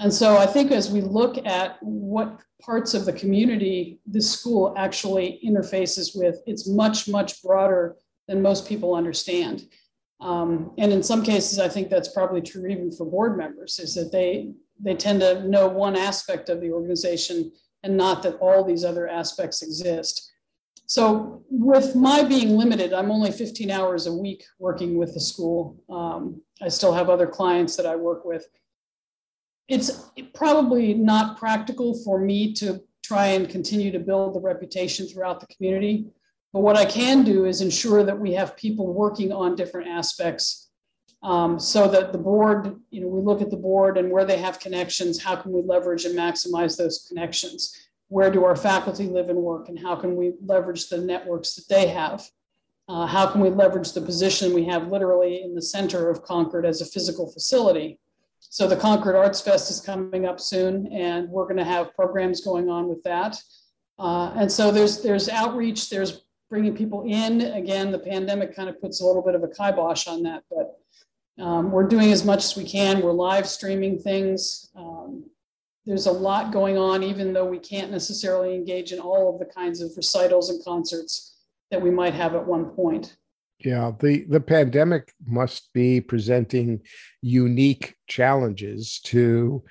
And 0.00 0.12
so 0.12 0.36
I 0.36 0.46
think 0.46 0.72
as 0.72 0.90
we 0.90 1.00
look 1.00 1.46
at 1.46 1.76
what 1.80 2.40
parts 2.60 2.94
of 2.94 3.04
the 3.04 3.12
community 3.12 4.00
this 4.06 4.30
school 4.30 4.74
actually 4.76 5.40
interfaces 5.46 6.10
with, 6.14 6.40
it's 6.46 6.68
much, 6.68 7.08
much 7.08 7.42
broader 7.42 7.96
than 8.26 8.42
most 8.42 8.66
people 8.66 8.94
understand. 8.94 9.64
Um, 10.20 10.72
and 10.78 10.92
in 10.92 11.02
some 11.02 11.22
cases, 11.22 11.58
I 11.58 11.68
think 11.68 11.88
that's 11.88 12.12
probably 12.12 12.42
true 12.42 12.66
even 12.66 12.92
for 12.92 13.06
board 13.06 13.38
members, 13.38 13.78
is 13.78 13.94
that 13.94 14.12
they 14.12 14.52
they 14.82 14.94
tend 14.94 15.20
to 15.20 15.46
know 15.46 15.68
one 15.68 15.94
aspect 15.94 16.48
of 16.48 16.60
the 16.60 16.70
organization 16.70 17.52
and 17.82 17.96
not 17.96 18.22
that 18.22 18.36
all 18.36 18.64
these 18.64 18.84
other 18.84 19.08
aspects 19.08 19.62
exist. 19.62 20.29
So 20.90 21.44
with 21.48 21.94
my 21.94 22.24
being 22.24 22.56
limited, 22.56 22.92
I'm 22.92 23.12
only 23.12 23.30
15 23.30 23.70
hours 23.70 24.08
a 24.08 24.12
week 24.12 24.42
working 24.58 24.98
with 24.98 25.14
the 25.14 25.20
school. 25.20 25.80
Um, 25.88 26.42
I 26.60 26.66
still 26.66 26.92
have 26.92 27.08
other 27.08 27.28
clients 27.28 27.76
that 27.76 27.86
I 27.86 27.94
work 27.94 28.24
with. 28.24 28.44
It's 29.68 30.10
probably 30.34 30.94
not 30.94 31.38
practical 31.38 31.94
for 32.02 32.18
me 32.18 32.52
to 32.54 32.80
try 33.04 33.26
and 33.26 33.48
continue 33.48 33.92
to 33.92 34.00
build 34.00 34.34
the 34.34 34.40
reputation 34.40 35.06
throughout 35.06 35.38
the 35.38 35.46
community. 35.54 36.06
But 36.52 36.62
what 36.62 36.76
I 36.76 36.86
can 36.86 37.22
do 37.22 37.44
is 37.44 37.60
ensure 37.60 38.02
that 38.02 38.18
we 38.18 38.32
have 38.32 38.56
people 38.56 38.92
working 38.92 39.32
on 39.32 39.54
different 39.54 39.86
aspects 39.86 40.70
um, 41.22 41.60
so 41.60 41.86
that 41.86 42.10
the 42.10 42.18
board, 42.18 42.74
you 42.90 43.00
know, 43.00 43.06
we 43.06 43.22
look 43.22 43.42
at 43.42 43.50
the 43.50 43.56
board 43.56 43.96
and 43.96 44.10
where 44.10 44.24
they 44.24 44.38
have 44.38 44.58
connections, 44.58 45.22
how 45.22 45.36
can 45.36 45.52
we 45.52 45.62
leverage 45.62 46.04
and 46.04 46.18
maximize 46.18 46.76
those 46.76 47.06
connections? 47.08 47.76
Where 48.10 48.30
do 48.30 48.44
our 48.44 48.56
faculty 48.56 49.06
live 49.06 49.30
and 49.30 49.38
work 49.38 49.68
and 49.68 49.78
how 49.78 49.96
can 49.96 50.16
we 50.16 50.34
leverage 50.44 50.88
the 50.88 50.98
networks 50.98 51.54
that 51.54 51.68
they 51.68 51.88
have? 51.88 52.28
Uh, 52.88 53.06
how 53.06 53.26
can 53.26 53.40
we 53.40 53.50
leverage 53.50 53.92
the 53.92 54.00
position 54.00 54.52
we 54.52 54.66
have 54.66 54.88
literally 54.88 55.42
in 55.42 55.54
the 55.54 55.62
center 55.62 56.10
of 56.10 56.22
Concord 56.22 56.66
as 56.66 56.80
a 56.80 56.86
physical 56.86 57.30
facility? 57.30 57.98
So 58.40 58.66
the 58.66 58.76
Concord 58.76 59.14
Arts 59.14 59.40
Fest 59.40 59.70
is 59.70 59.80
coming 59.80 60.26
up 60.26 60.40
soon 60.40 60.92
and 60.92 61.28
we're 61.28 61.46
gonna 61.46 61.64
have 61.64 61.94
programs 61.94 62.40
going 62.40 62.68
on 62.68 62.88
with 62.88 63.02
that. 63.04 63.40
Uh, 63.98 64.32
and 64.36 64.50
so 64.50 64.70
there's, 64.70 65.02
there's 65.02 65.28
outreach, 65.28 65.88
there's 65.88 66.24
bringing 66.50 66.76
people 66.76 67.04
in. 67.06 67.40
Again, 67.42 67.92
the 67.92 67.98
pandemic 67.98 68.54
kind 68.54 68.68
of 68.68 68.80
puts 68.80 69.00
a 69.00 69.06
little 69.06 69.22
bit 69.22 69.36
of 69.36 69.44
a 69.44 69.48
kibosh 69.48 70.08
on 70.08 70.22
that, 70.24 70.42
but 70.50 70.80
um, 71.42 71.70
we're 71.70 71.86
doing 71.86 72.12
as 72.12 72.24
much 72.24 72.44
as 72.44 72.56
we 72.56 72.64
can. 72.64 73.00
We're 73.00 73.12
live 73.12 73.48
streaming 73.48 73.98
things. 73.98 74.68
Um, 74.76 75.24
there's 75.86 76.06
a 76.06 76.12
lot 76.12 76.52
going 76.52 76.76
on, 76.76 77.02
even 77.02 77.32
though 77.32 77.46
we 77.46 77.58
can't 77.58 77.90
necessarily 77.90 78.54
engage 78.54 78.92
in 78.92 78.98
all 78.98 79.32
of 79.32 79.38
the 79.38 79.52
kinds 79.52 79.80
of 79.80 79.90
recitals 79.96 80.50
and 80.50 80.62
concerts 80.64 81.36
that 81.70 81.80
we 81.80 81.90
might 81.90 82.14
have 82.14 82.34
at 82.34 82.46
one 82.46 82.66
point. 82.66 83.16
Yeah, 83.64 83.92
the, 83.98 84.24
the 84.24 84.40
pandemic 84.40 85.12
must 85.26 85.72
be 85.72 86.00
presenting 86.00 86.80
unique 87.20 87.94
challenges 88.06 89.00
to 89.04 89.62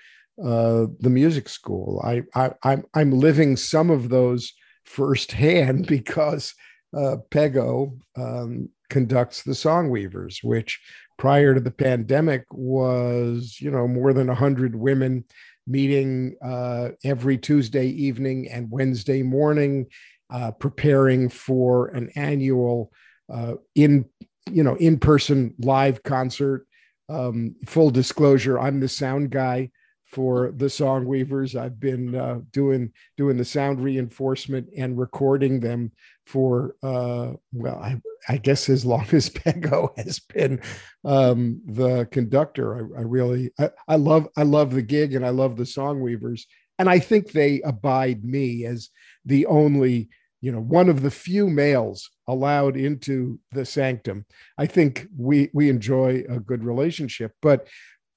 uh, 0.44 0.86
the 1.00 1.10
music 1.10 1.50
school. 1.50 2.02
I, 2.04 2.24
I, 2.36 2.52
I'm, 2.64 2.86
I'm 2.94 3.12
living 3.12 3.58
some 3.58 3.90
of 3.90 4.10
those 4.10 4.54
firsthand 4.86 5.88
because 5.88 6.54
uh, 6.96 7.18
Peggo 7.30 8.00
um, 8.16 8.70
conducts 8.90 9.44
the 9.44 9.56
Song 9.56 9.90
Weavers, 9.90 10.40
which 10.44 10.80
prior 11.18 11.54
to 11.54 11.60
the 11.60 11.72
pandemic 11.72 12.46
was, 12.52 13.58
you 13.60 13.70
know, 13.70 13.88
more 13.88 14.14
than 14.14 14.28
100 14.28 14.76
women 14.76 15.26
meeting 15.70 16.36
uh, 16.44 16.90
every 17.04 17.38
Tuesday 17.38 17.88
evening 17.88 18.50
and 18.50 18.70
Wednesday 18.70 19.22
morning, 19.24 19.86
uh, 20.30 20.52
preparing 20.52 21.30
for 21.30 21.88
an 21.90 22.10
annual 22.16 22.92
uh, 23.32 23.54
in, 23.76 24.06
you 24.52 24.64
know, 24.64 24.76
in-person 24.76 25.54
live 25.60 26.04
concert. 26.04 26.66
Um, 27.08 27.56
full 27.66 27.90
disclosure, 27.90 28.60
I'm 28.60 28.80
the 28.80 28.88
sound 28.88 29.32
guy 29.32 29.72
for 30.10 30.52
the 30.56 30.70
song 30.70 31.06
weavers. 31.06 31.56
I've 31.56 31.80
been 31.80 32.16
uh, 32.16 32.40
doing 32.52 32.92
doing 33.16 33.38
the 33.38 33.46
sound 33.46 33.84
reinforcement 33.84 34.68
and 34.76 34.98
recording 34.98 35.60
them 35.60 35.92
for 36.26 36.76
uh, 36.82 37.34
well 37.54 37.80
I, 37.80 38.02
I 38.28 38.38
guess 38.38 38.70
as 38.70 38.86
long 38.86 39.06
as 39.12 39.30
Peggo 39.30 39.96
has 39.98 40.20
been 40.20 40.62
um, 41.06 41.62
the 41.66 42.08
conductor. 42.12 42.76
I, 42.76 43.00
I 43.00 43.04
really 43.04 43.52
I, 43.60 43.70
I, 43.88 43.96
love 43.96 44.28
i 44.36 44.44
love 44.44 44.72
the 44.72 44.82
gig 44.82 45.14
and 45.14 45.26
i 45.26 45.30
love 45.30 45.56
the 45.56 45.66
song 45.66 46.02
weavers. 46.02 46.48
And 46.80 46.90
i 46.90 46.98
think 46.98 47.32
they 47.32 47.62
abide 47.62 48.24
me 48.24 48.66
as 48.66 48.90
the 49.26 49.46
only 49.46 50.10
you 50.42 50.52
know 50.52 50.62
one 50.62 50.90
of 50.90 51.02
the 51.02 51.12
few 51.12 51.50
males 51.50 52.10
allowed 52.28 52.78
into 52.78 53.40
the 53.52 53.66
sanctum. 53.66 54.26
I 54.58 54.66
think 54.66 55.08
we 55.16 55.50
we 55.54 55.70
enjoy 55.70 56.24
a 56.28 56.40
good 56.40 56.64
relationship 56.64 57.34
but 57.42 57.68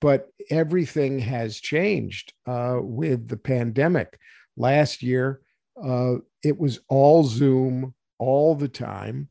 but 0.02 0.26
everything 0.50 1.20
has 1.20 1.60
changed 1.60 2.34
uh, 2.44 2.78
with 2.82 3.28
the 3.28 3.36
pandemic. 3.36 4.18
Last 4.56 5.00
year, 5.00 5.40
uh, 5.82 6.16
it 6.42 6.58
was 6.58 6.80
all 6.88 7.22
Zoom 7.22 7.94
all 8.18 8.56
the 8.56 8.68
time 8.68 9.28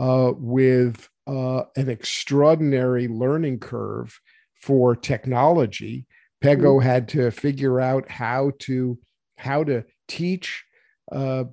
uh, 0.00 0.32
with 0.34 1.08
uh, 1.26 1.64
an 1.76 1.90
extraordinary 1.90 3.06
learning 3.06 3.60
curve 3.60 4.18
for 4.62 4.96
technology. 4.96 6.06
Peggo 6.42 6.78
mm-hmm. 6.78 6.86
had 6.86 7.08
to 7.08 7.30
figure 7.30 7.78
out 7.80 8.10
how 8.10 8.52
to 8.60 8.98
how 9.36 9.62
to 9.64 9.84
teach 10.08 10.64
uh, 11.12 11.44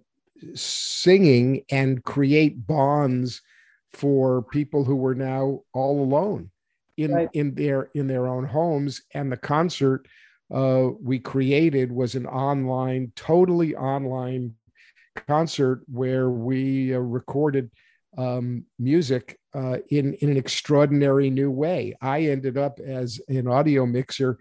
singing 0.53 1.63
and 1.69 2.03
create 2.05 2.65
bonds 2.65 3.41
for 3.91 4.43
people 4.43 4.85
who 4.85 4.95
were 4.95 5.15
now 5.15 5.59
all 5.73 6.01
alone 6.01 6.50
in 7.03 7.13
right. 7.13 7.29
in 7.33 7.55
their 7.55 7.89
in 7.93 8.07
their 8.07 8.27
own 8.27 8.45
homes 8.45 9.01
and 9.13 9.31
the 9.31 9.37
concert 9.37 10.07
uh, 10.53 10.89
we 11.01 11.17
created 11.17 11.91
was 11.91 12.15
an 12.15 12.25
online 12.25 13.11
totally 13.15 13.75
online 13.75 14.53
concert 15.27 15.81
where 15.87 16.29
we 16.29 16.93
uh, 16.93 16.99
recorded 16.99 17.71
um, 18.17 18.65
music 18.77 19.39
uh, 19.53 19.77
in 19.89 20.13
in 20.15 20.29
an 20.29 20.37
extraordinary 20.37 21.29
new 21.29 21.49
way 21.49 21.95
i 22.01 22.21
ended 22.23 22.57
up 22.57 22.79
as 22.79 23.19
an 23.27 23.47
audio 23.47 23.85
mixer 23.85 24.37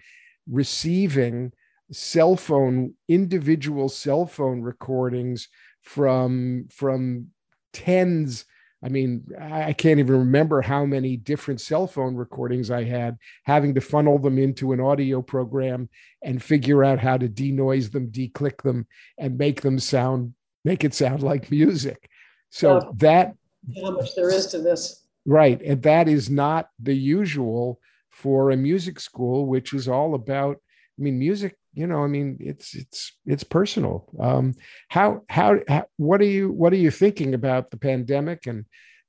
receiving 0.50 1.52
cell 1.92 2.36
phone 2.36 2.94
individual 3.08 3.88
cell 3.88 4.26
phone 4.26 4.60
recordings 4.60 5.48
from 5.82 6.66
from 6.70 7.26
tens 7.72 8.44
I 8.82 8.88
mean, 8.88 9.26
I 9.38 9.74
can't 9.74 10.00
even 10.00 10.18
remember 10.20 10.62
how 10.62 10.86
many 10.86 11.16
different 11.16 11.60
cell 11.60 11.86
phone 11.86 12.14
recordings 12.14 12.70
I 12.70 12.84
had, 12.84 13.18
having 13.44 13.74
to 13.74 13.80
funnel 13.80 14.18
them 14.18 14.38
into 14.38 14.72
an 14.72 14.80
audio 14.80 15.20
program 15.20 15.90
and 16.22 16.42
figure 16.42 16.82
out 16.82 16.98
how 16.98 17.18
to 17.18 17.28
denoise 17.28 17.90
them, 17.90 18.08
declick 18.08 18.62
them, 18.62 18.86
and 19.18 19.36
make 19.36 19.60
them 19.60 19.78
sound, 19.78 20.34
make 20.64 20.82
it 20.82 20.94
sound 20.94 21.22
like 21.22 21.50
music. 21.50 22.08
So 22.48 22.94
that 22.96 23.34
how 23.82 23.90
much 23.90 24.14
there 24.14 24.32
is 24.32 24.46
to 24.48 24.58
this. 24.58 25.04
Right. 25.26 25.60
And 25.60 25.82
that 25.82 26.08
is 26.08 26.30
not 26.30 26.70
the 26.78 26.96
usual 26.96 27.78
for 28.08 28.50
a 28.50 28.56
music 28.56 28.98
school, 28.98 29.44
which 29.46 29.74
is 29.74 29.88
all 29.88 30.14
about, 30.14 30.56
I 30.98 31.02
mean, 31.02 31.18
music 31.18 31.56
you 31.72 31.86
know 31.86 32.02
i 32.02 32.06
mean 32.06 32.36
it's 32.40 32.74
it's 32.74 33.12
it's 33.26 33.44
personal. 33.44 34.08
Um 34.18 34.54
how 34.88 35.22
how, 35.28 35.60
how 35.68 35.86
what 35.96 36.20
are 36.20 36.24
you 36.24 36.50
what 36.50 36.72
are 36.72 36.76
you 36.76 36.90
thinking 36.90 37.34
about 37.34 37.70
the 37.70 37.76
pandemic 37.76 38.46
and 38.46 38.64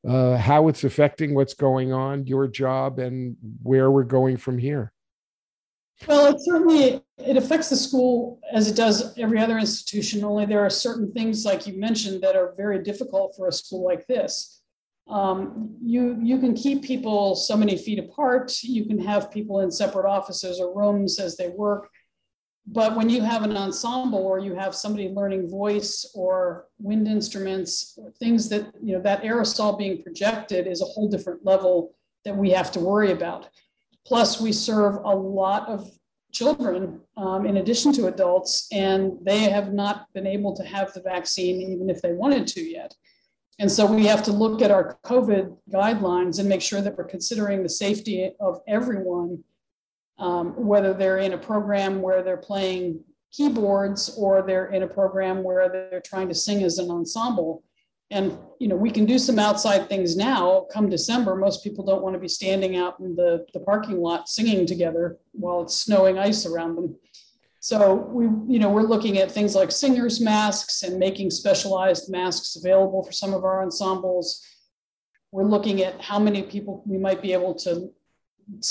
uh 0.07 0.37
how 0.37 0.67
it's 0.67 0.83
affecting 0.83 1.33
what's 1.33 1.53
going 1.53 1.91
on 1.91 2.27
your 2.27 2.47
job 2.47 2.99
and 2.99 3.35
where 3.63 3.89
we're 3.89 4.03
going 4.03 4.37
from 4.37 4.57
here? 4.57 4.93
Well 6.07 6.33
it 6.33 6.39
certainly 6.39 7.01
it 7.17 7.37
affects 7.37 7.69
the 7.69 7.75
school 7.75 8.39
as 8.51 8.69
it 8.69 8.75
does 8.75 9.17
every 9.17 9.39
other 9.39 9.57
institution 9.57 10.23
only 10.23 10.45
there 10.45 10.61
are 10.65 10.69
certain 10.69 11.11
things 11.11 11.45
like 11.45 11.65
you 11.67 11.79
mentioned 11.79 12.21
that 12.23 12.35
are 12.35 12.53
very 12.57 12.83
difficult 12.83 13.35
for 13.35 13.47
a 13.47 13.51
school 13.51 13.83
like 13.83 14.05
this. 14.07 14.61
Um, 15.07 15.75
you 15.83 16.17
you 16.21 16.37
can 16.37 16.53
keep 16.53 16.83
people 16.83 17.35
so 17.35 17.57
many 17.57 17.75
feet 17.75 17.99
apart. 17.99 18.63
You 18.63 18.85
can 18.85 18.99
have 18.99 19.31
people 19.31 19.59
in 19.59 19.71
separate 19.71 20.07
offices 20.07 20.59
or 20.59 20.77
rooms 20.77 21.19
as 21.19 21.35
they 21.35 21.49
work 21.49 21.89
but 22.67 22.95
when 22.95 23.09
you 23.09 23.21
have 23.21 23.43
an 23.43 23.57
ensemble 23.57 24.19
or 24.19 24.39
you 24.39 24.53
have 24.53 24.75
somebody 24.75 25.09
learning 25.09 25.49
voice 25.49 26.09
or 26.13 26.67
wind 26.79 27.07
instruments 27.07 27.97
things 28.19 28.49
that 28.49 28.71
you 28.83 28.93
know 28.93 29.01
that 29.01 29.23
aerosol 29.23 29.77
being 29.77 30.01
projected 30.03 30.67
is 30.67 30.81
a 30.81 30.85
whole 30.85 31.09
different 31.09 31.43
level 31.45 31.95
that 32.25 32.35
we 32.35 32.51
have 32.51 32.71
to 32.71 32.79
worry 32.79 33.11
about. 33.11 33.49
Plus 34.05 34.39
we 34.41 34.51
serve 34.51 34.95
a 35.03 35.15
lot 35.15 35.67
of 35.67 35.89
children 36.31 37.01
um, 37.17 37.45
in 37.45 37.57
addition 37.57 37.91
to 37.91 38.07
adults 38.07 38.67
and 38.71 39.13
they 39.21 39.39
have 39.39 39.73
not 39.73 40.05
been 40.13 40.25
able 40.25 40.55
to 40.55 40.63
have 40.63 40.93
the 40.93 41.01
vaccine 41.01 41.61
even 41.61 41.89
if 41.89 42.01
they 42.01 42.13
wanted 42.13 42.47
to 42.47 42.61
yet. 42.61 42.93
And 43.59 43.71
so 43.71 43.85
we 43.85 44.05
have 44.05 44.23
to 44.23 44.31
look 44.31 44.61
at 44.61 44.71
our 44.71 44.97
COVID 45.03 45.55
guidelines 45.71 46.39
and 46.39 46.47
make 46.47 46.61
sure 46.61 46.81
that 46.81 46.97
we're 46.97 47.03
considering 47.03 47.61
the 47.61 47.69
safety 47.69 48.31
of 48.39 48.59
everyone, 48.67 49.43
um, 50.19 50.53
whether 50.55 50.93
they're 50.93 51.17
in 51.17 51.33
a 51.33 51.37
program 51.37 52.01
where 52.01 52.23
they're 52.23 52.37
playing 52.37 53.03
keyboards 53.31 54.15
or 54.17 54.41
they're 54.41 54.71
in 54.71 54.83
a 54.83 54.87
program 54.87 55.43
where 55.43 55.69
they're 55.69 56.01
trying 56.01 56.27
to 56.27 56.35
sing 56.35 56.63
as 56.63 56.77
an 56.77 56.89
ensemble. 56.91 57.63
And 58.11 58.37
you 58.59 58.67
know, 58.67 58.75
we 58.75 58.91
can 58.91 59.05
do 59.05 59.17
some 59.17 59.39
outside 59.39 59.87
things 59.87 60.17
now. 60.17 60.67
Come 60.71 60.89
December, 60.89 61.35
most 61.35 61.63
people 61.63 61.85
don't 61.85 62.03
want 62.03 62.13
to 62.13 62.19
be 62.19 62.27
standing 62.27 62.75
out 62.75 62.99
in 62.99 63.15
the, 63.15 63.45
the 63.53 63.61
parking 63.61 64.01
lot 64.01 64.27
singing 64.27 64.65
together 64.65 65.17
while 65.31 65.61
it's 65.61 65.77
snowing 65.77 66.19
ice 66.19 66.45
around 66.45 66.75
them. 66.75 66.95
So 67.61 67.93
we, 67.93 68.25
you 68.51 68.59
know, 68.59 68.69
we're 68.69 68.81
looking 68.81 69.19
at 69.19 69.31
things 69.31 69.55
like 69.55 69.71
singers 69.71 70.19
masks 70.19 70.81
and 70.83 70.97
making 70.97 71.29
specialized 71.29 72.11
masks 72.11 72.55
available 72.55 73.03
for 73.03 73.11
some 73.11 73.33
of 73.33 73.45
our 73.45 73.61
ensembles. 73.61 74.43
We're 75.31 75.45
looking 75.45 75.83
at 75.83 76.01
how 76.01 76.19
many 76.19 76.41
people 76.41 76.83
we 76.85 76.97
might 76.97 77.21
be 77.21 77.33
able 77.33 77.53
to 77.59 77.93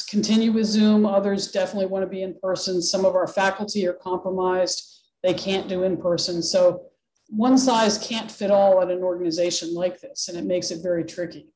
continue 0.09 0.53
with 0.53 0.67
Zoom. 0.67 1.07
Others 1.07 1.53
definitely 1.53 1.87
want 1.87 2.03
to 2.05 2.09
be 2.09 2.23
in 2.23 2.35
person. 2.43 2.83
Some 2.83 3.05
of 3.05 3.15
our 3.15 3.27
faculty 3.27 3.87
are 3.87 3.93
compromised. 3.95 5.03
They 5.23 5.35
can't 5.35 5.69
do 5.69 5.83
in 5.83 5.97
person. 5.97 6.43
So 6.43 6.87
one 7.29 7.59
size 7.59 7.99
can't 7.99 8.31
fit 8.31 8.51
all 8.51 8.83
at 8.83 8.91
an 8.91 9.03
organization 9.03 9.75
like 9.75 10.01
this, 10.01 10.29
and 10.29 10.37
it 10.37 10.45
makes 10.45 10.71
it 10.71 10.83
very 10.83 11.05
tricky. 11.05 11.49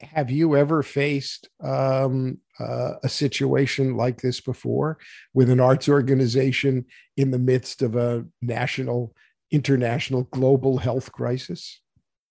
Have 0.00 0.30
you 0.30 0.56
ever 0.56 0.82
faced 0.82 1.48
um, 1.62 2.38
uh, 2.58 2.94
a 3.04 3.08
situation 3.08 3.96
like 3.96 4.20
this 4.20 4.40
before 4.40 4.98
with 5.34 5.50
an 5.50 5.60
arts 5.60 5.88
organization 5.88 6.86
in 7.16 7.30
the 7.30 7.38
midst 7.38 7.82
of 7.82 7.94
a 7.94 8.24
national, 8.42 9.14
international, 9.52 10.24
global 10.32 10.78
health 10.78 11.12
crisis? 11.12 11.80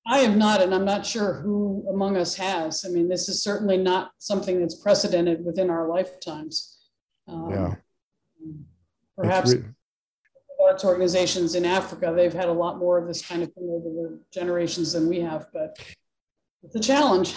I 0.09 0.19
have 0.19 0.37
not, 0.37 0.61
and 0.61 0.73
I'm 0.73 0.85
not 0.85 1.05
sure 1.05 1.33
who 1.33 1.85
among 1.89 2.15
us 2.15 2.33
has. 2.35 2.85
I 2.85 2.89
mean, 2.89 3.09
this 3.09 3.27
is 3.27 3.43
certainly 3.43 3.77
not 3.77 4.11
something 4.19 4.59
that's 4.59 4.75
precedented 4.75 5.43
within 5.43 5.69
our 5.69 5.87
lifetimes. 5.87 6.77
Um, 7.27 7.49
yeah. 7.49 7.75
Perhaps 9.17 9.53
re- 9.53 9.63
arts 10.63 10.85
organizations 10.85 11.55
in 11.55 11.65
Africa, 11.65 12.13
they've 12.15 12.33
had 12.33 12.47
a 12.47 12.53
lot 12.53 12.77
more 12.77 12.97
of 12.97 13.07
this 13.07 13.25
kind 13.25 13.43
of 13.43 13.51
thing 13.53 13.67
over 13.69 13.89
the 13.89 14.19
generations 14.31 14.93
than 14.93 15.09
we 15.09 15.19
have, 15.19 15.47
but 15.51 15.77
it's 16.63 16.75
a 16.75 16.79
challenge. 16.79 17.35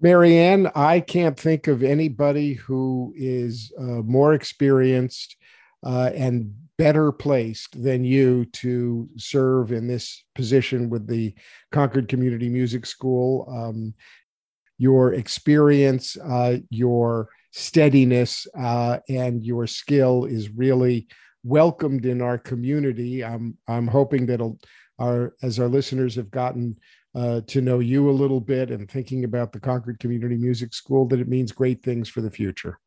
Marianne, 0.00 0.70
I 0.74 1.00
can't 1.00 1.38
think 1.38 1.68
of 1.68 1.82
anybody 1.82 2.54
who 2.54 3.14
is 3.16 3.72
uh, 3.78 4.02
more 4.02 4.34
experienced 4.34 5.36
uh, 5.84 6.10
and 6.14 6.54
better 6.82 7.12
placed 7.12 7.80
than 7.80 8.04
you 8.04 8.44
to 8.46 9.08
serve 9.16 9.70
in 9.70 9.86
this 9.86 10.24
position 10.34 10.90
with 10.90 11.06
the 11.06 11.32
Concord 11.70 12.08
Community 12.08 12.48
Music 12.48 12.86
School. 12.86 13.46
Um, 13.48 13.94
your 14.78 15.14
experience, 15.14 16.16
uh, 16.16 16.56
your 16.70 17.28
steadiness, 17.52 18.48
uh, 18.58 18.98
and 19.08 19.46
your 19.46 19.68
skill 19.68 20.24
is 20.24 20.50
really 20.50 21.06
welcomed 21.44 22.04
in 22.04 22.20
our 22.20 22.36
community. 22.36 23.24
I'm 23.24 23.56
I'm 23.68 23.86
hoping 23.86 24.26
that 24.26 24.40
our 24.98 25.36
as 25.40 25.60
our 25.60 25.68
listeners 25.68 26.16
have 26.16 26.32
gotten 26.32 26.76
uh, 27.14 27.42
to 27.46 27.60
know 27.60 27.78
you 27.78 28.10
a 28.10 28.20
little 28.22 28.40
bit 28.40 28.72
and 28.72 28.90
thinking 28.90 29.22
about 29.22 29.52
the 29.52 29.60
Concord 29.60 30.00
Community 30.00 30.36
Music 30.36 30.74
School, 30.74 31.06
that 31.06 31.20
it 31.20 31.28
means 31.28 31.52
great 31.52 31.84
things 31.84 32.08
for 32.08 32.22
the 32.22 32.30
future. 32.30 32.80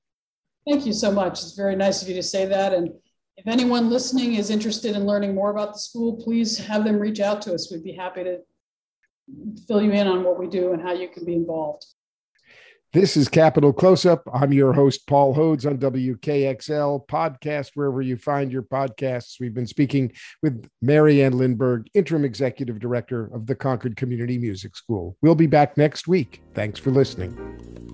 Thank 0.68 0.86
you 0.86 0.94
so 0.94 1.12
much. 1.14 1.44
It's 1.44 1.56
very 1.56 1.78
nice 1.78 2.02
of 2.02 2.10
you 2.10 2.16
to 2.16 2.24
say 2.24 2.46
that. 2.46 2.74
And 2.74 2.90
if 3.38 3.48
anyone 3.48 3.90
listening 3.90 4.36
is 4.36 4.50
interested 4.50 4.96
in 4.96 5.06
learning 5.06 5.36
more 5.36 5.52
about 5.52 5.74
the 5.74 5.80
school, 5.80 6.16
please 6.16 6.58
have 6.58 6.84
them 6.84 7.00
reach 7.00 7.20
out 7.20 7.42
to 7.44 7.54
us. 7.54 7.72
We'd 7.72 7.84
be 7.84 7.94
happy 7.94 8.24
to 8.24 8.40
fill 9.68 9.82
you 9.82 9.92
in 9.92 10.08
on 10.08 10.24
what 10.24 10.40
we 10.40 10.48
do 10.48 10.74
and 10.74 10.82
how 10.82 10.94
you 10.94 11.10
can 11.10 11.26
be 11.26 11.34
involved. 11.34 11.86
This 12.94 13.18
is 13.18 13.28
Capital 13.28 13.74
Close 13.74 14.06
Up. 14.06 14.24
I'm 14.34 14.54
your 14.54 14.72
host, 14.72 15.06
Paul 15.06 15.36
Hodes 15.36 15.70
on 15.70 15.78
WKXL 15.80 17.06
podcast, 17.08 17.72
wherever 17.74 18.02
you 18.02 18.16
find 18.16 18.54
your 18.54 18.62
podcasts. 18.62 19.36
We've 19.38 19.54
been 19.54 19.68
speaking 19.68 20.14
with 20.42 20.70
Mary 20.82 21.22
Ann 21.22 21.34
Lindberg, 21.34 21.88
Interim 21.94 22.24
Executive 22.24 22.80
Director 22.80 23.26
of 23.34 23.48
the 23.48 23.56
Concord 23.56 23.98
Community 23.98 24.38
Music 24.38 24.78
School. 24.78 25.18
We'll 25.22 25.36
be 25.36 25.48
back 25.48 25.76
next 25.76 26.08
week. 26.08 26.42
Thanks 26.54 26.80
for 26.80 26.92
listening. 26.92 27.85